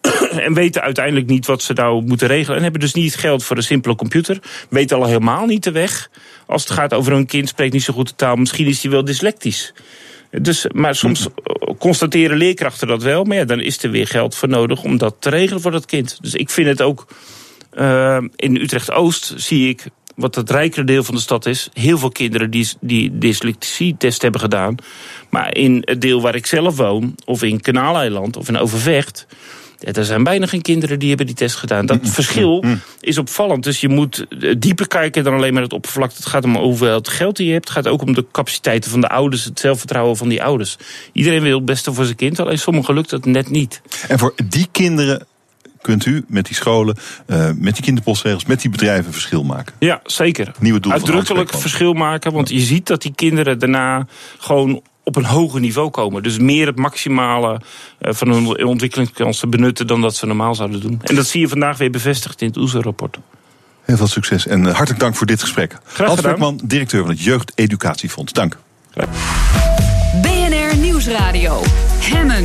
[0.46, 2.56] en weten uiteindelijk niet wat ze nou moeten regelen.
[2.56, 4.38] En hebben dus niet geld voor een simpele computer.
[4.68, 6.10] Weten al helemaal niet de weg.
[6.46, 8.36] Als het gaat over een kind, spreekt niet zo goed de taal.
[8.36, 9.74] Misschien is hij wel dyslectisch.
[10.30, 13.24] Dus, maar soms eh, constateren leerkrachten dat wel.
[13.24, 15.86] Maar ja, dan is er weer geld voor nodig om dat te regelen voor dat
[15.86, 16.18] kind.
[16.20, 17.06] Dus ik vind het ook.
[17.70, 19.84] eh, in Utrecht-Oost zie ik,
[20.16, 24.40] wat het rijkere deel van de stad is, heel veel kinderen die, die dyslexie-test hebben
[24.40, 24.74] gedaan.
[25.30, 29.26] Maar in het deel waar ik zelf woon, of in Kanaaleiland of in Overvecht,
[29.80, 31.86] er zijn bijna geen kinderen die hebben die test gedaan.
[31.86, 32.64] Dat verschil
[33.00, 33.64] is opvallend.
[33.64, 36.12] Dus je moet eh, dieper kijken dan alleen maar het oppervlak.
[36.12, 37.68] Het gaat om hoeveel het geld die je hebt.
[37.68, 40.76] Het gaat ook om de capaciteiten van de ouders, het zelfvertrouwen van die ouders.
[41.12, 43.82] Iedereen wil het beste voor zijn kind, alleen sommigen lukt dat net niet.
[44.08, 45.26] En voor die kinderen
[45.86, 49.74] kunt u met die scholen, uh, met die kinderpostregels, met die bedrijven verschil maken.
[49.78, 50.52] Ja, zeker.
[50.58, 54.06] Nieuwe doel Uitdrukkelijk verschil maken, want je ziet dat die kinderen daarna
[54.38, 56.22] gewoon op een hoger niveau komen.
[56.22, 57.60] Dus meer het maximale
[58.00, 61.00] uh, van hun ontwikkelingskansen benutten dan dat ze normaal zouden doen.
[61.02, 63.18] En dat zie je vandaag weer bevestigd in het OESO-rapport.
[63.82, 65.78] Heel veel succes en uh, hartelijk dank voor dit gesprek.
[65.84, 68.32] Graag Hans directeur van het Jeugdeducatiefonds.
[68.32, 68.58] Dank.
[70.22, 71.62] BNR Nieuwsradio.
[72.00, 72.44] Hemmen.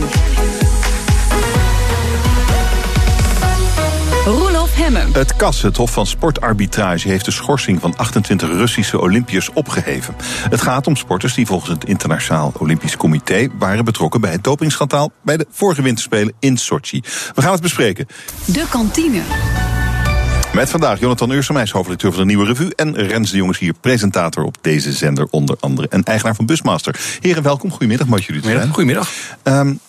[4.73, 5.13] Hemmen.
[5.13, 10.15] Het KAS, het Hof van Sportarbitrage, heeft de schorsing van 28 Russische Olympiërs opgeheven.
[10.49, 15.11] Het gaat om sporters die volgens het Internationaal Olympisch Comité waren betrokken bij het dopingschandaal
[15.23, 17.03] bij de vorige winterspelen in Sochi.
[17.35, 18.07] We gaan het bespreken.
[18.45, 19.21] De kantine.
[20.53, 22.75] Met vandaag Jonathan Uursemijs, hoofdredacteur van de Nieuwe Revue.
[22.75, 25.87] En Rens de Jongens hier, presentator op deze zender onder andere.
[25.87, 26.99] En eigenaar van Busmaster.
[27.19, 27.71] Heren, welkom.
[27.71, 28.69] Goedemiddag, mooi jullie te zijn.
[28.69, 29.09] Goedemiddag.
[29.43, 29.79] Um,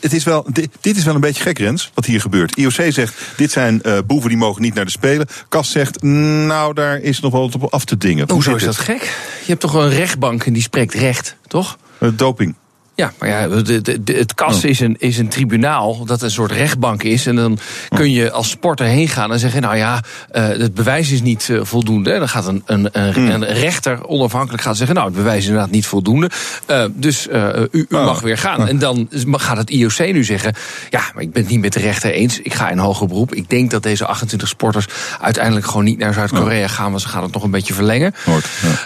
[0.00, 2.56] het is wel, dit, dit, is wel een beetje gek, Rens, wat hier gebeurt.
[2.56, 5.26] IOC zegt, dit zijn uh, boeven die mogen niet naar de Spelen.
[5.48, 8.30] Kas zegt, nou, daar is nog wel wat op af te dingen.
[8.30, 9.02] Hoezo Hoe is dat gek?
[9.40, 11.78] Je hebt toch een rechtbank en die spreekt recht, toch?
[11.98, 12.54] Uh, doping.
[12.94, 14.70] Ja, maar ja, de, het KAS oh.
[14.70, 17.26] is, een, is een tribunaal dat een soort rechtbank is.
[17.26, 17.58] En dan
[17.88, 20.02] kun je als sporter heen gaan en zeggen: Nou ja,
[20.32, 22.12] uh, het bewijs is niet uh, voldoende.
[22.12, 23.28] En dan gaat een, een, een, hmm.
[23.28, 26.30] een, rechter onafhankelijk gaan zeggen: Nou, het bewijs is inderdaad niet voldoende.
[26.70, 28.04] Uh, dus u, u oh.
[28.04, 28.60] mag weer gaan.
[28.60, 28.68] Oh.
[28.68, 30.54] En dan gaat het IOC nu zeggen:
[30.90, 32.40] Ja, maar ik ben het niet met de rechter eens.
[32.40, 33.34] Ik ga in hoger beroep.
[33.34, 34.86] Ik denk dat deze 28 sporters
[35.20, 38.14] uiteindelijk gewoon niet naar Zuid-Korea gaan, want ze gaan het nog een beetje verlengen.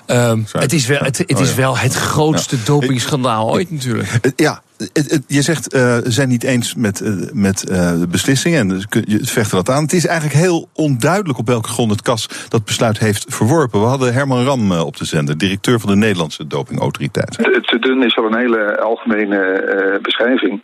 [0.07, 3.96] Uh, het is wel het, het, is wel het grootste dopingschandaal ooit natuurlijk.
[4.37, 8.61] Ja, het, het, je zegt, uh, zijn niet eens met, uh, met uh, de beslissingen
[8.61, 9.83] en dus je vechten dat aan.
[9.83, 13.81] Het is eigenlijk heel onduidelijk op welke grond het KAS dat besluit heeft verworpen.
[13.81, 17.37] We hadden Herman Ram op de zender, directeur van de Nederlandse dopingautoriteit.
[17.37, 20.63] Het te dun is wel een hele algemene beschrijving.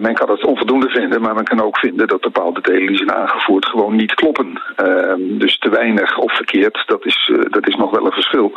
[0.00, 3.12] men kan het onvoldoende vinden, maar men kan ook vinden dat bepaalde delen die zijn
[3.12, 4.60] aangevoerd gewoon niet kloppen.
[4.76, 8.52] Ehm, dus te weinig of verkeerd, dat is, dat is nog wel een verschil.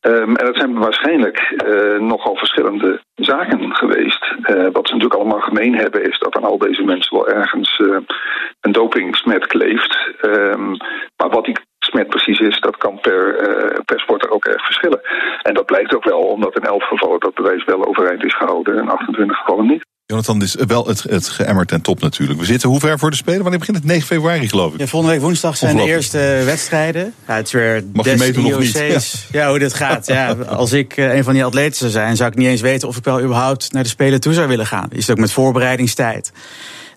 [0.00, 1.64] Um, en dat zijn waarschijnlijk
[1.98, 4.24] nogal verschillende zaken geweest.
[4.24, 7.78] Uh, wat ze natuurlijk allemaal gemeen hebben, is dat aan al deze mensen wel ergens
[7.78, 7.98] uh,
[8.60, 9.98] een dopingsmet kleeft.
[10.22, 10.76] Um,
[11.16, 15.00] maar wat die smet precies is, dat kan per, uh, per sporter ook erg verschillen.
[15.42, 18.78] En dat blijkt ook wel, omdat in elf gevallen dat bewijs wel overeind is gehouden
[18.78, 19.86] en 28 gevallen niet.
[20.12, 22.40] Jonathan, dit is wel het, het geëmmerd en top natuurlijk.
[22.40, 23.40] We zitten hoe ver voor de Spelen?
[23.40, 23.86] Wanneer begint het?
[23.86, 24.80] 9 februari geloof ik.
[24.80, 27.14] Ja, volgende week woensdag zijn de eerste wedstrijden.
[27.26, 28.74] Ja, het is weer Mag je meedoen IOC's.
[28.74, 29.26] of niet?
[29.30, 29.40] Ja.
[29.40, 30.06] ja, hoe dit gaat.
[30.06, 32.88] Ja, als ik uh, een van die atleten zou zijn, zou ik niet eens weten
[32.88, 34.88] of ik wel überhaupt naar de Spelen toe zou willen gaan.
[34.90, 36.32] Is het ook met voorbereidingstijd.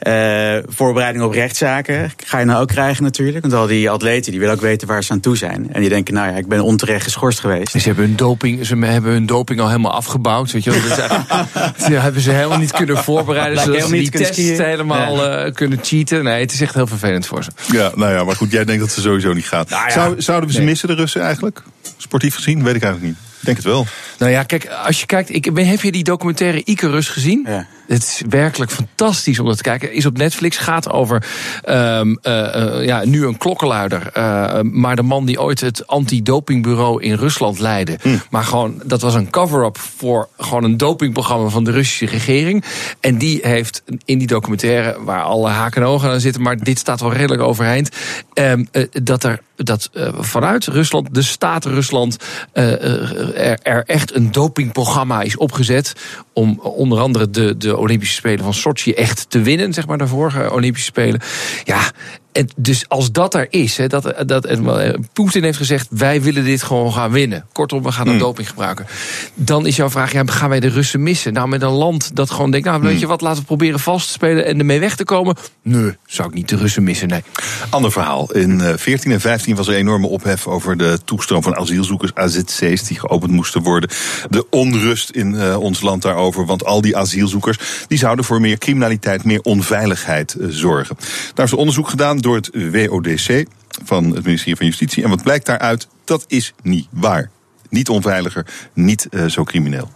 [0.08, 3.42] Uh, voorbereiding op rechtszaken ga je nou ook krijgen natuurlijk.
[3.42, 5.74] Want al die atleten die willen ook weten waar ze aan toe zijn.
[5.74, 7.72] En die denken, nou ja, ik ben onterecht geschorst geweest.
[7.72, 10.52] Ze hebben hun doping, ze hebben hun doping al helemaal afgebouwd.
[10.52, 10.80] Weet je wel.
[11.88, 13.56] ze hebben ze helemaal niet kunnen voorbereiden.
[13.56, 14.66] Lijkt zodat ze die kunnen tests skiën.
[14.66, 15.46] helemaal ja.
[15.46, 16.24] uh, kunnen cheaten.
[16.24, 17.52] Nee, het is echt heel vervelend voor ze.
[17.72, 19.70] Ja, nou ja, maar goed, jij denkt dat ze sowieso niet gaat.
[19.70, 20.70] Nou ja, Zou, zouden we ze nee.
[20.70, 21.64] missen, de Russen eigenlijk?
[21.98, 22.64] Sportief gezien?
[22.64, 23.30] Weet ik eigenlijk niet.
[23.40, 23.86] Ik denk het wel.
[24.18, 27.46] Nou ja, kijk, als je kijkt, ik, heb je die documentaire Icarus gezien?
[27.48, 27.68] Ja.
[27.92, 29.94] Het is werkelijk fantastisch om dat te kijken.
[29.94, 31.26] Is op Netflix, gaat over
[31.70, 34.12] um, uh, uh, ja, nu een klokkenluider.
[34.18, 37.98] Uh, maar de man die ooit het antidopingbureau in Rusland leidde.
[38.02, 38.18] Hm.
[38.30, 42.64] Maar gewoon, dat was een cover-up voor gewoon een dopingprogramma van de Russische regering.
[43.00, 46.80] En die heeft in die documentaire, waar alle haken en ogen aan zitten, maar dit
[46.80, 47.90] staat wel redelijk overeind.
[48.34, 48.68] Um,
[49.04, 52.18] dat er dat uh, vanuit Rusland, de staat Rusland,
[52.54, 52.72] uh,
[53.50, 55.94] er, er, echt een dopingprogramma is opgezet.
[56.34, 60.08] Om onder andere de, de Olympische Spelen van Sochi echt te winnen, zeg maar, de
[60.08, 61.22] vorige Olympische Spelen.
[61.64, 61.92] Ja.
[62.56, 64.48] Dus als dat er is, hè, dat, dat
[65.14, 67.46] Poetin heeft gezegd: wij willen dit gewoon gaan winnen.
[67.52, 68.20] Kortom, we gaan een Mm.
[68.20, 68.86] doping gebruiken.
[69.34, 71.34] Dan is jouw vraag: ja, gaan wij de Russen missen?
[71.34, 74.08] Nou, met een land dat gewoon denkt: nou, weet je wat, laten we proberen vast
[74.08, 75.36] te spelen en ermee weg te komen.
[75.62, 77.24] Nee, zou ik niet de Russen missen, nee.
[77.70, 78.32] Ander verhaal.
[78.32, 82.84] In uh, 14 en 15 was er enorme ophef over de toestroom van asielzoekers, AZC's,
[82.84, 83.90] die geopend moesten worden.
[84.30, 88.58] De onrust in uh, ons land daarover, want al die asielzoekers die zouden voor meer
[88.58, 90.98] criminaliteit, meer onveiligheid uh, zorgen.
[91.34, 93.46] Daar is onderzoek gedaan door het WODC
[93.84, 95.04] van het ministerie van Justitie.
[95.04, 95.88] En wat blijkt daaruit?
[96.04, 97.30] Dat is niet waar.
[97.70, 99.90] Niet onveiliger, niet uh, zo crimineel.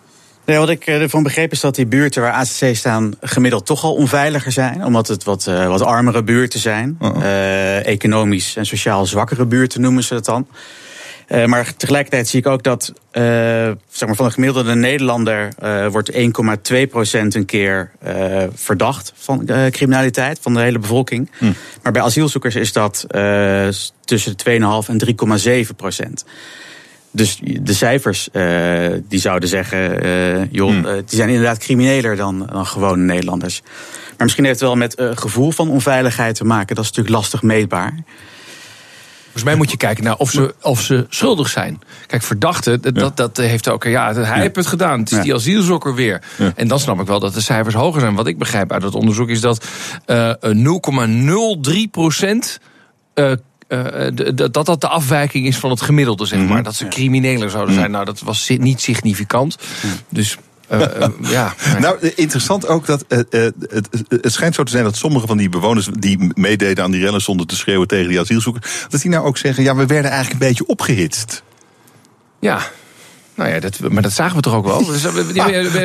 [0.45, 3.93] Nee, wat ik ervan begreep is dat die buurten waar ACC staan gemiddeld toch al
[3.93, 4.85] onveiliger zijn.
[4.85, 6.97] Omdat het wat, uh, wat armere buurten zijn.
[7.01, 10.47] Uh economisch en sociaal zwakkere buurten noemen ze het dan.
[11.27, 13.23] Uh, maar tegelijkertijd zie ik ook dat uh,
[13.89, 16.17] zeg maar van de gemiddelde Nederlander uh, wordt 1,2%
[17.11, 17.91] een keer
[18.53, 21.31] verdacht van criminaliteit, van de hele bevolking.
[21.37, 21.51] Hm.
[21.83, 23.05] Maar bij asielzoekers is dat
[24.05, 25.01] tussen de 2,5 en
[26.25, 26.29] 3,7%.
[27.11, 28.29] Dus de cijfers
[29.07, 30.83] die zouden zeggen, joh, hm.
[30.83, 33.61] die zijn inderdaad crimineler dan, dan gewone Nederlanders.
[34.07, 36.75] Maar misschien heeft het wel met gevoel van onveiligheid te maken.
[36.75, 37.93] Dat is natuurlijk lastig meetbaar.
[39.35, 41.81] Volgens mij moet je kijken naar of ze, of ze schuldig zijn.
[42.07, 43.83] Kijk, verdachte, dat, dat heeft ook.
[43.83, 44.99] Ja, hij heeft het gedaan.
[44.99, 46.21] Het is die asielzoeker weer.
[46.55, 48.15] En dan snap ik wel dat de cijfers hoger zijn.
[48.15, 49.65] Wat ik begrijp uit het onderzoek is dat
[50.07, 50.33] uh,
[51.73, 52.59] 0,03 procent.
[53.15, 53.31] Uh,
[53.67, 56.47] uh, dat dat de afwijking is van het gemiddelde, zeg maar.
[56.47, 56.63] Mhm.
[56.63, 57.91] Dat ze crimineler zouden zijn.
[57.91, 59.57] Nou, dat was niet significant.
[60.09, 60.37] Dus
[60.71, 61.53] uh, ja.
[61.79, 63.53] Nou, interessant ook dat uh, het,
[64.09, 67.21] het schijnt zo te zijn dat sommige van die bewoners die meededen aan die rellen
[67.21, 70.41] zonder te schreeuwen tegen die asielzoekers, dat die nou ook zeggen: ja, we werden eigenlijk
[70.41, 71.43] een beetje opgehitst.
[72.39, 72.61] Ja,
[73.35, 74.85] nou ja, dat, maar dat zagen we toch ook wel.
[74.95, 75.15] Dus, ah,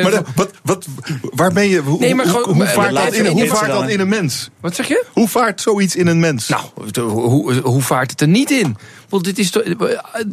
[0.03, 0.85] maar wat, wat,
[1.21, 1.79] waar ben je?
[1.79, 4.49] Hoe, nee, maar gewoon, hoe, vaart, dat in, hoe vaart dat in een mens?
[4.59, 5.05] Wat zeg je?
[5.13, 6.47] Hoe vaart zoiets in een mens?
[6.47, 6.63] Nou,
[7.09, 8.77] hoe, hoe vaart het er niet in?
[9.09, 9.51] Want dit is,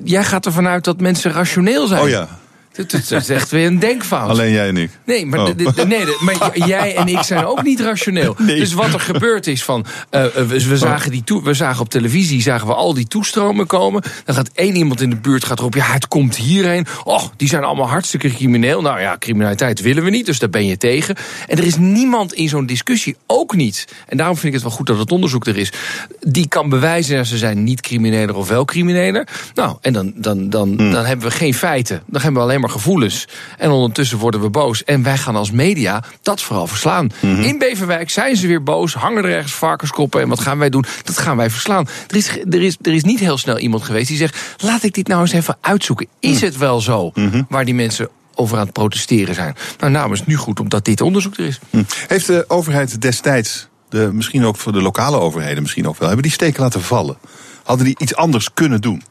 [0.04, 2.02] jij gaat ervan uit dat mensen rationeel zijn.
[2.02, 2.38] Oh ja.
[2.78, 4.28] Het is echt weer een denkfout.
[4.28, 4.90] Alleen jij en ik.
[5.04, 5.84] Nee, maar, oh.
[5.86, 8.36] nee, maar jij en ik zijn ook niet rationeel.
[8.58, 9.86] Dus wat er gebeurd is van...
[10.10, 14.02] Uh, we, zagen die we zagen op televisie zagen we al die toestromen komen.
[14.24, 15.74] Dan gaat één iemand in de buurt gaat erop...
[15.74, 16.86] ja, het komt hierheen.
[17.04, 18.80] Oh, die zijn allemaal hartstikke crimineel.
[18.80, 21.16] Nou ja, criminaliteit willen we niet, dus daar ben je tegen.
[21.46, 23.86] En er is niemand in zo'n discussie, ook niet...
[24.06, 25.72] en daarom vind ik het wel goed dat het onderzoek er is...
[26.20, 29.26] die kan bewijzen dat ze zijn niet crimineler of wel crimineler.
[29.54, 30.90] Nou, en dan, dan, dan, hmm.
[30.90, 32.02] dan hebben we geen feiten.
[32.06, 33.28] Dan hebben we alleen maar gevoelens.
[33.58, 34.84] En ondertussen worden we boos.
[34.84, 37.10] En wij gaan als media dat vooral verslaan.
[37.20, 37.42] Mhm.
[37.42, 40.20] In Beverwijk zijn ze weer boos, hangen er ergens varkenskoppen.
[40.20, 40.84] En wat gaan wij doen?
[41.04, 41.88] Dat gaan wij verslaan.
[42.06, 44.94] Er is, er is, er is niet heel snel iemand geweest die zegt: laat ik
[44.94, 46.06] dit nou eens even uitzoeken.
[46.20, 46.44] Is mhm.
[46.44, 47.42] het wel zo mhm.
[47.48, 49.56] waar die mensen over aan het protesteren zijn?
[49.78, 51.58] Nou, nou is het nu goed omdat dit onderzoek er is.
[52.06, 56.26] Heeft de overheid destijds, de, misschien ook voor de lokale overheden misschien ook wel, hebben
[56.26, 57.18] die steken laten vallen?
[57.64, 59.02] Hadden die iets anders kunnen doen?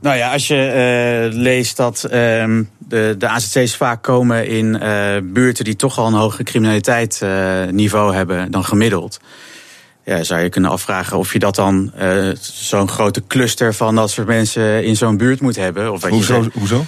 [0.00, 2.10] Nou ja, als je uh, leest dat uh,
[2.78, 8.16] de, de AZC's vaak komen in uh, buurten die toch al een hoger criminaliteitsniveau uh,
[8.16, 9.20] hebben dan gemiddeld.
[10.04, 11.92] Ja, zou je kunnen afvragen of je dat dan
[12.40, 15.92] zo'n grote cluster van dat soort mensen in zo'n buurt moet hebben.
[15.92, 16.42] Of hoezo?
[16.42, 16.84] Je hoezo?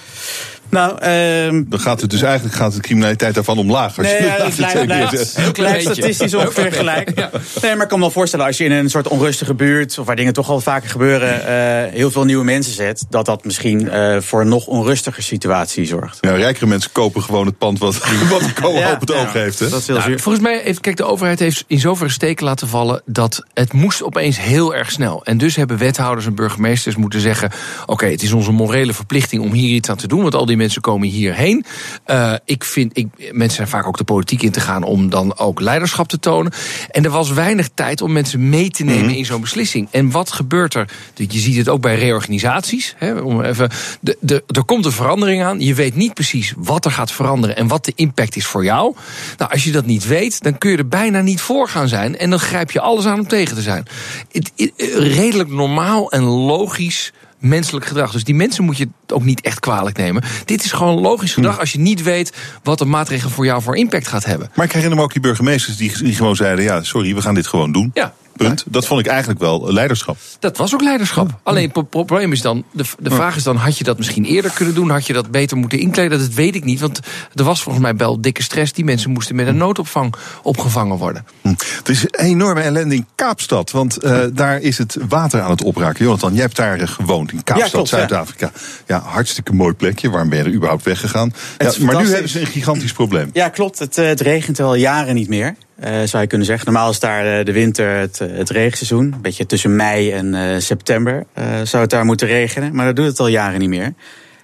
[0.68, 3.98] Nou, uh, dan gaat het dus eigenlijk gaat de criminaliteit daarvan omlaag.
[3.98, 7.14] Als nee, je ja, het blijft, blijft, statistisch ongeveer gelijk.
[7.62, 10.06] Nee, maar ik kan me wel voorstellen als je in een soort onrustige buurt, of
[10.06, 13.80] waar dingen toch al vaker gebeuren, uh, heel veel nieuwe mensen zet, dat dat misschien
[13.80, 16.18] uh, voor een nog onrustiger situatie zorgt.
[16.20, 17.98] Ja, rijkere mensen kopen gewoon het pand wat,
[18.28, 19.58] wat de koop op het oog heeft.
[19.58, 19.68] Hè?
[19.68, 22.68] Dat is heel nou, volgens mij heeft, kijk, de overheid heeft in zoverre steken laten
[22.68, 25.24] vallen dat het moest opeens heel erg snel.
[25.24, 27.50] En dus hebben wethouders en burgemeesters moeten zeggen:
[27.86, 30.55] oké, het is onze morele verplichting om hier iets aan te doen, want al die
[30.56, 31.64] mensen komen hierheen.
[32.06, 35.38] Uh, ik vind, ik, mensen zijn vaak ook de politiek in te gaan om dan
[35.38, 36.52] ook leiderschap te tonen.
[36.90, 39.14] En er was weinig tijd om mensen mee te nemen mhm.
[39.14, 39.88] in zo'n beslissing.
[39.90, 40.88] En wat gebeurt er?
[41.14, 42.94] Je ziet het ook bij reorganisaties.
[42.96, 43.70] Hè, om even,
[44.00, 45.60] de, de, er komt een verandering aan.
[45.60, 48.94] Je weet niet precies wat er gaat veranderen en wat de impact is voor jou.
[49.36, 52.18] Nou, als je dat niet weet, dan kun je er bijna niet voor gaan zijn.
[52.18, 53.86] En dan grijp je alles aan om tegen te zijn.
[54.32, 54.52] Het,
[54.96, 58.12] redelijk normaal en logisch menselijk gedrag.
[58.12, 60.22] Dus die mensen moet je ook niet echt kwalijk nemen.
[60.44, 61.60] Dit is gewoon logisch gedrag hm.
[61.60, 62.32] als je niet weet
[62.62, 64.50] wat de maatregel voor jou voor impact gaat hebben.
[64.54, 67.34] Maar ik herinner me ook die burgemeesters die, die gewoon zeiden: ja, sorry, we gaan
[67.34, 67.90] dit gewoon doen.
[67.94, 68.14] Ja.
[68.36, 68.64] Punt.
[68.66, 70.16] Dat vond ik eigenlijk wel leiderschap.
[70.38, 71.40] Dat was ook leiderschap.
[71.42, 74.50] Alleen het probleem is dan, de, de vraag is dan, had je dat misschien eerder
[74.50, 74.90] kunnen doen?
[74.90, 76.18] Had je dat beter moeten inkleden?
[76.18, 77.00] Dat weet ik niet, want
[77.34, 78.72] er was volgens mij wel dikke stress.
[78.72, 81.26] Die mensen moesten met een noodopvang opgevangen worden.
[81.42, 81.48] Hm.
[81.48, 85.62] Het is een enorme ellende in Kaapstad, want uh, daar is het water aan het
[85.62, 86.04] opraken.
[86.04, 88.50] Jonathan, jij hebt daar gewoond, in Kaapstad, Zuid-Afrika.
[88.86, 89.00] Ja.
[89.00, 90.10] hartstikke mooi plekje.
[90.10, 91.34] Waarom ben je er überhaupt weggegaan?
[91.58, 93.30] Ja, maar nu hebben ze een gigantisch probleem.
[93.32, 93.78] Ja, klopt.
[93.78, 95.54] Het, eh, het regent al jaren niet meer.
[95.84, 96.72] Uh, zou je kunnen zeggen.
[96.72, 99.12] Normaal is daar de winter het, het regenseizoen.
[99.12, 101.26] Een beetje tussen mei en september
[101.62, 102.74] zou het daar moeten regenen.
[102.74, 103.94] Maar dat doet het al jaren niet meer.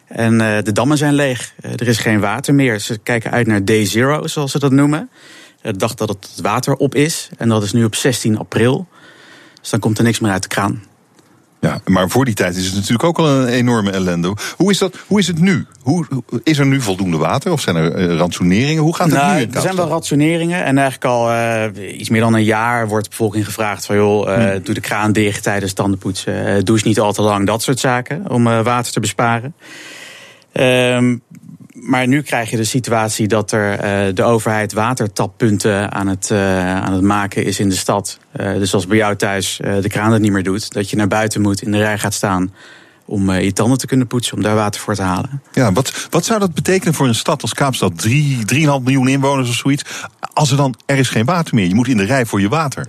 [0.06, 1.54] En de dammen zijn leeg.
[1.60, 2.78] er is geen water meer.
[2.78, 5.10] Ze kijken uit naar day zero, zoals ze dat noemen.
[5.62, 7.28] De dag dat het water op is.
[7.38, 8.86] En dat is nu op 16 april.
[9.60, 10.82] Dus dan komt er niks meer uit de kraan.
[11.62, 14.36] Ja, maar voor die tijd is het natuurlijk ook al een enorme ellende.
[14.56, 15.66] Hoe is, dat, hoe is het nu?
[15.80, 16.06] Hoe,
[16.42, 18.82] is er nu voldoende water of zijn er uh, rantsoeneringen?
[18.82, 19.42] Hoe gaat het nou, nu?
[19.42, 23.04] In er zijn wel rantsoeneringen en eigenlijk al uh, iets meer dan een jaar wordt
[23.04, 24.62] de bevolking gevraagd van joh, uh, hmm.
[24.62, 28.44] doe de kraan dicht tijdens tandenpoetsen, douche niet al te lang, dat soort zaken om
[28.44, 29.54] water te besparen.
[30.52, 31.22] Um,
[31.82, 36.76] maar nu krijg je de situatie dat er uh, de overheid watertappunten aan het, uh,
[36.76, 38.18] aan het maken is in de stad.
[38.36, 41.08] Uh, dus als bij jou thuis de kraan het niet meer doet, dat je naar
[41.08, 42.52] buiten moet, in de rij gaat staan
[43.12, 45.42] om eh, je tanden te kunnen poetsen, om daar water voor te halen.
[45.52, 47.98] Ja, wat, wat zou dat betekenen voor een stad als Kaapstad?
[47.98, 49.84] 3, 3,5 miljoen inwoners of zoiets.
[50.32, 51.66] Als er dan, er is geen water meer.
[51.68, 52.86] Je moet in de rij voor je water.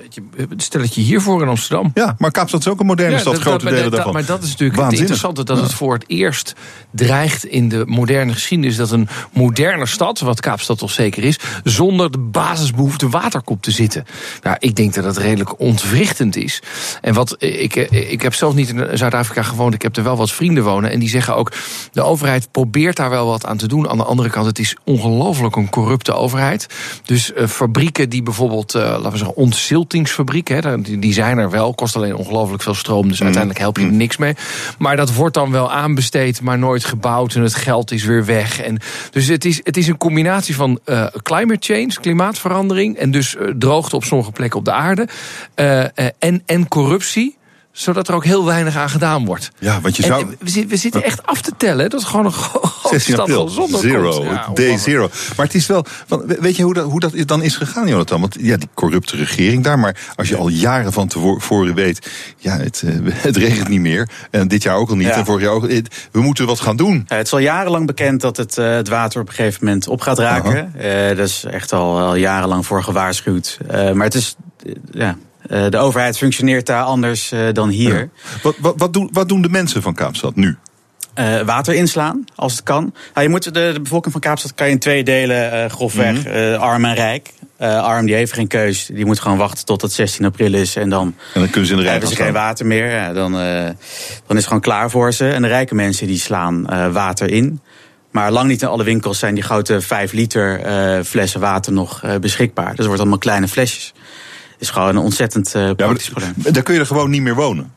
[0.57, 1.91] Stel dat je hiervoor in Amsterdam.
[1.93, 3.95] Ja, maar Kaapstad is ook een moderne Ja, stad, dat- grote dat- maar delen dat-
[3.95, 4.13] daarvan.
[4.21, 5.09] Maar dat is natuurlijk het Waanzinnig.
[5.09, 5.43] interessante.
[5.43, 5.63] Dat Ja.
[5.63, 6.53] het voor het eerst
[6.91, 8.75] dreigt in de moderne geschiedenis...
[8.75, 11.39] dat een moderne stad, wat Kaapstad toch zeker is...
[11.63, 14.05] zonder de basisbehoefte waterkop te zitten.
[14.41, 16.61] Nou, ik denk dat dat redelijk ontwrichtend is.
[17.01, 19.73] En wat ik, eh, ik heb zelf niet in Zuid-Afrika gewoond.
[19.73, 20.91] Ik heb er wel wat vrienden wonen.
[20.91, 21.51] En die zeggen ook,
[21.91, 23.89] de overheid probeert daar wel wat aan te doen.
[23.89, 26.67] Aan de andere kant, het is ongelooflijk een corrupte overheid.
[27.05, 30.83] Dus eh, fabrieken die bijvoorbeeld, eh, laten we zeggen, ontziltingsfabrieken...
[30.83, 33.07] Die, die zijn er wel, kost alleen ongelooflijk veel stroom.
[33.07, 34.35] Dus uiteindelijk help je er niks mee.
[34.77, 37.35] Maar dat wordt dan wel aanbesteed, maar nooit gebouwd.
[37.35, 38.61] En het geld is weer weg.
[38.61, 38.79] En
[39.11, 42.97] dus het is, het is een combinatie van eh, climate change, klimaatverandering...
[42.97, 45.07] en dus droogte op sommige plekken op de aarde...
[46.19, 47.37] en, en corruptie
[47.75, 49.51] zodat er ook heel weinig aan gedaan wordt.
[49.59, 50.25] Ja, want je En zou...
[50.39, 51.89] we, zitten- we zitten echt af te tellen.
[51.89, 54.23] Dat is gewoon een grote 16 stad april, van zonder zero.
[54.23, 55.09] Ja, day zero.
[55.37, 55.85] Maar het is wel,
[56.39, 58.19] weet je hoe dat, hoe dat dan is gegaan, Jonathan?
[58.21, 62.57] Want ja, die corrupte regering daar, maar als je al jaren van tevoren weet, ja,
[62.57, 62.91] het, eh,
[63.27, 64.09] het regent niet meer.
[64.31, 65.13] En dit jaar ook al niet, Ja.
[65.13, 65.67] en vorig jaar ook.
[66.11, 67.05] We moeten wat gaan doen.
[67.07, 69.87] Ja, het is al jarenlang bekend dat het, eh, het water op een gegeven moment
[69.87, 70.73] op gaat raken.
[70.75, 73.57] Eh dat is echt al, al jarenlang voor gewaarschuwd.
[73.67, 74.35] Eh, maar het is,
[74.91, 75.17] ja,
[75.49, 78.09] eh, de overheid functioneert daar anders eh, dan hier.
[78.41, 80.57] Wat, wat, wat, doen, wat doen de mensen van Kaapstad nu?
[81.13, 82.93] Eh, water inslaan, als het kan.
[83.13, 86.23] Nou, je moet de, de bevolking van Kaapstad kan je in twee delen grofweg.
[86.23, 86.55] Mhm.
[86.55, 87.33] arm en rijk.
[87.57, 88.85] Arm die heeft geen keus.
[88.85, 90.75] Die moet gewoon wachten tot het 16 april is.
[90.75, 92.89] En dan, En dan kunnen ze in de rij hebben ze geen water meer.
[92.89, 93.75] Ja, dan, dan
[94.27, 95.29] is het gewoon klaar voor ze.
[95.29, 97.61] En de rijke mensen die slaan water in.
[98.11, 100.61] Maar lang niet in alle winkels zijn die grote 5 liter
[101.05, 102.69] flessen water nog beschikbaar.
[102.69, 103.93] Dus het wordt allemaal kleine flesjes.
[104.63, 106.33] Is gewoon een ontzettend eh praktisch probleem.
[106.35, 107.73] Daar kun je er gewoon niet meer wonen.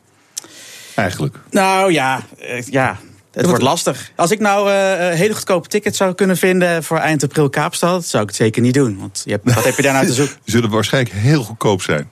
[0.95, 1.35] Eigenlijk.
[1.49, 2.97] Nou ja, eh, ja.
[3.31, 4.11] Het wordt lastig.
[4.15, 8.05] Als ik nou eh, een hele goedkope ticket zou kunnen vinden voor eind april Kaapstad,
[8.05, 8.97] zou ik het zeker niet doen.
[8.99, 10.35] Want je hebt, wat heb je daar nou te zoeken?
[10.43, 12.09] Die zullen waarschijnlijk heel goedkoop zijn.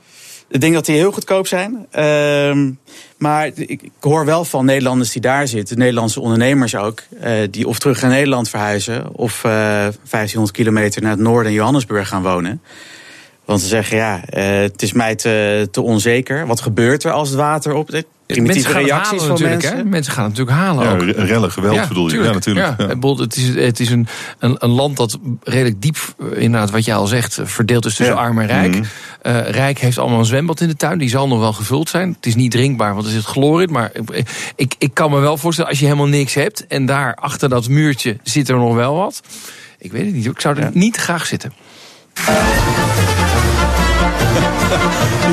[0.50, 1.88] Ik denk dat die heel goedkoop zijn.
[1.92, 2.72] Ehm,
[3.18, 7.68] maar ik, ik hoor wel van Nederlanders die daar zitten, Nederlandse ondernemers ook, eh, die
[7.68, 12.24] of terug naar Nederland verhuizen of eh 1500 kilometer naar het noorden in Johannesburg gaan
[12.24, 12.62] wonen.
[13.46, 16.48] Want ze zeggen ja, eh, het is mij te, te onzeker.
[16.48, 17.90] Wat gebeurt er als het water op?
[18.28, 19.62] Mensen Primitieve gaan het reacties halen van natuurlijk.
[19.62, 19.78] mensen.
[19.78, 19.84] Hè?
[19.90, 21.28] Mensen gaan het natuurlijk halen Ja, ook.
[21.28, 22.18] rellen, geweld bedoel je.
[22.24, 22.74] Ja, natuurlijk.
[22.78, 23.14] Ja.
[23.24, 24.08] Het is, het is een,
[24.40, 27.96] een, een land dat redelijk diep, eh, inderdaad, wat jij al zegt, eh, verdeeld is
[27.96, 28.22] tussen Ja.
[28.22, 28.76] arm en rijk.
[28.76, 28.84] Mhm.
[29.22, 30.98] Eh, rijk heeft allemaal een zwembad in de tuin.
[30.98, 32.14] Die zal nog wel gevuld zijn.
[32.16, 33.72] Het is niet drinkbaar, want er zit chloor in.
[33.72, 33.92] Maar
[34.56, 36.68] ik, ik kan me wel voorstellen, als je helemaal niks hebt...
[36.68, 39.22] en daar achter dat muurtje zit er nog wel wat.
[39.80, 40.26] Ik weet het niet.
[40.26, 41.54] Ik zou er niet graag zitten.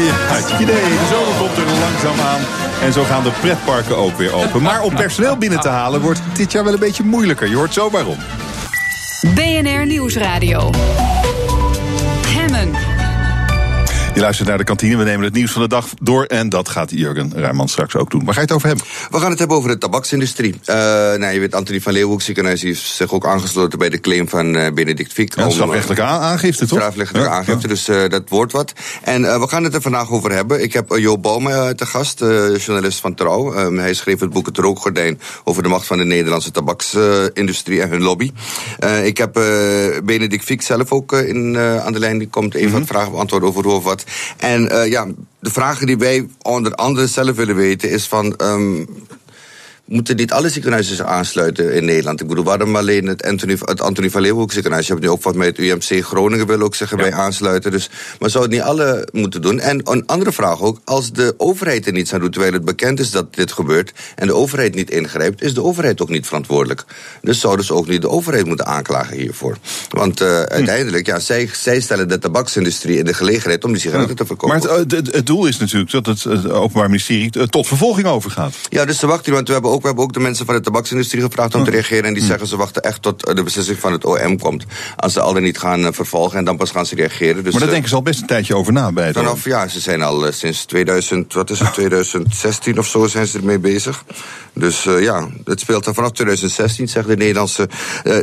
[0.06, 0.74] Ja, het idee.
[0.74, 2.40] De zomer komt er langzaam aan.
[2.82, 4.62] En zo gaan de pretparken ook weer open.
[4.62, 7.48] Maar om personeel binnen te halen wordt dit jaar wel een beetje moeilijker.
[7.48, 8.16] Je hoort zo waarom.
[9.34, 10.70] BNR Nieuwsradio.
[14.14, 14.96] Je luistert naar de kantine.
[14.96, 16.24] We nemen het nieuws van de dag door.
[16.24, 18.24] En dat gaat Jurgen Rijman straks ook doen.
[18.24, 18.86] Waar ga je het over hebben?
[19.10, 20.54] We gaan het hebben over de tabaksindustrie.
[20.64, 24.28] Eh nou, je weet, Anthony van Leeuwenhoek ziekenhuis heeft zich ook aangesloten bij de claim
[24.28, 25.36] van eh, Benedict Fiek.
[25.36, 26.78] Ja, strafrechtelijke aangifte, toch?
[26.78, 28.72] Strafrechtelijke Ja, aangifte, dus eh, dat wordt wat.
[29.02, 30.62] En we gaan het er vandaag over hebben.
[30.62, 32.18] Ik heb Jo eh, te gast,
[32.64, 33.54] journalist van Trouw.
[33.54, 37.88] Ehm, hij schreef het boek Het Rookgordijn over de macht van de Nederlandse tabaksindustrie en
[37.88, 38.30] hun lobby.
[39.02, 39.32] Ik heb
[40.04, 42.18] Benedict Fiek zelf ook in, aan de lijn.
[42.18, 44.01] Die komt even wat vragen beantwoorden over hoe of wat.
[44.36, 45.06] En eh, ja,
[45.40, 48.36] de vragen die wij onder andere zelf willen weten is van...
[48.36, 48.84] ehm,
[49.92, 52.20] moeten niet alle ziekenhuizen aansluiten in Nederland?
[52.20, 54.86] Ik bedoel, waarom alleen het Anthony, het Anthony van Leeuwenhoek ziekenhuis?
[54.86, 57.70] Je hebt nu ook wat met het UMC Groningen wil ook zich erbij aansluiten.
[57.70, 59.60] Dus, maar zou het niet alle moeten doen?
[59.60, 62.32] En een andere vraag ook, als de overheid er niets aan doet...
[62.32, 63.92] terwijl het bekend is dat dit gebeurt...
[64.14, 66.84] en de overheid niet ingrijpt, is de overheid ook niet verantwoordelijk.
[67.20, 69.56] Dus zouden ze ook niet de overheid moeten aanklagen hiervoor.
[69.90, 73.64] Want eh, uiteindelijk, ja, zij, zij stellen de tabaksindustrie in de gelegenheid...
[73.64, 74.60] om die sigaretten te verkopen.
[74.60, 77.66] Maar het, eh, het, het doel is natuurlijk dat het, het Openbaar Ministerie eh, tot
[77.66, 78.54] vervolging overgaat.
[78.68, 80.60] Ja, dus ze wachten, want we hebben ook, we hebben ook de mensen van de
[80.60, 81.58] tabaksindustrie gevraagd Hm.
[81.58, 82.04] om te reageren.
[82.04, 84.64] En die zeggen ze wachten echt tot eh, de beslissing van het OM komt.
[84.96, 87.34] Als ze al dan niet gaan eh, vervolgen en dan pas gaan ze reageren.
[87.44, 89.44] Dus, maar daar eh, denken ze al best een tijdje over na bij het Vanaf,
[89.44, 93.58] ja, ze zijn al sinds 2000, wat is het, 2016 of zo zijn ze ermee
[93.58, 94.04] bezig.
[94.54, 97.68] Dus ja, het speelt er vanaf 2016, zegt de Nederlandse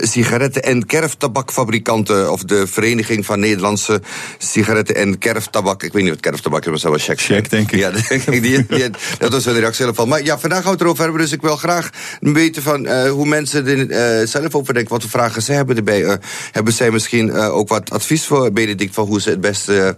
[0.02, 2.32] sigaretten- en kerftabakfabrikanten.
[2.32, 4.02] Of de Vereniging van Nederlandse
[4.38, 5.84] Sigaretten- en Kerftabak.
[5.84, 7.20] Ik weet niet wat kerftabak is, maar dat zou wel check.
[7.20, 7.80] Check, denk ik.
[7.80, 10.06] Ja, denk ik, die, die- dat was een reactie geval.
[10.06, 11.22] Maar ja, vandaag gaan we het erover hebben.
[11.22, 11.90] Dus ik wil graag
[12.20, 14.92] weten van eh, hoe mensen er eh, zelf over denken.
[14.92, 16.06] Wat voor vragen ze hebben erbij.
[16.06, 16.16] Eh,
[16.52, 19.96] hebben zij misschien ook wat advies voor Benedict van hoe ze het beste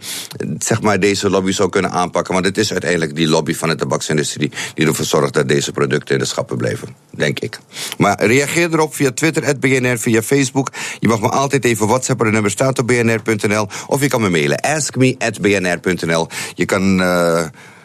[0.57, 2.33] zeg maar deze lobby zou kunnen aanpakken?
[2.33, 6.17] Want het is uiteindelijk die lobby van de tabaksindustrie die ervoor zorgt dat deze producten
[6.17, 7.59] in vriendschappen blijven, denk ik.
[7.97, 10.71] Maar reageer erop via Twitter, BNR, via Facebook.
[10.99, 13.67] Je mag me altijd even whatsappen, het nummer staat op bnr.nl.
[13.87, 16.27] Of je kan me mailen, askme.bnr.nl.
[16.55, 16.99] Je kan...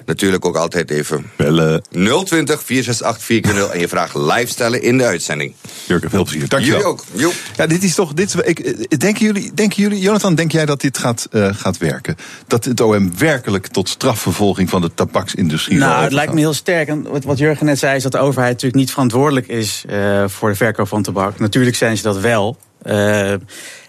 [0.06, 1.82] Natuurlijk ook altijd even bellen.
[1.90, 5.54] 020 468 4 en je vraag live stellen in de uitzending.
[5.86, 6.48] Jurgen, veel plezier.
[6.48, 6.78] Dankjewel.
[6.78, 7.04] Jullie ook.
[7.12, 7.30] Jo.
[7.56, 8.12] Ja, dit is toch.
[8.12, 12.16] Dit, ik, denken, jullie, denken jullie, Jonathan, denk jij dat dit gaat, uh, gaat werken?
[12.46, 16.88] Dat het OM werkelijk tot strafvervolging van de tabaksindustrie Nou, het lijkt me heel sterk.
[16.88, 20.24] En wat, wat Jurgen net zei, is dat de overheid natuurlijk niet verantwoordelijk is uh,
[20.28, 21.38] voor de verkoop van tabak.
[21.38, 22.56] Natuurlijk zijn ze dat wel.
[22.84, 23.34] Uh,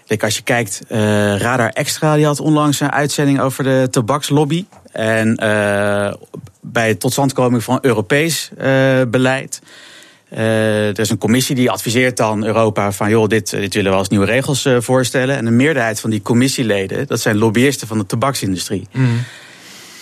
[0.08, 0.98] Kijk, als je kijkt, uh,
[1.36, 4.64] Radar Extra die had onlangs een uitzending over de tabakslobby.
[4.92, 6.12] En uh,
[6.60, 8.64] bij het totstandkoming van Europees uh,
[9.08, 9.60] beleid.
[10.30, 14.08] er is een commissie die adviseert dan Europa van joh, dit, dit willen we als
[14.08, 15.36] nieuwe regels voorstellen.
[15.36, 18.86] En de meerderheid van die commissieleden, dat zijn lobbyisten van de tabaksindustrie.
[18.92, 19.24] Mm.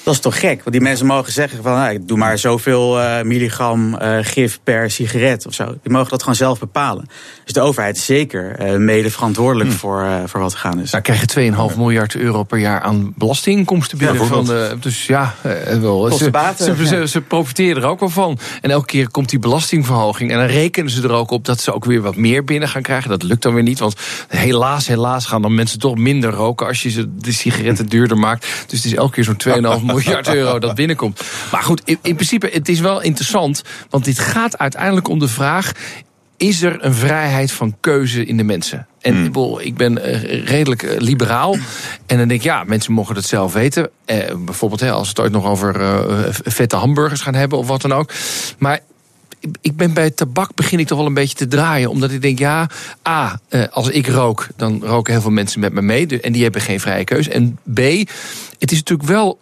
[0.06, 0.56] Dat is toch gek?
[0.56, 4.58] Want die mensen mogen zeggen van, nou, ik doe maar zoveel uh, milligram uh, gif
[4.64, 5.64] per sigaret of zo.
[5.82, 7.08] Die mogen dat gewoon zelf bepalen.
[7.44, 9.78] Dus de overheid is zeker uh, mede verantwoordelijk hmm.
[9.78, 10.90] voor, voor wat gegaan is.
[10.90, 14.22] Nou, krijgen 2,5 miljard euro per jaar aan belastinginkomsten binnen.
[14.22, 15.34] Ja, van de, dus ja,
[15.80, 16.10] wel.
[16.10, 18.38] Ze, ze, ze, ze, profiteren er ook wel van.
[18.60, 20.30] En elke keer komt die belastingverhoging.
[20.30, 22.82] En dan rekenen ze er ook op dat ze ook weer wat meer binnen gaan
[22.82, 23.10] krijgen.
[23.10, 23.78] Dat lukt dan weer niet.
[23.78, 23.96] Want
[24.28, 28.46] helaas, helaas gaan dan mensen toch minder roken als je de sigaretten duurder maakt.
[28.66, 31.22] Dus het is elke keer zo'n 2,5 miljard miljard euro dat binnenkomt.
[31.52, 33.62] Maar goed, in, in principe, het is wel interessant.
[33.90, 35.72] Want dit gaat uiteindelijk om de vraag
[36.36, 38.86] is er een vrijheid van keuze in de mensen?
[39.00, 39.58] En hmm.
[39.58, 41.56] ik ben eh, redelijk eh, liberaal.
[42.06, 43.90] En dan denk ik, ja, mensen mogen dat zelf weten.
[44.04, 47.66] Eh, bijvoorbeeld hè, als we het ooit nog over uh, vette hamburgers gaan hebben of
[47.66, 48.12] wat dan ook.
[48.58, 48.80] Maar
[49.60, 51.90] ik ben bij tabak begin ik toch wel een beetje te draaien.
[51.90, 52.70] Omdat ik denk, ja,
[53.08, 53.40] A,
[53.70, 56.20] als ik rook, dan roken heel veel mensen met me mee.
[56.20, 57.30] En die hebben geen vrije keuze.
[57.30, 57.78] En B,
[58.58, 59.38] het is natuurlijk wel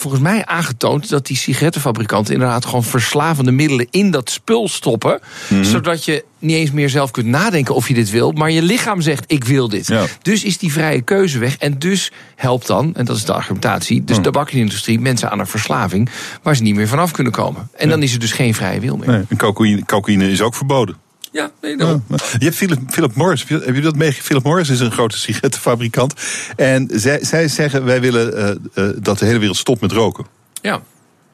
[0.00, 5.20] volgens mij aangetoond dat die sigarettenfabrikanten inderdaad gewoon verslavende middelen in dat spul stoppen.
[5.48, 5.64] Mhm.
[5.64, 9.00] Zodat je niet eens meer zelf kunt nadenken of je dit wil, maar je lichaam
[9.00, 9.92] zegt ik wil dit.
[10.22, 14.04] Dus is die vrije keuze weg en dus helpt dan, en dat is de argumentatie,
[14.04, 16.10] dus de tabakindustrie mensen aan een verslaving
[16.42, 17.70] waar ze niet meer vanaf kunnen komen.
[17.76, 19.08] En dan is er dus geen vrije wil meer.
[19.08, 20.96] Nee, en cocaïne, cocaïne is ook verboden.
[21.32, 22.02] Ja, nee, no.
[22.38, 23.44] Je hebt Philip, Philip Morris.
[23.48, 24.24] Heb je dat meegekregen?
[24.24, 26.14] Philip Morris is een grote sigarettenfabrikant.
[26.56, 30.26] En zij, zij zeggen: wij willen uh, uh, dat de hele wereld stopt met roken.
[30.62, 30.82] Ja.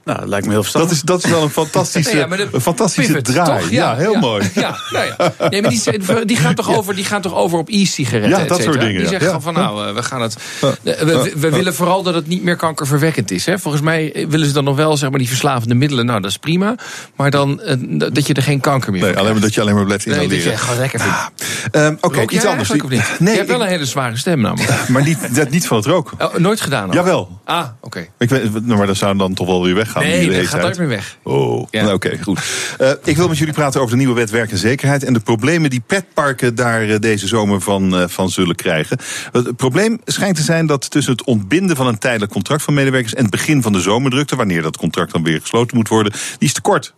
[0.06, 0.90] Nou, dat lijkt me heel verstandig.
[0.90, 3.64] Dat is, dat is wel een fantastische, ja, een fantastische pivot, draai.
[3.70, 4.50] Ja, ja, heel mooi.
[4.54, 5.48] Ja, nou ja.
[5.48, 8.40] Nee, maar die, die, gaan toch over, die gaan toch over op e-sigaretten?
[8.40, 9.00] Ja, dat soort dingen.
[9.00, 10.36] Die zeggen van nou, we gaan het.
[10.82, 13.46] We, we willen vooral dat het niet meer kankerverwekkend is.
[13.46, 13.58] Hè.
[13.58, 16.06] Volgens mij willen ze dan nog wel zeg maar, die verslavende middelen.
[16.06, 16.74] Nou, dat is prima.
[17.16, 17.60] Maar dan
[18.12, 20.36] dat je er geen kanker meer Nee, alleen maar dat je alleen maar blijft inhaleren.
[20.36, 21.16] Nee, dat je gewoon lekker vindt.
[21.72, 21.84] Ah.
[21.84, 22.70] Um, Oké, iets anders.
[22.70, 23.16] Of niet?
[23.18, 24.88] Nee, je hebt wel een hele zware stem namelijk.
[24.88, 26.26] maar niet, niet van het roken.
[26.26, 26.90] Oh, nooit gedaan?
[26.90, 27.40] Jawel.
[27.44, 28.06] Ah, oké.
[28.64, 31.18] Maar dat zou dan toch wel weer Nee, dat gaat meer weg.
[31.22, 31.82] Oh, ja.
[31.82, 32.40] Nou, oké, goed.
[32.80, 35.04] Uh, ik wil met jullie praten over de nieuwe wet werk en zekerheid...
[35.04, 38.98] en de problemen die petparken daar uh, deze zomer van, uh, van zullen krijgen.
[39.32, 43.14] Het probleem schijnt te zijn dat tussen het ontbinden van een tijdelijk contract van medewerkers...
[43.14, 46.12] en het begin van de zomerdrukte, wanneer dat contract dan weer gesloten moet worden...
[46.12, 46.94] die is te kort.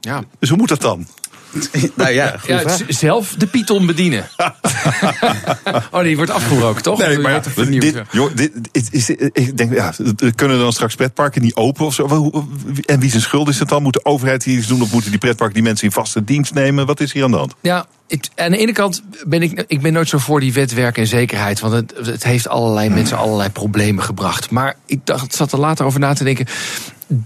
[0.00, 0.22] Ja.
[0.38, 1.06] Dus hoe moet dat dan?
[1.94, 4.28] nou ja, ja zelf de Python bedienen.
[5.90, 6.98] oh, die wordt afgebroken, toch?
[6.98, 8.52] Nee, maar dit, joh, dit,
[8.90, 9.92] is, ik denk, ja,
[10.34, 12.30] kunnen dan straks pretparken niet open of zo?
[12.84, 13.82] En wie zijn schuld is het dan?
[13.82, 16.54] Moet de overheid hier iets doen of moeten die pretparken die mensen in vaste dienst
[16.54, 16.86] nemen?
[16.86, 17.54] Wat is hier aan de hand?
[17.60, 20.74] Ja, ik, aan de ene kant ben ik, ik ben nooit zo voor die wet
[20.74, 21.60] werk en zekerheid.
[21.60, 24.50] Want het, het heeft allerlei mensen allerlei problemen gebracht.
[24.50, 26.46] Maar ik dacht, zat er later over na te denken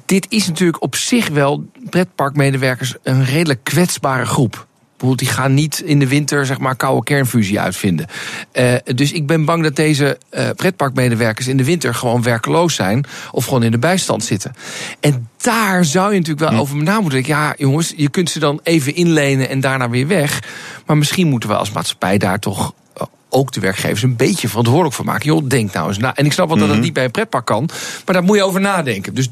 [0.06, 4.65] dit is natuurlijk op zich wel, pretparkmedewerkers, een redelijk kwetsbare groep.
[4.96, 8.06] Die gaan niet in de winter zeg maar koude kernfusie uitvinden.
[8.52, 13.04] Uh, dus ik ben bang dat deze uh, pretparkmedewerkers in de winter gewoon werkloos zijn.
[13.32, 14.54] Of gewoon in de bijstand zitten.
[15.00, 16.60] En daar zou je natuurlijk wel hm.
[16.60, 17.34] over na moeten denken.
[17.34, 20.42] Ja, jongens, je kunt ze dan even inlenen en daarna weer weg.
[20.86, 24.94] Maar misschien moeten we als maatschappij daar toch eh, ook de werkgevers een beetje verantwoordelijk
[24.94, 25.26] voor maken.
[25.26, 26.14] Joh, denk nou eens na.
[26.14, 26.84] En ik snap wel dat dat mhm.
[26.84, 27.68] niet bij een pretpark kan.
[28.04, 29.14] Maar daar moet je over nadenken.
[29.14, 29.28] Dus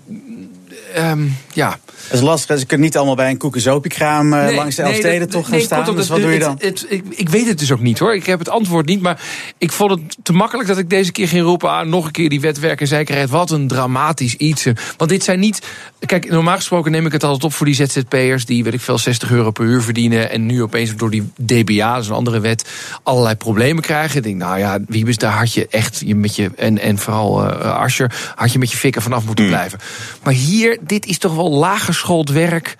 [0.96, 1.78] um, ja.
[2.08, 2.58] Dat is lastig.
[2.58, 5.50] Ze kunnen niet allemaal bij een koekenzopiekraam uh, nee, langs de Elfsteden nee, toch gaan
[5.50, 5.96] nee, staan.
[5.96, 6.56] dus wat doe je dan?
[6.58, 8.14] Het, ik, ik, weet het dus ook niet hoor.
[8.14, 9.00] Ik heb het antwoord niet.
[9.00, 9.20] Maar
[9.58, 11.70] ik vond het te makkelijk dat ik deze keer ging roepen...
[11.70, 13.30] aan ah, nog een keer die wetwerk en zekerheid.
[13.30, 14.66] Wat een dramatisch iets.
[14.96, 15.66] Want dit zijn niet...
[16.06, 18.46] Kijk, normaal gesproken neem ik het altijd op voor die ZZP'ers...
[18.46, 20.30] die, weet ik veel, 60 euro per uur verdienen...
[20.30, 22.68] en nu opeens door die DBA, dat is een andere wet...
[23.02, 24.16] allerlei problemen krijgen.
[24.16, 26.02] Ik denk, nou ja, Wiebes, daar had je echt...
[26.06, 29.44] Je met je, en, en vooral uh, Ascher, had je met je fikken vanaf moeten
[29.44, 29.50] mm.
[29.50, 29.78] blijven.
[30.22, 32.76] Maar hier, dit is toch wel laaggeschoold werk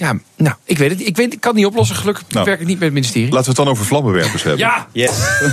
[0.00, 1.06] Ja, nou, ik weet het.
[1.06, 1.96] Ik, weet, ik kan het niet oplossen.
[1.96, 2.44] Gelukkig Nou.
[2.44, 3.32] werk ik niet met het ministerie.
[3.32, 4.60] Laten we het dan over vlammenwerpers hebben.
[4.60, 5.10] Ja, Yes.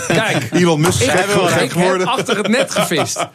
[0.07, 0.47] kijk.
[0.51, 2.07] Elon Musk heb, gek gek ik heb geworden.
[2.07, 3.25] achter het net gevist.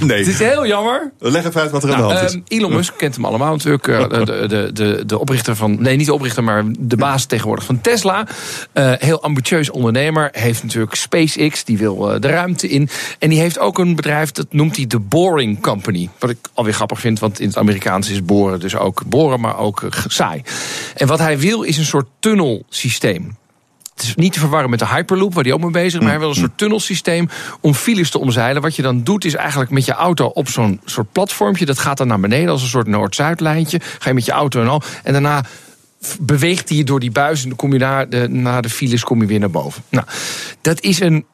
[0.00, 1.12] Nee, Het is heel jammer.
[1.18, 2.34] leg even uit wat er aan de Nou, hand is.
[2.34, 3.88] ehm, Elon Musk kent hem allemaal natuurlijk.
[3.88, 5.82] eh, de, de, de, de oprichter van.
[5.82, 8.26] Nee, niet de oprichter, maar de baas tegenwoordig van Tesla.
[8.72, 10.28] Eh, heel ambitieus ondernemer.
[10.32, 12.88] Heeft natuurlijk SpaceX, die wil eh, de ruimte in.
[13.18, 16.08] En die heeft ook een bedrijf, dat noemt hij de Boring Company.
[16.18, 19.58] Wat ik alweer grappig vind, want in het Amerikaans is boren dus ook boren, maar
[19.58, 20.42] ook saai.
[20.94, 23.36] En wat hij wil is een soort tunnelsysteem.
[23.94, 25.98] Het is niet te verwarren met de Hyperloop, waar hij ook mee bezig is.
[25.98, 27.28] Maar hij wil een soort tunnelsysteem
[27.60, 28.62] om files te omzeilen.
[28.62, 31.64] Wat je dan doet, is eigenlijk met je auto op zo'n soort platformpje.
[31.64, 33.80] Dat gaat dan naar beneden als een soort Noord-Zuid-lijntje.
[33.98, 34.82] Ga je met je auto en al.
[35.02, 35.44] En daarna
[36.20, 37.42] beweegt hij je door die buis.
[37.42, 39.82] En dan kom je naar de, na de files kom je weer naar boven.
[39.88, 40.06] Nou,
[40.60, 41.24] dat is een,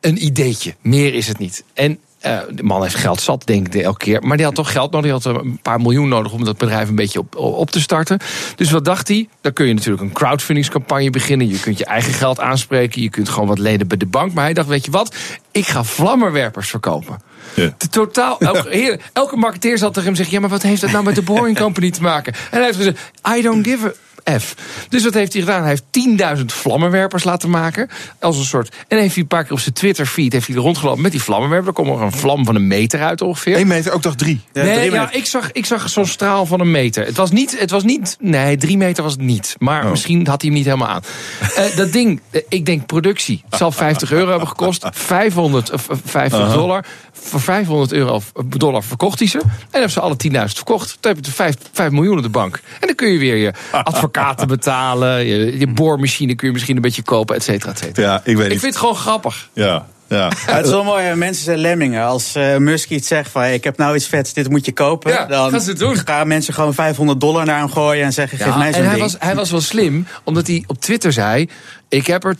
[0.00, 0.74] een ideetje.
[0.80, 1.64] Meer is het niet.
[1.74, 4.22] En eh, de man heeft geld zat, denk ik, elke keer.
[4.22, 5.22] Maar die had toch geld nodig.
[5.22, 8.18] Die had een paar miljoen nodig om dat bedrijf een beetje op, op te starten.
[8.56, 9.28] Dus wat dacht hij?
[9.40, 11.48] Dan kun je natuurlijk een crowdfundingscampagne beginnen.
[11.48, 13.02] Je kunt je eigen geld aanspreken.
[13.02, 14.32] Je kunt gewoon wat lenen bij de bank.
[14.32, 15.16] Maar hij dacht, weet je wat?
[15.50, 17.18] Ik ga vlammenwerpers verkopen.
[17.54, 17.74] Ja.
[17.90, 20.34] Totaal, elke, heer, elke marketeer zal tegen hem zeggen...
[20.34, 22.32] ja, maar wat heeft dat nou met de Boring Company te maken?
[22.32, 22.98] En hij heeft gezegd,
[23.36, 23.92] I don't give a
[24.30, 24.54] F.
[24.88, 25.60] Dus wat heeft hij gedaan?
[25.64, 27.88] Hij heeft 10.000 vlammenwerpers laten maken.
[28.20, 28.74] Als een soort.
[28.88, 31.22] En heeft hij een paar keer op zijn Twitter-feed heeft hij er rondgelopen met die
[31.22, 31.74] vlammenwerper.
[31.74, 33.56] Daar komt er een vlam van een meter uit ongeveer.
[33.56, 34.40] 1 meter, ook dag 3.
[34.52, 37.04] Ja, nee, drie ja, ik zag, ik zag zo'n straal van een meter.
[37.06, 39.54] Het was niet, het was niet, nee, drie meter was het niet.
[39.58, 39.90] Maar Oh.
[39.90, 41.02] misschien had hij hem niet helemaal aan.
[41.56, 43.42] Eh, dat ding, eh, ik denk productie.
[43.50, 44.86] Het zal 50 euro hebben gekost.
[44.90, 46.84] 500, of, eh, 50 dollar.
[47.26, 49.38] Voor 500 euro of dollar verkocht hij ze.
[49.38, 50.96] En hebben ze alle 10.000 verkocht.
[51.00, 52.60] Dan heb je 5, 5 miljoen op de bank.
[52.80, 55.26] En dan kun je weer je advocaten betalen.
[55.26, 58.06] Je, je boormachine kun je misschien een beetje kopen, et cetera, et cetera.
[58.12, 58.60] Ja, ik weet Ik niet.
[58.60, 59.48] vind het gewoon grappig.
[59.52, 60.30] Ja, ja.
[60.46, 61.16] Ja, het is wel mooi, hè.
[61.16, 62.04] mensen zijn lemmingen.
[62.04, 64.72] Als eh, Musk iets zegt van, hey, ik heb nou iets vets, dit moet je
[64.72, 65.12] kopen.
[65.12, 65.96] Ja, dan gaan ze het doen.
[65.96, 68.86] gaan mensen gewoon 500 dollar naar hem gooien en zeggen, geef Ja, mij zo'n en
[68.88, 69.04] hij ding.
[69.10, 71.48] was, hij was wel slim, omdat hij op Twitter zei...
[71.88, 72.36] ik heb er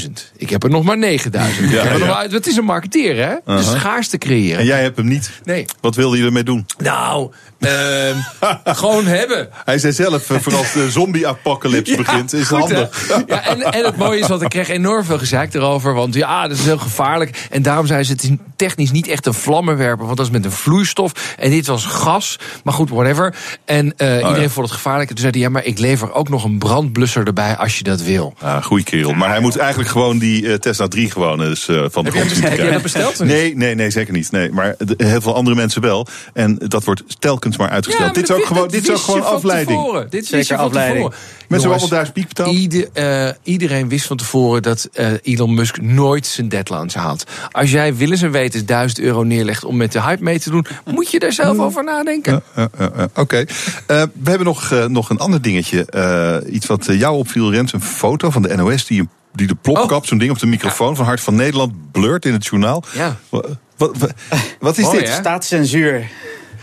[0.00, 1.02] 10.000, ik heb er nog maar 9.000.
[1.02, 2.26] Ik heb er ja.
[2.30, 3.28] Het is een marketeer, hè?
[3.30, 3.78] Het is Uh-huh.
[3.80, 4.58] schaarste creëren.
[4.58, 5.30] En jij hebt hem niet.
[5.44, 5.64] Nee.
[5.80, 6.66] Wat wilde je ermee doen?
[6.78, 8.16] Nou, ehm,
[8.64, 9.48] gewoon hebben.
[9.64, 12.74] Hij zei zelf, eh, vooral als de zombie-apocalypse begint, is het Goed, hè?
[12.74, 13.08] handig.
[13.26, 15.94] Ja, en, en het mooie is, want ik kreeg enorm veel gezeik erover.
[15.94, 17.46] Want ja, dat is heel gevaarlijk.
[17.50, 20.04] En daarom zei ze, het is technisch niet echt een vlammenwerper.
[20.04, 21.34] Want dat is met een vloeistof.
[21.38, 22.38] En dit was gas.
[22.64, 23.34] Maar goed, whatever.
[23.64, 25.08] En eh, iedereen vond het gevaarlijk.
[25.08, 27.84] En toen zei hij, ja, maar ik lever ook nog een brandblusser erbij als je
[27.84, 28.34] dat wil.
[28.40, 29.12] Ah, goeie kerel.
[29.12, 32.30] Maar hij moet eigenlijk gewoon die eh, Tesla 3 gewoon dus, eh, van de grond
[32.30, 33.18] zien heb jij dat besteld?
[33.18, 34.30] Nee, nee, nee, zeker niet.
[34.30, 36.06] Nee, maar de- heel veel andere mensen wel.
[36.32, 38.04] En dat wordt telkens maar uitgesteld.
[38.06, 39.98] maar dit is ook gewoon, dit is ook gewoon afleiding.
[40.08, 40.96] Dit wist Zeker afleiding.
[41.04, 41.18] tevoren.
[41.48, 42.56] Mensen hebben Jongens, allemaal duizend piek betaald.
[42.56, 42.88] Ieder,
[43.28, 47.24] eh, iedereen wist van tevoren dat eh, Elon Musk nooit zijn deadlines haalt.
[47.50, 50.66] Als jij willens en wetens 1000 euro neerlegt om met de hype mee te doen,
[50.84, 52.42] moet je daar zelf over nadenken.
[52.56, 53.08] Ja, ja, ja.
[53.14, 53.36] Oké.
[53.36, 55.84] Eh, we hebben nog, eh, nog een ander dingetje.
[55.84, 57.72] Eh, iets wat eh, jou opviel, Rens.
[57.72, 60.08] Een foto van de NOS die, die de plopkap, Oh.
[60.08, 62.84] zo'n ding op de microfoon van Hart van Nederland, blurt in het journaal.
[62.94, 63.16] Ja.
[63.28, 64.12] Wat, wat, wat,
[64.60, 65.08] wat is Mooi, dit?
[65.08, 65.14] hè?
[65.14, 66.08] Staatscensuur.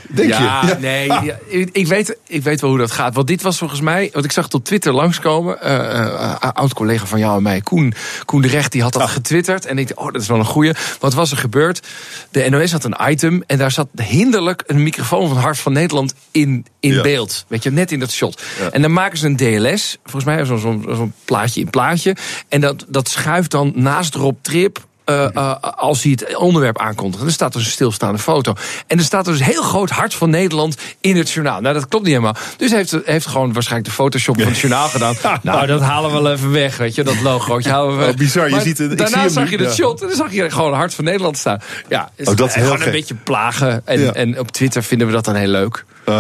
[0.08, 0.76] Denk ja, je?
[0.80, 3.16] nee, ja, ik, ik weet, ik weet wel hoe dat gaat.
[3.16, 5.62] Want dit was volgens mij, want ik zag het op Twitter langskomen.
[5.62, 7.94] eh eh, oud collega van jou en mij, Koen,
[8.26, 9.66] Koen de Recht, die had dat getwitterd.
[9.66, 10.72] En ik dacht, oh, dat is wel een goeie.
[11.00, 11.88] Wat was er gebeurd?
[12.32, 16.14] De NOS had een item en daar zat hinderlijk een microfoon van Hart van Nederland
[16.32, 17.02] in, in Ja.
[17.02, 17.46] beeld.
[17.48, 18.42] Weet je, net in dat shot.
[18.72, 22.16] En dan maken ze een DLS, volgens mij zo'n plaatje in plaatje.
[22.50, 27.24] En dat, dat schuift dan naast Rob Trip eh, eh, als hij het onderwerp aankondigt.
[27.24, 28.54] Er staat dus een stilstaande foto.
[28.88, 31.62] En er staat dus heel groot hart van Nederland in het journaal.
[31.62, 32.36] Nou, dat klopt niet helemaal.
[32.58, 35.16] Dus hij heeft, heeft gewoon waarschijnlijk de Photoshop van het journaal gedaan.
[35.42, 37.04] nou, dat halen we wel even weg, weet je.
[37.04, 38.10] Dat logootje halen we weg.
[38.10, 38.46] Oh, bizar.
[38.46, 39.74] Je Maar ziet het- daarna zag je dat ja.
[39.84, 41.62] shot en dan zag je gewoon hart van Nederland staan.
[41.90, 42.86] Ja, het Oh, dat is heel gewoon gek.
[42.88, 43.82] een beetje plagen.
[43.86, 44.14] En, Ja.
[44.14, 45.86] en op Twitter vinden we dat dan heel leuk.
[46.06, 46.14] Eh,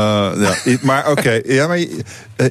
[0.65, 1.80] ja, maar oké, ja, maar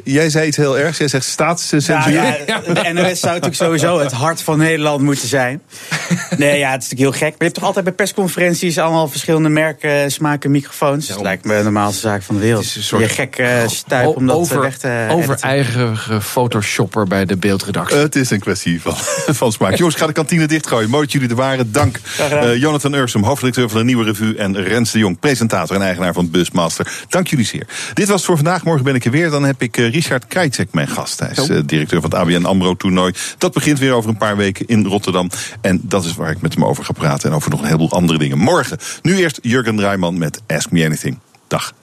[0.04, 0.98] jij zei iets heel ergs.
[0.98, 1.94] Jij zegt staatscensuur.
[2.12, 5.62] Ja, ja, de NOS zou natuurlijk sowieso het hart van Nederland moeten zijn.
[6.36, 7.20] Nee, ja, het is natuurlijk heel gek.
[7.20, 11.06] Maar je hebt toch altijd bij persconferenties allemaal verschillende merken, smaken, microfoons.
[11.06, 12.60] Dat lijkt me de normaalste zaak van de wereld.
[12.64, 15.48] Het is een soort- je gek eh, stuip om dat over, weg te over editen.
[15.48, 17.96] eigen photoshopper bij de beeldredactie.
[17.96, 18.94] Het is een kwestie van,
[19.40, 19.74] van smaak.
[19.74, 20.90] Jongens, ga de kantine dichtgooien.
[20.90, 21.72] Mooi dat jullie er waren.
[21.72, 22.00] Dank.
[22.18, 24.36] Eh, Jonathan Ursum, hoofdredacteur van de Nieuwe Revue.
[24.36, 27.04] En Rens de Jong, presentator en eigenaar van Busmaster.
[27.08, 27.66] Dank jullie zeer.
[27.94, 28.64] Dit was het voor vandaag.
[28.64, 29.30] Morgen ben ik er weer.
[29.30, 31.20] Dan heb ik eh, Richard Krajcek, mijn gast.
[31.20, 33.12] Hij is eh, directeur van het ABN AMRO-toernooi.
[33.38, 35.30] Dat begint weer over een paar weken in Rotterdam.
[35.60, 37.30] En dat is waar ik met hem over ga praten.
[37.30, 38.38] En over nog een heleboel andere dingen.
[38.38, 38.78] Morgen.
[39.02, 41.18] Nu eerst Jurgen Draaiman met Ask Me Anything.
[41.47, 41.74] Dag.